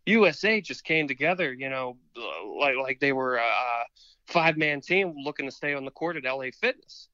USA 0.07 0.59
just 0.59 0.83
came 0.83 1.07
together, 1.07 1.53
you 1.53 1.69
know, 1.69 1.97
like 2.59 2.75
like 2.77 2.99
they 2.99 3.13
were 3.13 3.35
a 3.35 3.51
five 4.27 4.57
man 4.57 4.81
team 4.81 5.13
looking 5.23 5.45
to 5.45 5.51
stay 5.51 5.73
on 5.73 5.85
the 5.85 5.91
court 5.91 6.17
at 6.17 6.23
LA 6.23 6.47
Fitness. 6.59 7.09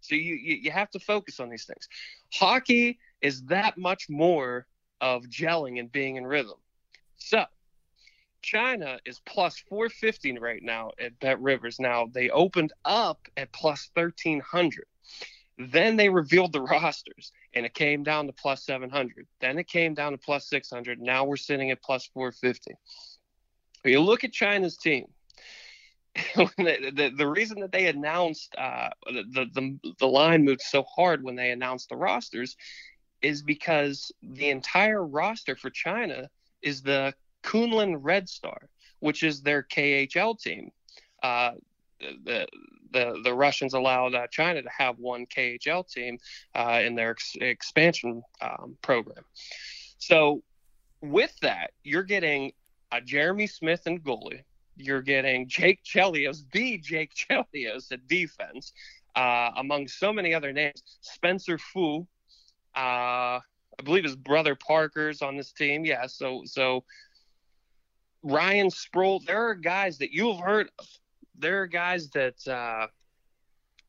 So 0.00 0.14
you, 0.16 0.34
you 0.34 0.56
you 0.56 0.70
have 0.72 0.90
to 0.90 0.98
focus 0.98 1.38
on 1.40 1.48
these 1.48 1.64
things. 1.64 1.88
Hockey 2.34 2.98
is 3.20 3.42
that 3.44 3.76
much 3.78 4.08
more 4.08 4.66
of 5.00 5.24
gelling 5.24 5.78
and 5.78 5.92
being 5.92 6.16
in 6.16 6.26
rhythm. 6.26 6.58
So 7.18 7.44
China 8.42 8.98
is 9.04 9.20
plus 9.26 9.58
450 9.68 10.38
right 10.38 10.62
now 10.62 10.90
at 10.98 11.18
Bet 11.20 11.40
Rivers. 11.40 11.78
Now 11.78 12.08
they 12.12 12.30
opened 12.30 12.72
up 12.84 13.20
at 13.36 13.52
plus 13.52 13.90
1300. 13.94 14.84
Then 15.58 15.96
they 15.96 16.08
revealed 16.08 16.52
the 16.52 16.62
rosters 16.62 17.32
and 17.54 17.66
it 17.66 17.74
came 17.74 18.02
down 18.02 18.26
to 18.26 18.32
plus 18.32 18.64
700. 18.64 19.26
Then 19.40 19.58
it 19.58 19.68
came 19.68 19.94
down 19.94 20.12
to 20.12 20.18
plus 20.18 20.48
600. 20.48 21.00
Now 21.00 21.24
we're 21.24 21.36
sitting 21.36 21.70
at 21.70 21.82
plus 21.82 22.06
450. 22.14 22.74
When 23.82 23.92
you 23.92 24.00
look 24.00 24.24
at 24.24 24.32
China's 24.32 24.76
team, 24.76 25.06
the, 26.34 26.92
the, 26.92 27.12
the, 27.16 27.26
reason 27.26 27.60
that 27.60 27.70
they 27.70 27.86
announced 27.86 28.54
uh, 28.58 28.88
the, 29.06 29.46
the, 29.54 29.92
the 30.00 30.06
line 30.06 30.44
moved 30.44 30.60
so 30.60 30.82
hard 30.82 31.22
when 31.22 31.36
they 31.36 31.50
announced 31.50 31.88
the 31.88 31.96
rosters 31.96 32.56
is 33.22 33.42
because 33.42 34.10
the 34.22 34.50
entire 34.50 35.04
roster 35.04 35.54
for 35.54 35.70
China 35.70 36.28
is 36.62 36.82
the 36.82 37.14
Kunlun 37.42 37.98
Red 38.00 38.28
Star, 38.28 38.68
which 39.00 39.22
is 39.22 39.42
their 39.42 39.62
KHL 39.62 40.38
team. 40.38 40.70
Uh, 41.22 41.52
the, 42.00 42.46
the 42.92 43.20
the 43.22 43.34
Russians 43.34 43.74
allowed 43.74 44.14
uh, 44.14 44.26
China 44.28 44.62
to 44.62 44.70
have 44.76 44.98
one 44.98 45.26
KHL 45.26 45.88
team 45.88 46.18
uh, 46.54 46.80
in 46.84 46.94
their 46.94 47.10
ex- 47.10 47.36
expansion 47.40 48.22
um, 48.40 48.76
program. 48.82 49.24
So 49.98 50.42
with 51.02 51.34
that, 51.40 51.72
you're 51.82 52.02
getting 52.02 52.52
a 52.92 53.00
Jeremy 53.00 53.46
Smith 53.46 53.82
and 53.86 54.02
goalie. 54.02 54.42
You're 54.76 55.02
getting 55.02 55.46
Jake 55.48 55.82
Chelios, 55.84 56.42
the 56.52 56.78
Jake 56.78 57.12
Chelios 57.14 57.92
at 57.92 58.06
defense, 58.06 58.72
uh, 59.14 59.50
among 59.56 59.88
so 59.88 60.12
many 60.12 60.34
other 60.34 60.52
names. 60.52 60.82
Spencer 61.00 61.58
Foo, 61.58 62.06
uh, 62.76 63.40
I 63.80 63.82
believe 63.84 64.04
his 64.04 64.16
brother 64.16 64.54
Parker's 64.54 65.22
on 65.22 65.36
this 65.36 65.52
team. 65.52 65.84
Yeah, 65.84 66.06
so 66.06 66.42
so 66.44 66.84
Ryan 68.22 68.70
Sproul. 68.70 69.20
There 69.20 69.48
are 69.48 69.54
guys 69.54 69.98
that 69.98 70.12
you've 70.12 70.40
heard 70.40 70.68
of. 70.78 70.86
There 71.38 71.62
are 71.62 71.66
guys 71.66 72.10
that 72.10 72.46
uh, 72.46 72.86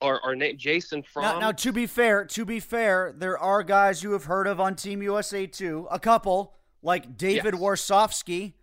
are, 0.02 0.20
are 0.24 0.36
named 0.36 0.60
Jason 0.60 1.04
from. 1.04 1.24
Now, 1.24 1.40
now, 1.40 1.52
to 1.52 1.72
be 1.72 1.86
fair, 1.86 2.26
to 2.26 2.46
be 2.46 2.60
fair, 2.60 3.14
there 3.18 3.38
are 3.38 3.64
guys 3.64 4.04
you 4.04 4.12
have 4.12 4.26
heard 4.26 4.48
of 4.48 4.60
on 4.60 4.76
Team 4.76 5.02
USA 5.04 5.46
too. 5.46 5.88
A 5.92 6.00
couple 6.00 6.54
like 6.82 7.18
David 7.18 7.54
yes. 7.54 7.62
Warsofsky, 7.62 8.54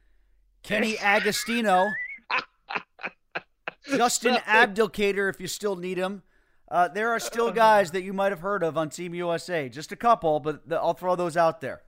Kenny 0.62 0.98
Agostino, 0.98 1.88
Justin 3.88 4.36
Abdelkader, 4.46 5.30
if 5.30 5.40
you 5.40 5.46
still 5.46 5.76
need 5.76 5.98
him. 5.98 6.22
Uh, 6.70 6.88
there 6.88 7.10
are 7.10 7.20
still 7.20 7.50
guys 7.52 7.92
that 7.92 8.02
you 8.02 8.12
might 8.12 8.32
have 8.32 8.40
heard 8.40 8.62
of 8.62 8.76
on 8.76 8.90
Team 8.90 9.14
USA. 9.14 9.68
Just 9.68 9.92
a 9.92 9.96
couple, 9.96 10.40
but 10.40 10.68
the, 10.68 10.76
I'll 10.76 10.94
throw 10.94 11.16
those 11.16 11.36
out 11.36 11.60
there. 11.60 11.82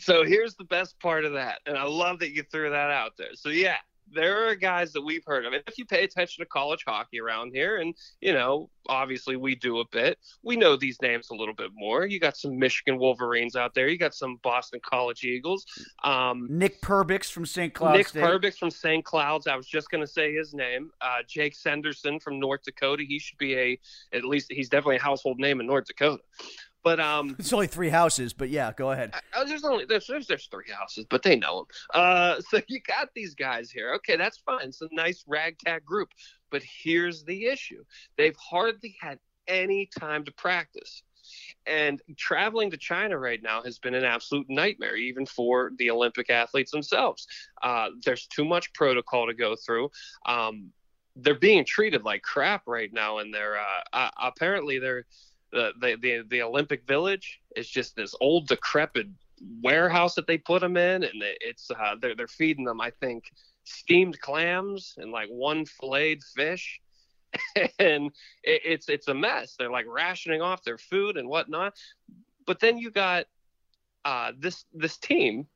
So 0.00 0.24
here's 0.24 0.54
the 0.56 0.64
best 0.64 0.98
part 1.00 1.24
of 1.24 1.32
that, 1.34 1.60
and 1.66 1.76
I 1.76 1.84
love 1.84 2.18
that 2.20 2.34
you 2.34 2.42
threw 2.42 2.70
that 2.70 2.90
out 2.90 3.12
there. 3.18 3.34
So 3.34 3.50
yeah, 3.50 3.76
there 4.12 4.48
are 4.48 4.54
guys 4.54 4.92
that 4.92 5.02
we've 5.02 5.24
heard 5.26 5.44
of. 5.46 5.52
If 5.52 5.78
you 5.78 5.84
pay 5.84 6.04
attention 6.04 6.42
to 6.42 6.48
college 6.48 6.84
hockey 6.86 7.20
around 7.20 7.52
here, 7.54 7.78
and 7.78 7.94
you 8.20 8.32
know, 8.32 8.70
obviously 8.88 9.36
we 9.36 9.54
do 9.54 9.80
a 9.80 9.84
bit, 9.92 10.18
we 10.42 10.56
know 10.56 10.76
these 10.76 11.00
names 11.00 11.30
a 11.30 11.34
little 11.34 11.54
bit 11.54 11.70
more. 11.74 12.06
You 12.06 12.18
got 12.18 12.36
some 12.36 12.58
Michigan 12.58 12.98
Wolverines 12.98 13.56
out 13.56 13.74
there. 13.74 13.88
You 13.88 13.98
got 13.98 14.14
some 14.14 14.38
Boston 14.42 14.80
College 14.84 15.24
Eagles. 15.24 15.64
Um, 16.02 16.46
Nick 16.50 16.80
Perbix 16.80 17.30
from 17.30 17.46
St. 17.46 17.72
Cloud. 17.72 17.96
Nick 17.96 18.08
State. 18.08 18.22
Perbix 18.22 18.58
from 18.58 18.70
St. 18.70 19.04
Clouds. 19.04 19.46
I 19.46 19.56
was 19.56 19.66
just 19.66 19.90
going 19.90 20.02
to 20.02 20.10
say 20.10 20.34
his 20.34 20.54
name. 20.54 20.90
Uh, 21.00 21.18
Jake 21.28 21.54
Sanderson 21.54 22.18
from 22.18 22.40
North 22.40 22.62
Dakota. 22.64 23.04
He 23.06 23.18
should 23.18 23.38
be 23.38 23.56
a 23.56 23.78
at 24.12 24.24
least 24.24 24.50
he's 24.50 24.68
definitely 24.68 24.96
a 24.96 25.02
household 25.02 25.38
name 25.38 25.60
in 25.60 25.66
North 25.66 25.86
Dakota. 25.86 26.22
But 26.82 27.00
um, 27.00 27.36
it's 27.38 27.52
only 27.52 27.66
three 27.66 27.88
houses. 27.88 28.32
But 28.32 28.50
yeah, 28.50 28.72
go 28.76 28.90
ahead. 28.92 29.12
I, 29.34 29.44
there's 29.44 29.64
only 29.64 29.84
there's, 29.84 30.06
there's, 30.06 30.26
there's 30.26 30.46
three 30.46 30.70
houses, 30.72 31.06
but 31.08 31.22
they 31.22 31.36
know 31.36 31.58
them. 31.58 31.66
Uh, 31.94 32.40
so 32.48 32.60
you 32.68 32.80
got 32.80 33.08
these 33.14 33.34
guys 33.34 33.70
here. 33.70 33.94
Okay, 33.94 34.16
that's 34.16 34.38
fine. 34.38 34.68
It's 34.68 34.82
a 34.82 34.88
nice 34.92 35.24
ragtag 35.26 35.84
group. 35.84 36.10
But 36.50 36.62
here's 36.62 37.24
the 37.24 37.46
issue: 37.46 37.84
they've 38.16 38.36
hardly 38.36 38.96
had 39.00 39.18
any 39.46 39.88
time 39.98 40.24
to 40.24 40.32
practice. 40.32 41.02
And 41.66 42.00
traveling 42.16 42.72
to 42.72 42.76
China 42.76 43.16
right 43.16 43.40
now 43.40 43.62
has 43.62 43.78
been 43.78 43.94
an 43.94 44.04
absolute 44.04 44.46
nightmare, 44.48 44.96
even 44.96 45.26
for 45.26 45.70
the 45.78 45.90
Olympic 45.90 46.28
athletes 46.28 46.72
themselves. 46.72 47.26
Uh, 47.62 47.90
there's 48.04 48.26
too 48.26 48.44
much 48.44 48.72
protocol 48.72 49.28
to 49.28 49.34
go 49.34 49.54
through. 49.54 49.90
Um, 50.26 50.72
they're 51.16 51.38
being 51.38 51.64
treated 51.64 52.02
like 52.02 52.22
crap 52.22 52.62
right 52.66 52.92
now, 52.92 53.18
and 53.18 53.32
they're 53.32 53.58
uh, 53.58 53.82
uh, 53.92 54.10
apparently 54.20 54.78
they're 54.78 55.04
the, 55.52 55.96
the 56.00 56.24
the 56.28 56.42
Olympic 56.42 56.86
Village 56.86 57.40
is 57.56 57.68
just 57.68 57.96
this 57.96 58.14
old 58.20 58.48
decrepit 58.48 59.08
warehouse 59.62 60.14
that 60.14 60.26
they 60.26 60.38
put 60.38 60.60
them 60.60 60.76
in, 60.76 61.04
and 61.04 61.22
it's 61.40 61.70
uh, 61.70 61.96
they're 62.00 62.14
they're 62.14 62.28
feeding 62.28 62.64
them, 62.64 62.80
I 62.80 62.90
think, 62.90 63.32
steamed 63.64 64.20
clams 64.20 64.94
and 64.98 65.10
like 65.10 65.28
one 65.28 65.64
filleted 65.64 66.22
fish, 66.24 66.80
and 67.78 68.06
it, 68.42 68.62
it's 68.64 68.88
it's 68.88 69.08
a 69.08 69.14
mess. 69.14 69.56
They're 69.58 69.70
like 69.70 69.86
rationing 69.88 70.42
off 70.42 70.62
their 70.62 70.78
food 70.78 71.16
and 71.16 71.28
whatnot. 71.28 71.74
But 72.46 72.60
then 72.60 72.78
you 72.78 72.90
got 72.90 73.26
uh, 74.04 74.32
this 74.38 74.64
this 74.72 74.98
team, 74.98 75.46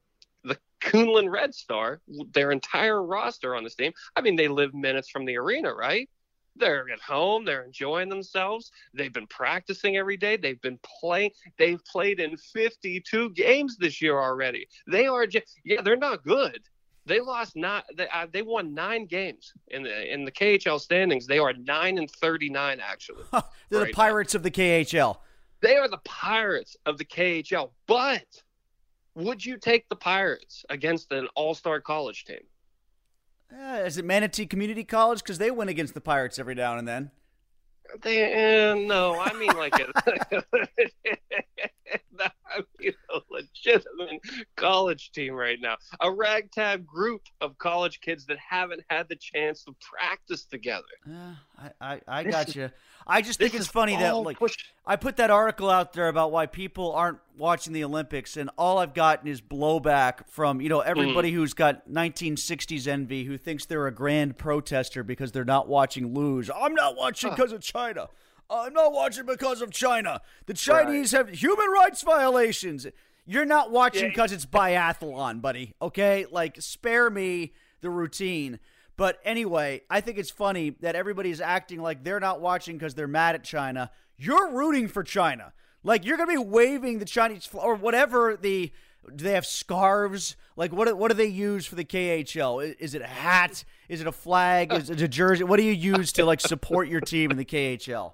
the 0.45 0.59
Kunlun 0.81 1.31
Red 1.31 1.55
Star, 1.55 2.01
their 2.33 2.51
entire 2.51 3.03
roster 3.03 3.55
on 3.55 3.65
this 3.65 3.75
team. 3.75 3.93
I 4.17 4.21
mean, 4.21 4.37
they 4.37 4.49
live 4.49 4.75
minutes 4.75 5.11
from 5.11 5.25
the 5.25 5.37
arena, 5.37 5.73
right? 5.73 6.09
They're 6.57 6.89
at 6.91 7.01
home. 7.01 7.45
They're 7.45 7.65
enjoying 7.65 8.09
themselves. 8.09 8.71
They've 8.93 9.13
been 9.13 9.27
practicing 9.27 9.97
every 9.97 10.17
day. 10.17 10.37
They've 10.37 10.61
been 10.61 10.79
playing. 11.01 11.31
They've 11.59 11.85
played 11.85 12.21
in 12.21 12.37
52 12.37 13.31
games 13.31 13.77
this 13.77 14.01
year 14.01 14.19
already. 14.21 14.69
They 14.87 15.07
are 15.07 15.27
just, 15.27 15.47
yeah, 15.65 15.83
they're 15.83 15.97
not 15.97 16.25
good. 16.25 16.61
They 17.07 17.21
lost 17.21 17.55
not. 17.55 17.85
They, 17.97 18.09
uh, 18.09 18.27
they 18.33 18.43
won 18.43 18.73
nine 18.73 19.05
games 19.07 19.53
in 19.69 19.83
the 19.83 20.13
in 20.13 20.25
the 20.25 20.33
KHL 20.33 20.81
standings. 20.81 21.27
They 21.27 21.39
are 21.39 21.53
nine 21.53 21.99
and 21.99 22.11
39 22.11 22.81
actually. 22.81 23.25
they're 23.33 23.81
right 23.81 23.89
the 23.89 23.93
Pirates 23.93 24.33
now. 24.33 24.39
of 24.39 24.43
the 24.43 24.51
KHL. 24.51 25.19
They 25.61 25.77
are 25.77 25.89
the 25.89 26.01
Pirates 26.05 26.77
of 26.87 26.97
the 26.97 27.05
KHL. 27.05 27.71
But 27.87 28.25
would 29.15 29.45
you 29.45 29.59
take 29.59 29.89
the 29.89 29.97
Pirates 29.97 30.65
against 30.71 31.13
an 31.13 31.29
all-star 31.37 31.81
college 31.81 32.25
team? 32.25 32.41
Uh, 33.53 33.83
is 33.85 33.99
it 33.99 34.05
Manatee 34.05 34.47
Community 34.47 34.85
College? 34.85 35.23
Because 35.23 35.39
they 35.39 35.51
win 35.51 35.69
against 35.69 35.95
the 35.95 36.01
Pirates 36.01 36.39
every 36.39 36.55
now 36.55 36.77
and 36.77 36.87
then. 36.87 37.11
They, 38.03 38.71
uh, 38.71 38.75
no, 38.75 39.19
I 39.21 39.33
mean 39.35 39.57
like 39.57 39.79
a, 39.79 40.45
A 43.15 43.21
legitimate 43.31 44.21
college 44.57 45.13
team 45.13 45.35
right 45.35 45.59
now. 45.61 45.77
A 46.01 46.11
ragtag 46.11 46.87
group 46.87 47.23
of 47.41 47.57
college 47.59 48.01
kids 48.01 48.27
that 48.27 48.39
haven't 48.39 48.83
had 48.89 49.09
the 49.09 49.17
chance 49.17 49.65
to 49.65 49.75
practice 49.81 50.45
together. 50.45 50.83
Uh, 51.09 51.35
I, 51.81 51.95
I, 51.95 52.01
I 52.07 52.25
got 52.25 52.55
you. 52.55 52.71
I 53.07 53.21
just 53.21 53.39
think 53.39 53.55
it's 53.55 53.67
funny 53.67 53.97
that 53.97 54.17
like 54.17 54.39
I 54.87 54.97
put 54.97 55.17
that 55.17 55.31
article 55.31 55.69
out 55.69 55.93
there 55.93 56.09
about 56.09 56.33
why 56.33 56.47
people 56.47 56.93
aren't 56.93 57.19
watching 57.37 57.73
the 57.73 57.85
Olympics, 57.85 58.37
and 58.37 58.51
all 58.57 58.79
I've 58.79 58.95
gotten 58.95 59.29
is 59.29 59.41
blowback 59.41 60.29
from 60.29 60.61
you 60.61 60.69
know 60.69 60.81
everybody 60.81 61.31
mm. 61.31 61.35
who's 61.35 61.55
got 61.55 61.89
1960s 61.89 62.87
envy, 62.87 63.25
who 63.25 63.37
thinks 63.37 63.67
they're 63.67 63.87
a 63.87 63.95
grand 63.95 64.39
protester 64.39 65.03
because 65.03 65.33
they're 65.33 65.45
not 65.45 65.69
watching 65.69 66.15
lose. 66.15 66.51
I'm 66.55 66.75
not 66.75 66.97
watching 66.97 67.31
because 67.31 67.53
of 67.53 67.61
China. 67.61 68.09
I'm 68.51 68.73
not 68.73 68.93
watching 68.93 69.27
because 69.27 69.63
of 69.63 69.71
China. 69.71 70.21
The 70.47 70.55
Chinese 70.55 71.13
right. 71.13 71.27
have 71.27 71.37
human 71.37 71.69
rights 71.71 72.03
violations. 72.03 72.87
You're 73.27 73.47
not 73.47 73.71
watching 73.71 74.09
because 74.09 74.31
yeah. 74.31 74.37
it's 74.37 74.47
biathlon, 74.47 75.41
buddy. 75.41 75.75
Okay, 75.81 76.27
like 76.31 76.61
spare 76.61 77.09
me 77.09 77.53
the 77.81 77.91
routine. 77.91 78.59
But 78.97 79.19
anyway, 79.25 79.83
I 79.91 80.01
think 80.01 80.19
it's 80.19 80.31
funny 80.31 80.71
that 80.81 80.95
everybody's 80.95 81.41
acting 81.41 81.81
like 81.81 82.05
they're 82.05 82.21
not 82.21 82.41
watching 82.41 82.77
because 82.77 82.95
they're 82.95 83.09
mad 83.09 83.35
at 83.35 83.43
China. 83.43 83.91
You're 84.17 84.51
rooting 84.53 84.89
for 84.89 85.03
China. 85.03 85.53
Like 85.83 86.05
you're 86.05 86.17
gonna 86.17 86.33
be 86.33 86.39
waving 86.39 86.99
the 86.99 87.05
Chinese 87.05 87.47
flag 87.47 87.65
or 87.65 87.75
whatever 87.75 88.37
the. 88.41 88.73
Do 89.15 89.23
they 89.23 89.33
have 89.33 89.45
scarves? 89.45 90.35
Like 90.57 90.73
what? 90.73 90.97
What 90.97 91.11
do 91.11 91.15
they 91.15 91.27
use 91.27 91.67
for 91.67 91.75
the 91.75 91.85
KHL? 91.85 92.75
Is 92.79 92.95
it 92.95 93.03
a 93.03 93.07
hat? 93.07 93.63
Is 93.87 94.01
it 94.01 94.07
a 94.07 94.13
flag? 94.13 94.73
Is 94.73 94.89
it 94.89 95.03
a 95.03 95.09
jersey? 95.09 95.45
What 95.45 95.59
do 95.59 95.63
you 95.63 95.73
use 95.73 96.11
to 96.13 96.25
like 96.25 96.41
support 96.41 96.89
your 96.89 97.03
team 97.03 97.31
in 97.31 97.37
the 97.37 97.45
KHL? 97.45 98.13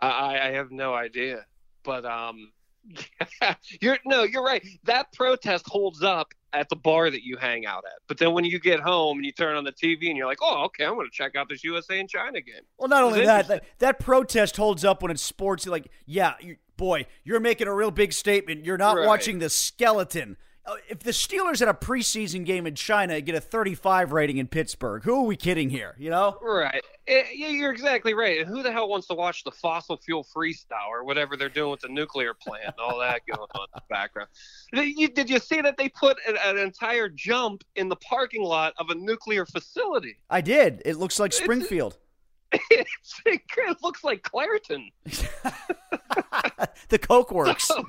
I, 0.00 0.48
I 0.48 0.50
have 0.52 0.70
no 0.70 0.94
idea, 0.94 1.44
but 1.84 2.04
um, 2.04 2.52
you're 3.80 3.98
no, 4.04 4.22
you're 4.22 4.42
right. 4.44 4.64
That 4.84 5.12
protest 5.12 5.66
holds 5.68 6.02
up 6.02 6.32
at 6.52 6.68
the 6.68 6.76
bar 6.76 7.10
that 7.10 7.22
you 7.22 7.36
hang 7.36 7.66
out 7.66 7.84
at. 7.86 8.00
But 8.08 8.18
then 8.18 8.32
when 8.32 8.44
you 8.44 8.58
get 8.58 8.80
home 8.80 9.18
and 9.18 9.24
you 9.24 9.30
turn 9.32 9.56
on 9.56 9.64
the 9.64 9.72
TV 9.72 10.08
and 10.08 10.16
you're 10.16 10.26
like, 10.26 10.38
oh, 10.42 10.64
okay, 10.64 10.84
I'm 10.84 10.94
going 10.94 11.06
to 11.06 11.12
check 11.12 11.36
out 11.36 11.48
this 11.48 11.62
USA 11.62 12.00
and 12.00 12.08
China 12.08 12.40
game. 12.40 12.62
Well, 12.76 12.88
not 12.88 13.04
only 13.04 13.24
that, 13.24 13.46
that, 13.48 13.64
that 13.78 14.00
protest 14.00 14.56
holds 14.56 14.84
up 14.84 15.00
when 15.02 15.12
it's 15.12 15.22
sports. 15.22 15.64
Like, 15.66 15.88
yeah, 16.06 16.34
boy, 16.76 17.06
you're 17.22 17.38
making 17.38 17.68
a 17.68 17.74
real 17.74 17.92
big 17.92 18.12
statement. 18.12 18.64
You're 18.64 18.78
not 18.78 18.96
Right. 18.96 19.06
watching 19.06 19.38
the 19.38 19.48
skeleton. 19.48 20.36
Uh, 20.70 20.76
If 20.88 21.00
the 21.00 21.10
Steelers 21.10 21.60
at 21.62 21.68
a 21.68 21.74
preseason 21.74 22.44
game 22.44 22.66
in 22.66 22.74
China 22.74 23.20
get 23.20 23.34
a 23.34 23.40
35 23.40 24.12
rating 24.12 24.36
in 24.38 24.46
Pittsburgh, 24.46 25.02
who 25.02 25.14
are 25.16 25.26
we 25.26 25.36
kidding 25.36 25.68
here? 25.70 25.94
You 25.98 26.10
know? 26.10 26.38
Right. 26.40 26.82
Eh, 27.08 27.22
Yeah, 27.34 27.48
you're 27.48 27.72
exactly 27.72 28.14
right. 28.14 28.46
Who 28.46 28.62
the 28.62 28.70
hell 28.70 28.88
wants 28.88 29.06
to 29.08 29.14
watch 29.14 29.42
the 29.44 29.50
fossil 29.50 29.96
fuel 29.96 30.24
freestyle 30.24 30.88
or 30.90 31.04
whatever 31.04 31.36
they're 31.36 31.48
doing 31.48 31.70
with 31.72 31.80
the 31.80 31.88
nuclear 31.88 32.34
plant 32.34 32.66
and 32.66 32.74
all 32.78 32.98
that 33.00 33.22
going 33.26 33.40
on 33.40 33.62
in 33.62 33.70
the 33.74 33.82
background? 33.88 34.28
Did 34.72 34.96
you, 34.96 35.08
did 35.08 35.28
you 35.30 35.38
see 35.38 35.60
that 35.60 35.76
they 35.76 35.88
put 35.88 36.16
an, 36.28 36.36
an 36.44 36.58
entire 36.58 37.08
jump 37.08 37.64
in 37.76 37.88
the 37.88 37.96
parking 37.96 38.42
lot 38.44 38.74
of 38.78 38.90
a 38.90 38.94
nuclear 38.94 39.46
facility? 39.46 40.18
I 40.28 40.40
did. 40.40 40.82
It 40.84 40.96
looks 40.98 41.18
like 41.18 41.32
Springfield. 41.32 41.98
It's- 42.70 42.86
it 43.26 43.76
looks 43.82 44.02
like 44.04 44.22
Clairton. 44.22 44.90
the 46.88 46.98
Coke 46.98 47.30
Works. 47.32 47.64
So 47.68 47.84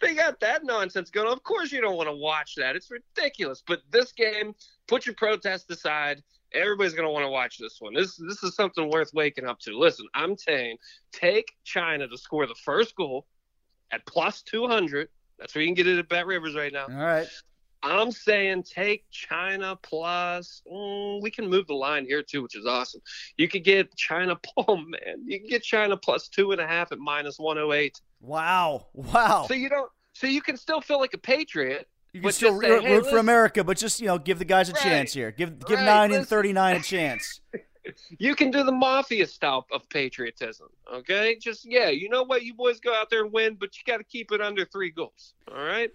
they 0.00 0.14
got 0.14 0.40
that 0.40 0.64
nonsense 0.64 1.10
going. 1.10 1.26
on. 1.26 1.32
Of 1.32 1.42
course, 1.42 1.72
you 1.72 1.80
don't 1.80 1.96
want 1.96 2.08
to 2.08 2.14
watch 2.14 2.54
that. 2.56 2.76
It's 2.76 2.90
ridiculous. 2.90 3.62
But 3.66 3.80
this 3.90 4.12
game, 4.12 4.54
put 4.88 5.06
your 5.06 5.14
protest 5.14 5.70
aside. 5.70 6.22
Everybody's 6.52 6.94
going 6.94 7.06
to 7.06 7.12
want 7.12 7.24
to 7.24 7.30
watch 7.30 7.58
this 7.58 7.76
one. 7.80 7.94
This 7.94 8.16
this 8.16 8.42
is 8.42 8.54
something 8.54 8.90
worth 8.90 9.10
waking 9.14 9.46
up 9.46 9.58
to. 9.60 9.78
Listen, 9.78 10.06
I'm 10.14 10.36
saying 10.36 10.78
take 11.12 11.52
China 11.64 12.08
to 12.08 12.18
score 12.18 12.46
the 12.46 12.56
first 12.64 12.96
goal 12.96 13.26
at 13.92 14.04
plus 14.06 14.42
200. 14.42 15.08
That's 15.38 15.54
where 15.54 15.62
you 15.62 15.68
can 15.68 15.74
get 15.74 15.86
it 15.86 15.98
at 15.98 16.08
Bet 16.08 16.26
Rivers 16.26 16.54
right 16.54 16.72
now. 16.72 16.86
All 16.90 17.04
right. 17.04 17.28
I'm 17.82 18.10
saying 18.10 18.64
take 18.64 19.04
China 19.10 19.78
plus. 19.82 20.62
Mm, 20.70 21.22
we 21.22 21.30
can 21.30 21.48
move 21.48 21.66
the 21.66 21.74
line 21.74 22.04
here 22.04 22.22
too, 22.22 22.42
which 22.42 22.56
is 22.56 22.66
awesome. 22.66 23.00
You 23.38 23.48
could 23.48 23.64
get 23.64 23.94
China. 23.96 24.38
Oh 24.56 24.76
man, 24.76 25.24
you 25.24 25.38
can 25.38 25.48
get 25.48 25.62
China 25.62 25.96
plus 25.96 26.28
two 26.28 26.52
and 26.52 26.60
a 26.60 26.66
half 26.66 26.92
at 26.92 26.98
minus 26.98 27.38
108. 27.38 28.00
Wow. 28.20 28.86
Wow. 28.92 29.46
So 29.48 29.54
you 29.54 29.68
don't. 29.68 29.90
So 30.12 30.26
you 30.26 30.42
can 30.42 30.56
still 30.56 30.80
feel 30.80 30.98
like 31.00 31.14
a 31.14 31.18
patriot. 31.18 31.88
You 32.12 32.20
can 32.22 32.32
still 32.32 32.60
say, 32.60 32.68
root, 32.70 32.82
hey, 32.84 32.96
root 32.96 33.06
for 33.08 33.18
America, 33.18 33.62
but 33.64 33.76
just 33.76 34.00
you 34.00 34.06
know, 34.06 34.18
give 34.18 34.38
the 34.38 34.44
guys 34.44 34.68
a 34.68 34.72
Right. 34.72 34.82
chance 34.82 35.12
here. 35.12 35.30
Give 35.30 35.58
give 35.66 35.78
Right, 35.78 35.84
nine 35.84 36.12
and 36.12 36.26
thirty 36.26 36.52
nine 36.52 36.76
a 36.76 36.80
chance. 36.80 37.40
You 38.18 38.34
can 38.34 38.50
do 38.50 38.62
the 38.62 38.70
mafia 38.72 39.26
style 39.26 39.66
of 39.72 39.88
patriotism. 39.88 40.68
Okay, 40.92 41.36
just 41.40 41.64
yeah. 41.64 41.88
You 41.88 42.10
know 42.10 42.22
what? 42.24 42.44
You 42.44 42.52
boys 42.52 42.78
go 42.78 42.94
out 42.94 43.08
there 43.08 43.24
and 43.24 43.32
win, 43.32 43.56
but 43.58 43.70
you 43.76 43.82
got 43.90 43.96
to 43.96 44.04
keep 44.04 44.30
it 44.32 44.40
under 44.42 44.66
three 44.66 44.90
goals. 44.90 45.32
All 45.50 45.56
right. 45.64 45.90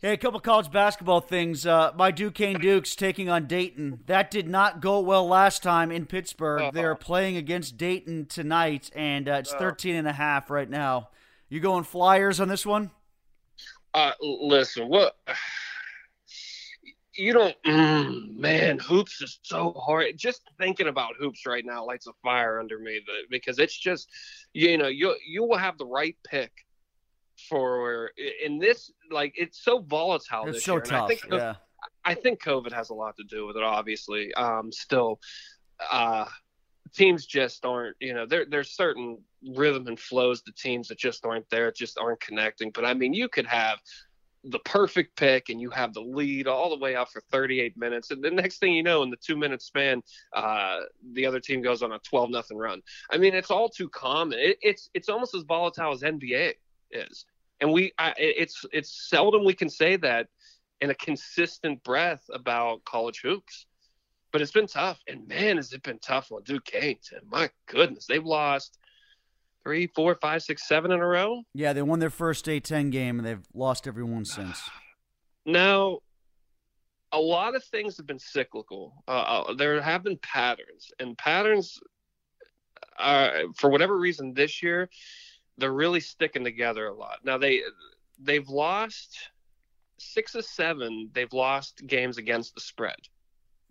Hey, 0.00 0.14
a 0.14 0.16
couple 0.16 0.40
college 0.40 0.72
basketball 0.72 1.20
things. 1.20 1.66
Uh, 1.66 1.92
my 1.94 2.10
Duquesne 2.10 2.58
Dukes 2.58 2.96
taking 2.96 3.28
on 3.28 3.46
Dayton. 3.46 4.00
That 4.06 4.30
did 4.30 4.48
not 4.48 4.80
go 4.80 5.00
well 5.00 5.28
last 5.28 5.62
time 5.62 5.92
in 5.92 6.06
Pittsburgh. 6.06 6.62
Uh-huh. 6.62 6.70
They're 6.72 6.94
playing 6.94 7.36
against 7.36 7.76
Dayton 7.76 8.24
tonight, 8.26 8.90
and 8.96 9.28
uh, 9.28 9.32
it's 9.34 9.52
Oh. 9.52 9.58
13 9.58 9.96
and 9.96 10.08
a 10.08 10.12
half 10.14 10.48
right 10.50 10.68
now. 10.68 11.10
You 11.48 11.60
going 11.60 11.84
Flyers 11.84 12.40
on 12.40 12.48
this 12.48 12.66
one? 12.66 12.90
Uh, 13.94 14.12
listen, 14.20 14.88
what 14.88 15.16
you 17.18 17.32
don't, 17.32 17.56
mm, 17.66 18.36
man, 18.36 18.78
hoops 18.78 19.20
is 19.20 19.40
so 19.42 19.72
hard. 19.72 20.06
Just 20.16 20.42
thinking 20.58 20.86
about 20.86 21.14
hoops 21.18 21.46
right 21.46 21.64
now 21.64 21.84
lights 21.84 22.06
a 22.06 22.12
fire 22.22 22.60
under 22.60 22.78
me 22.78 23.00
because 23.28 23.58
it's 23.58 23.76
just, 23.76 24.08
you 24.52 24.78
know, 24.78 24.86
you 24.86 25.16
you 25.26 25.42
will 25.42 25.56
have 25.58 25.78
the 25.78 25.86
right 25.86 26.16
pick 26.24 26.52
for 27.48 28.10
in 28.44 28.58
this 28.58 28.92
like 29.10 29.32
it's 29.36 29.62
so 29.64 29.80
volatile. 29.80 30.46
It's 30.46 30.58
this 30.58 30.64
so 30.64 30.74
year. 30.74 30.82
and 30.82 30.92
I 30.92 30.98
tough. 30.98 31.08
think 31.08 31.22
Yeah. 31.30 31.54
I 32.04 32.14
think 32.14 32.42
COVID 32.42 32.72
has 32.72 32.90
a 32.90 32.94
lot 32.94 33.16
to 33.16 33.24
do 33.24 33.46
with 33.46 33.56
it. 33.56 33.62
Obviously, 33.62 34.32
um, 34.34 34.72
still, 34.72 35.20
uh, 35.90 36.24
teams 36.94 37.26
just 37.26 37.64
aren't. 37.64 37.96
You 38.00 38.14
know, 38.14 38.26
there 38.26 38.46
there's 38.48 38.70
certain 38.70 39.18
rhythm 39.54 39.86
and 39.86 39.98
flows 39.98 40.42
to 40.42 40.52
teams 40.52 40.88
that 40.88 40.98
just 40.98 41.24
aren't 41.24 41.48
there, 41.50 41.70
just 41.72 41.98
aren't 41.98 42.20
connecting. 42.20 42.70
But 42.70 42.84
I 42.84 42.94
mean, 42.94 43.14
you 43.14 43.28
could 43.28 43.46
have 43.46 43.78
the 44.44 44.58
perfect 44.60 45.16
pick 45.16 45.48
and 45.48 45.60
you 45.60 45.70
have 45.70 45.92
the 45.92 46.00
lead 46.00 46.46
all 46.46 46.70
the 46.70 46.78
way 46.78 46.94
out 46.94 47.12
for 47.12 47.20
38 47.30 47.76
minutes, 47.76 48.10
and 48.10 48.22
the 48.22 48.30
next 48.30 48.58
thing 48.58 48.72
you 48.72 48.82
know, 48.82 49.02
in 49.02 49.10
the 49.10 49.16
two 49.16 49.36
minute 49.36 49.62
span, 49.62 50.02
uh, 50.34 50.80
the 51.12 51.26
other 51.26 51.40
team 51.40 51.60
goes 51.60 51.82
on 51.82 51.92
a 51.92 51.98
12 52.00 52.30
nothing 52.30 52.56
run. 52.56 52.80
I 53.10 53.18
mean, 53.18 53.34
it's 53.34 53.50
all 53.50 53.68
too 53.68 53.88
common. 53.88 54.38
It, 54.38 54.58
it's 54.62 54.90
it's 54.94 55.08
almost 55.08 55.34
as 55.34 55.42
volatile 55.42 55.92
as 55.92 56.02
NBA 56.02 56.54
is, 56.90 57.26
and 57.60 57.72
we 57.72 57.92
I, 57.98 58.14
it's 58.16 58.64
it's 58.72 59.08
seldom 59.08 59.44
we 59.44 59.54
can 59.54 59.68
say 59.68 59.96
that 59.96 60.28
in 60.80 60.90
a 60.90 60.94
consistent 60.94 61.82
breath 61.82 62.24
about 62.32 62.84
college 62.84 63.20
hoops. 63.22 63.66
But 64.32 64.42
it's 64.42 64.52
been 64.52 64.66
tough, 64.66 65.00
and 65.08 65.26
man, 65.26 65.56
has 65.56 65.72
it 65.72 65.82
been 65.82 65.98
tough 65.98 66.30
on 66.30 66.42
Duquesne. 66.44 66.96
Tim. 67.02 67.20
My 67.30 67.50
goodness, 67.66 68.06
they've 68.06 68.24
lost 68.24 68.78
three, 69.62 69.86
four, 69.86 70.14
five, 70.14 70.42
six, 70.42 70.68
seven 70.68 70.92
in 70.92 71.00
a 71.00 71.06
row. 71.06 71.42
Yeah, 71.54 71.72
they 71.72 71.82
won 71.82 71.98
their 71.98 72.10
first 72.10 72.44
A10 72.46 72.90
game, 72.90 73.18
and 73.18 73.26
they've 73.26 73.46
lost 73.54 73.86
every 73.86 74.04
one 74.04 74.24
since. 74.24 74.60
Now, 75.46 76.00
a 77.10 77.18
lot 77.18 77.54
of 77.54 77.64
things 77.64 77.96
have 77.96 78.06
been 78.06 78.18
cyclical. 78.18 79.02
Uh, 79.08 79.44
uh, 79.46 79.54
there 79.54 79.80
have 79.80 80.02
been 80.02 80.18
patterns, 80.18 80.92
and 81.00 81.16
patterns, 81.16 81.80
are, 82.98 83.44
for 83.56 83.70
whatever 83.70 83.96
reason, 83.96 84.34
this 84.34 84.62
year 84.62 84.90
they're 85.58 85.72
really 85.72 86.00
sticking 86.00 86.44
together 86.44 86.86
a 86.86 86.94
lot. 86.94 87.18
Now 87.24 87.36
they 87.36 87.62
they've 88.18 88.48
lost 88.48 89.18
six 89.98 90.34
or 90.34 90.42
seven. 90.42 91.10
They've 91.12 91.32
lost 91.32 91.86
games 91.86 92.16
against 92.16 92.54
the 92.54 92.60
spread. 92.60 92.96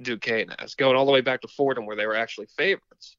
Duquesne 0.01 0.53
has 0.59 0.75
going 0.75 0.95
all 0.95 1.05
the 1.05 1.11
way 1.11 1.21
back 1.21 1.41
to 1.41 1.47
Fordham, 1.47 1.85
where 1.85 1.95
they 1.95 2.05
were 2.07 2.15
actually 2.15 2.47
favorites. 2.47 3.15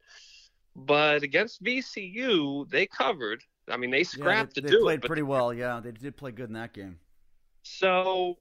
But 0.77 1.23
against 1.23 1.63
VCU, 1.63 2.69
they 2.71 2.87
covered. 2.87 3.43
I 3.69 3.77
mean, 3.77 3.91
they 3.91 3.99
Yeah, 3.99 4.05
scrapped 4.05 4.55
they, 4.55 4.61
to 4.63 4.67
they 4.67 4.71
do 4.73 4.83
played 4.83 4.95
it. 4.95 5.01
but 5.03 5.09
pretty 5.09 5.23
well. 5.23 5.53
Yeah, 5.53 5.81
they 5.81 5.93
did 5.93 6.17
play 6.17 6.31
good 6.33 6.49
in 6.49 6.55
that 6.55 6.73
game. 6.73 6.99
so, 7.63 8.39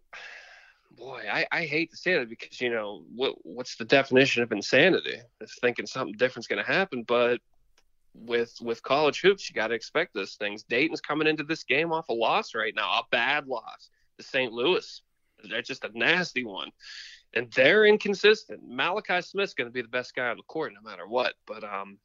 boy, 0.92 1.24
I, 1.32 1.46
I 1.52 1.66
hate 1.66 1.92
to 1.92 1.98
say 1.98 2.14
that 2.18 2.30
because 2.30 2.62
you 2.62 2.70
know 2.70 3.04
what 3.16 3.36
what's 3.44 3.76
the 3.76 3.86
definition 3.86 4.44
of 4.44 4.52
insanity? 4.52 5.18
It's 5.42 5.60
thinking 5.60 5.86
something 5.88 6.16
different's 6.18 6.48
going 6.48 6.64
to 6.64 6.72
happen, 6.72 7.04
but 7.04 7.42
with 8.14 8.54
with 8.62 8.82
college 8.84 9.22
hoops, 9.22 9.50
you 9.50 9.56
got 9.56 9.68
to 9.68 9.76
expect 9.76 10.14
those 10.14 10.36
things. 10.36 10.64
Dayton's 10.64 11.02
coming 11.02 11.28
into 11.28 11.44
this 11.44 11.64
game 11.64 11.92
off 11.92 12.10
a 12.10 12.14
loss 12.14 12.56
right 12.56 12.74
now, 12.76 12.88
a 13.00 13.04
bad 13.12 13.48
loss 13.48 13.90
to 14.18 14.24
St. 14.24 14.52
Louis. 14.52 15.02
They're 15.48 15.62
just 15.62 15.84
a 15.84 15.92
nasty 15.94 16.44
one, 16.44 16.72
and 17.34 17.52
they're 17.52 17.86
inconsistent. 17.86 18.62
Malachi 18.68 19.22
Smith's 19.22 19.54
going 19.54 19.68
to 19.68 19.74
be 19.74 19.82
the 19.82 19.88
best 19.88 20.16
guy 20.16 20.28
on 20.28 20.38
the 20.38 20.44
court 20.44 20.74
no 20.74 20.88
matter 20.90 21.08
what, 21.08 21.34
but 21.46 21.64
um, 21.64 21.98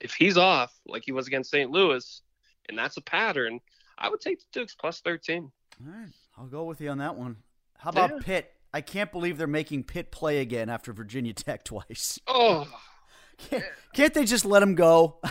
if 0.00 0.14
he's 0.14 0.36
off 0.36 0.72
like 0.86 1.02
he 1.04 1.12
was 1.12 1.26
against 1.26 1.50
St. 1.50 1.70
Louis, 1.70 2.22
and 2.68 2.78
that's 2.78 2.96
a 2.96 3.02
pattern, 3.02 3.60
I 3.98 4.08
would 4.08 4.20
take 4.20 4.38
the 4.40 4.46
Dukes 4.52 4.74
plus 4.74 5.00
thirteen. 5.00 5.50
All 5.84 5.92
right, 5.92 6.08
I'll 6.38 6.46
go 6.46 6.64
with 6.64 6.80
you 6.80 6.88
on 6.90 6.98
that 6.98 7.16
one. 7.16 7.36
How 7.78 7.90
about 7.90 8.10
Yeah. 8.10 8.18
Pitt? 8.22 8.52
I 8.72 8.80
can't 8.82 9.10
believe 9.10 9.36
they're 9.36 9.46
making 9.48 9.84
Pitt 9.84 10.12
play 10.12 10.38
again 10.40 10.68
after 10.68 10.92
Virginia 10.92 11.32
Tech 11.32 11.64
twice. 11.64 12.20
Oh, 12.26 12.68
Can't, 13.38 13.64
can't 13.94 14.14
they 14.14 14.24
just 14.24 14.44
let 14.44 14.62
him 14.62 14.74
go? 14.74 15.18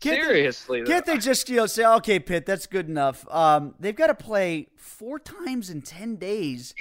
Can't 0.00 0.16
they- 0.20 0.22
seriously. 0.22 0.82
Can't 0.84 1.04
they 1.06 1.18
just 1.18 1.48
you 1.48 1.56
know 1.56 1.66
say 1.66 1.84
okay, 1.84 2.18
Pitt, 2.20 2.46
that's 2.46 2.66
good 2.66 2.88
enough? 2.88 3.26
Um, 3.30 3.74
they've 3.80 3.94
got 3.96 4.06
to 4.08 4.14
play 4.14 4.68
four 4.76 5.18
times 5.18 5.70
in 5.70 5.82
ten 5.82 6.16
days 6.16 6.74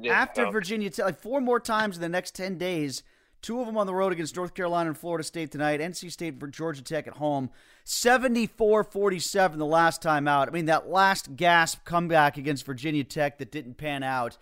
Yeah, 0.00 0.12
after 0.12 0.44
well, 0.44 0.52
Virginia 0.52 0.90
Tech, 0.90 1.04
like 1.04 1.20
four 1.20 1.40
more 1.40 1.60
times 1.60 1.96
in 1.96 2.02
the 2.02 2.08
next 2.08 2.34
ten 2.34 2.58
days. 2.58 3.02
Two 3.42 3.60
of 3.60 3.66
them 3.66 3.78
on 3.78 3.86
the 3.86 3.94
road 3.94 4.12
against 4.12 4.36
North 4.36 4.52
Carolina 4.52 4.90
and 4.90 4.98
Florida 4.98 5.24
State 5.24 5.50
tonight. 5.50 5.80
NC 5.80 6.12
State 6.12 6.38
for 6.38 6.46
Georgia 6.46 6.82
Tech 6.82 7.06
at 7.06 7.14
home. 7.14 7.48
74-47 7.86 9.56
the 9.56 9.64
last 9.64 10.02
time 10.02 10.28
out. 10.28 10.46
I 10.46 10.50
mean 10.50 10.66
that 10.66 10.90
last 10.90 11.36
gasp 11.36 11.84
comeback 11.86 12.36
against 12.36 12.66
Virginia 12.66 13.02
Tech 13.02 13.38
that 13.38 13.50
didn't 13.50 13.78
pan 13.78 14.02
out. 14.02 14.36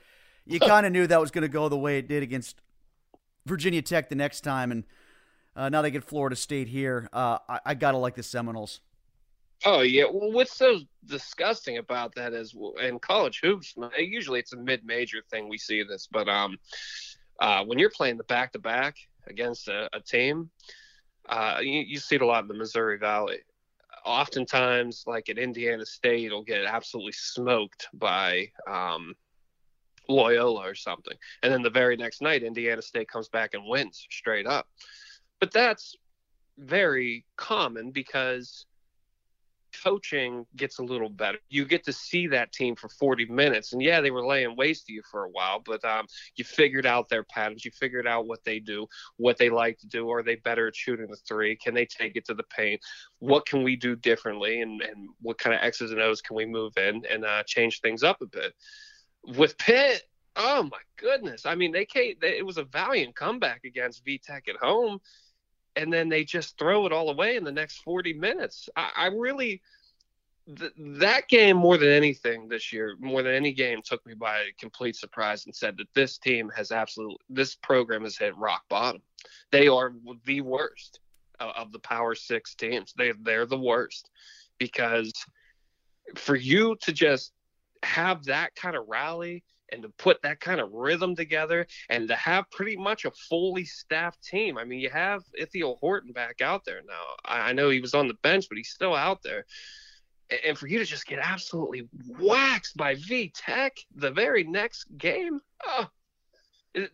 You 0.44 0.58
kind 0.60 0.84
of 0.84 0.90
knew 0.90 1.06
that 1.06 1.20
was 1.20 1.30
going 1.30 1.42
to 1.42 1.48
go 1.48 1.68
the 1.68 1.78
way 1.78 1.98
it 1.98 2.08
did 2.08 2.24
against 2.24 2.60
Virginia 3.46 3.82
Tech 3.82 4.08
the 4.08 4.14
next 4.14 4.42
time, 4.42 4.70
and 4.70 4.84
uh, 5.56 5.68
now 5.68 5.82
they 5.82 5.90
get 5.90 6.04
Florida 6.04 6.36
State 6.36 6.68
here. 6.68 7.08
Uh, 7.12 7.38
I, 7.48 7.60
I 7.66 7.74
gotta 7.74 7.96
like 7.96 8.14
the 8.14 8.22
Seminoles. 8.22 8.80
Oh 9.64 9.80
yeah. 9.80 10.04
Well, 10.04 10.32
what's 10.32 10.56
so 10.56 10.80
disgusting 11.04 11.78
about 11.78 12.14
that 12.14 12.32
is 12.32 12.54
in 12.82 12.98
college 13.00 13.40
hoops, 13.42 13.74
usually 13.98 14.38
it's 14.38 14.52
a 14.52 14.56
mid-major 14.56 15.22
thing 15.30 15.48
we 15.48 15.58
see 15.58 15.82
this, 15.82 16.08
but 16.10 16.28
um, 16.28 16.58
uh, 17.40 17.64
when 17.64 17.78
you're 17.78 17.90
playing 17.90 18.18
the 18.18 18.24
back-to-back 18.24 18.96
against 19.26 19.68
a, 19.68 19.88
a 19.92 20.00
team, 20.00 20.50
uh, 21.28 21.58
you, 21.60 21.80
you 21.80 21.98
see 21.98 22.16
it 22.16 22.22
a 22.22 22.26
lot 22.26 22.42
in 22.42 22.48
the 22.48 22.54
Missouri 22.54 22.98
Valley. 22.98 23.38
Oftentimes, 24.04 25.04
like 25.06 25.28
at 25.28 25.38
Indiana 25.38 25.84
State, 25.84 26.26
it'll 26.26 26.44
get 26.44 26.64
absolutely 26.64 27.12
smoked 27.12 27.88
by 27.94 28.50
um, 28.70 29.14
Loyola 30.08 30.68
or 30.68 30.74
something, 30.74 31.16
and 31.42 31.52
then 31.52 31.62
the 31.62 31.70
very 31.70 31.96
next 31.96 32.22
night, 32.22 32.42
Indiana 32.42 32.80
State 32.80 33.08
comes 33.08 33.28
back 33.28 33.54
and 33.54 33.66
wins 33.66 34.06
straight 34.10 34.46
up. 34.46 34.68
But 35.40 35.52
that's 35.52 35.96
very 36.56 37.24
common 37.36 37.90
because 37.90 38.66
coaching 39.72 40.46
gets 40.56 40.78
a 40.78 40.82
little 40.82 41.08
better. 41.08 41.38
You 41.48 41.64
get 41.64 41.84
to 41.84 41.92
see 41.92 42.26
that 42.28 42.52
team 42.52 42.76
for 42.76 42.88
40 42.88 43.26
minutes. 43.26 43.72
And 43.72 43.82
yeah, 43.82 44.00
they 44.00 44.10
were 44.10 44.26
laying 44.26 44.56
waste 44.56 44.86
to 44.86 44.92
you 44.92 45.02
for 45.10 45.24
a 45.24 45.30
while, 45.30 45.60
but 45.64 45.84
um, 45.84 46.06
you 46.36 46.44
figured 46.44 46.86
out 46.86 47.08
their 47.08 47.24
patterns. 47.24 47.64
You 47.64 47.70
figured 47.70 48.06
out 48.06 48.26
what 48.26 48.44
they 48.44 48.58
do, 48.58 48.86
what 49.16 49.38
they 49.38 49.50
like 49.50 49.78
to 49.78 49.86
do. 49.86 50.10
Are 50.10 50.22
they 50.22 50.36
better 50.36 50.68
at 50.68 50.76
shooting 50.76 51.08
the 51.08 51.16
three? 51.16 51.56
Can 51.56 51.74
they 51.74 51.86
take 51.86 52.16
it 52.16 52.24
to 52.26 52.34
the 52.34 52.44
paint? 52.44 52.80
What 53.18 53.46
can 53.46 53.62
we 53.62 53.76
do 53.76 53.96
differently? 53.96 54.60
And, 54.60 54.80
and 54.82 55.08
what 55.20 55.38
kind 55.38 55.54
of 55.54 55.62
X's 55.62 55.92
and 55.92 56.00
O's 56.00 56.20
can 56.20 56.36
we 56.36 56.46
move 56.46 56.76
in 56.76 57.02
and 57.10 57.24
uh, 57.24 57.42
change 57.46 57.80
things 57.80 58.02
up 58.02 58.20
a 58.22 58.26
bit? 58.26 58.54
With 59.36 59.58
Pitt, 59.58 60.02
oh 60.36 60.62
my 60.62 60.78
goodness. 60.96 61.46
I 61.46 61.54
mean, 61.54 61.72
they 61.72 61.84
came, 61.84 62.14
they, 62.20 62.38
it 62.38 62.46
was 62.46 62.58
a 62.58 62.64
valiant 62.64 63.14
comeback 63.14 63.64
against 63.64 64.04
VTech 64.04 64.48
at 64.48 64.56
home 64.60 65.00
and 65.78 65.92
then 65.92 66.08
they 66.08 66.24
just 66.24 66.58
throw 66.58 66.86
it 66.86 66.92
all 66.92 67.08
away 67.08 67.36
in 67.36 67.44
the 67.44 67.52
next 67.52 67.78
40 67.78 68.12
minutes. 68.14 68.68
I, 68.76 68.90
I 68.96 69.06
really 69.06 69.62
th- 70.58 70.72
that 70.76 71.28
game 71.28 71.56
more 71.56 71.78
than 71.78 71.90
anything 71.90 72.48
this 72.48 72.72
year, 72.72 72.96
more 72.98 73.22
than 73.22 73.32
any 73.32 73.52
game, 73.52 73.80
took 73.82 74.04
me 74.04 74.14
by 74.14 74.46
complete 74.58 74.96
surprise 74.96 75.46
and 75.46 75.54
said 75.54 75.76
that 75.76 75.86
this 75.94 76.18
team 76.18 76.50
has 76.54 76.72
absolutely 76.72 77.18
this 77.30 77.54
program 77.54 78.02
has 78.02 78.18
hit 78.18 78.36
rock 78.36 78.64
bottom. 78.68 79.00
They 79.52 79.68
are 79.68 79.94
the 80.24 80.40
worst 80.40 80.98
of, 81.38 81.52
of 81.56 81.72
the 81.72 81.78
Power 81.78 82.16
Six 82.16 82.56
teams. 82.56 82.92
They 82.96 83.12
they're 83.22 83.46
the 83.46 83.56
worst 83.58 84.10
because 84.58 85.12
for 86.16 86.34
you 86.34 86.76
to 86.82 86.92
just 86.92 87.32
have 87.84 88.24
that 88.24 88.56
kind 88.56 88.74
of 88.74 88.88
rally 88.88 89.44
and 89.70 89.82
to 89.82 89.88
put 89.90 90.22
that 90.22 90.40
kind 90.40 90.60
of 90.60 90.72
rhythm 90.72 91.14
together 91.14 91.66
and 91.88 92.08
to 92.08 92.14
have 92.16 92.50
pretty 92.50 92.76
much 92.76 93.04
a 93.04 93.10
fully 93.28 93.64
staffed 93.64 94.22
team. 94.22 94.56
I 94.58 94.64
mean, 94.64 94.80
you 94.80 94.90
have 94.90 95.22
Ithiel 95.38 95.76
Horton 95.80 96.12
back 96.12 96.40
out 96.40 96.64
there 96.64 96.80
now. 96.86 97.16
I, 97.24 97.52
know 97.52 97.70
he 97.70 97.80
was 97.80 97.94
on 97.94 98.08
the 98.08 98.14
bench, 98.22 98.46
but 98.48 98.56
he's 98.56 98.70
still 98.70 98.94
out 98.94 99.22
there. 99.22 99.44
And 100.46 100.58
for 100.58 100.68
you 100.68 100.78
to 100.78 100.84
just 100.84 101.06
get 101.06 101.18
absolutely 101.18 101.88
waxed 102.18 102.76
by 102.76 102.94
V 102.94 103.32
Tech 103.34 103.76
the 103.94 104.10
very 104.10 104.44
next 104.44 104.84
game, 104.96 105.40
oh, 105.66 105.86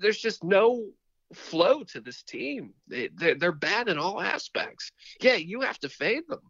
there's 0.01 0.19
just 0.19 0.45
no 0.45 0.85
flow 1.33 1.83
to 1.85 2.01
this 2.01 2.23
team. 2.23 2.75
They're 2.89 3.53
bad 3.53 3.89
in 3.89 3.99
all 3.99 4.21
aspects. 4.21 4.93
Yeah, 5.21 5.35
you 5.35 5.63
have 5.63 5.79
to 5.81 5.89
fade 5.89 6.25
them. 6.29 6.43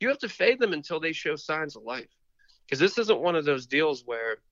You 0.00 0.08
have 0.08 0.18
to 0.18 0.28
fade 0.28 0.60
them 0.60 0.72
until 0.72 1.00
they 1.00 1.12
show 1.12 1.36
signs 1.36 1.76
of 1.76 1.82
life. 1.82 2.06
Because 2.64 2.78
this 2.78 2.98
isn't 2.98 3.20
one 3.20 3.36
of 3.36 3.44
those 3.44 3.66
deals 3.66 4.02
where– 4.04 4.38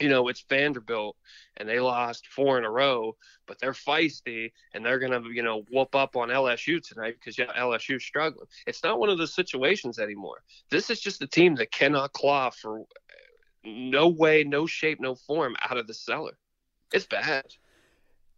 you 0.00 0.08
know, 0.08 0.28
it's 0.28 0.44
Vanderbilt 0.48 1.16
and 1.56 1.68
they 1.68 1.80
lost 1.80 2.26
four 2.28 2.58
in 2.58 2.64
a 2.64 2.70
row, 2.70 3.16
but 3.46 3.58
they're 3.58 3.72
feisty 3.72 4.52
and 4.74 4.84
they're 4.84 4.98
going 4.98 5.12
to, 5.12 5.30
you 5.30 5.42
know, 5.42 5.64
whoop 5.70 5.94
up 5.94 6.16
on 6.16 6.28
LSU 6.28 6.80
tonight 6.82 7.14
because 7.18 7.38
yeah, 7.38 7.52
LSU's 7.58 8.04
struggling. 8.04 8.46
It's 8.66 8.82
not 8.82 8.98
one 8.98 9.10
of 9.10 9.18
those 9.18 9.34
situations 9.34 9.98
anymore. 9.98 10.42
This 10.70 10.90
is 10.90 11.00
just 11.00 11.22
a 11.22 11.26
team 11.26 11.54
that 11.56 11.70
cannot 11.70 12.12
claw 12.12 12.50
for 12.50 12.80
uh, 12.80 12.84
no 13.64 14.08
way, 14.08 14.44
no 14.44 14.66
shape, 14.66 15.00
no 15.00 15.14
form 15.14 15.56
out 15.62 15.76
of 15.76 15.86
the 15.86 15.94
cellar. 15.94 16.36
It's 16.92 17.06
bad. 17.06 17.44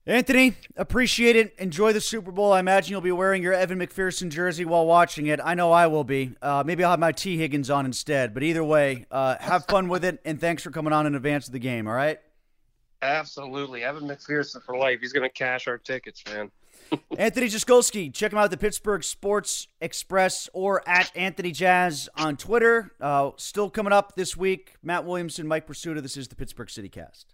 Anthony, 0.06 0.54
appreciate 0.76 1.34
it. 1.34 1.54
Enjoy 1.58 1.94
the 1.94 2.00
Super 2.00 2.30
Bowl. 2.30 2.52
I 2.52 2.60
imagine 2.60 2.92
you'll 2.92 3.00
be 3.00 3.10
wearing 3.10 3.42
your 3.42 3.54
Evan 3.54 3.78
McPherson 3.78 4.28
jersey 4.28 4.66
while 4.66 4.84
watching 4.84 5.26
it. 5.28 5.40
I 5.42 5.54
know 5.54 5.72
I 5.72 5.86
will 5.86 6.04
be. 6.04 6.32
Uh, 6.42 6.62
maybe 6.64 6.84
I'll 6.84 6.90
have 6.90 7.00
my 7.00 7.12
Tee 7.12 7.38
Higgins 7.38 7.70
on 7.70 7.86
instead. 7.86 8.34
But 8.34 8.42
either 8.42 8.62
way, 8.62 9.06
uh, 9.10 9.36
have 9.40 9.64
fun 9.68 9.88
with 9.88 10.04
it, 10.04 10.20
and 10.26 10.38
thanks 10.38 10.62
for 10.62 10.70
coming 10.70 10.92
on 10.92 11.06
in 11.06 11.14
advance 11.14 11.46
of 11.46 11.54
the 11.54 11.58
game. 11.58 11.86
All 11.86 11.94
right. 11.94 12.18
Absolutely, 13.00 13.82
Evan 13.82 14.04
McPherson 14.04 14.62
for 14.62 14.76
life. 14.76 15.00
He's 15.00 15.12
going 15.12 15.28
to 15.28 15.32
cash 15.32 15.66
our 15.68 15.78
tickets, 15.78 16.22
man. 16.26 16.50
Anthony 17.18 17.48
Jaskolski, 17.48 18.12
check 18.12 18.32
him 18.32 18.38
out 18.38 18.44
at 18.44 18.50
the 18.50 18.56
Pittsburgh 18.56 19.02
Sports 19.02 19.68
Express 19.80 20.48
or 20.52 20.86
at 20.86 21.10
Anthony 21.14 21.50
Jazz 21.50 22.08
on 22.16 22.36
Twitter. 22.36 22.92
Uh, 23.00 23.30
still 23.36 23.70
coming 23.70 23.92
up 23.92 24.16
this 24.16 24.36
week. 24.36 24.74
Matt 24.82 25.04
Williamson, 25.04 25.46
Mike 25.46 25.66
Prisuta. 25.66 26.02
This 26.02 26.16
is 26.16 26.28
the 26.28 26.36
Pittsburgh 26.36 26.70
City 26.70 26.88
Cast. 26.88 27.33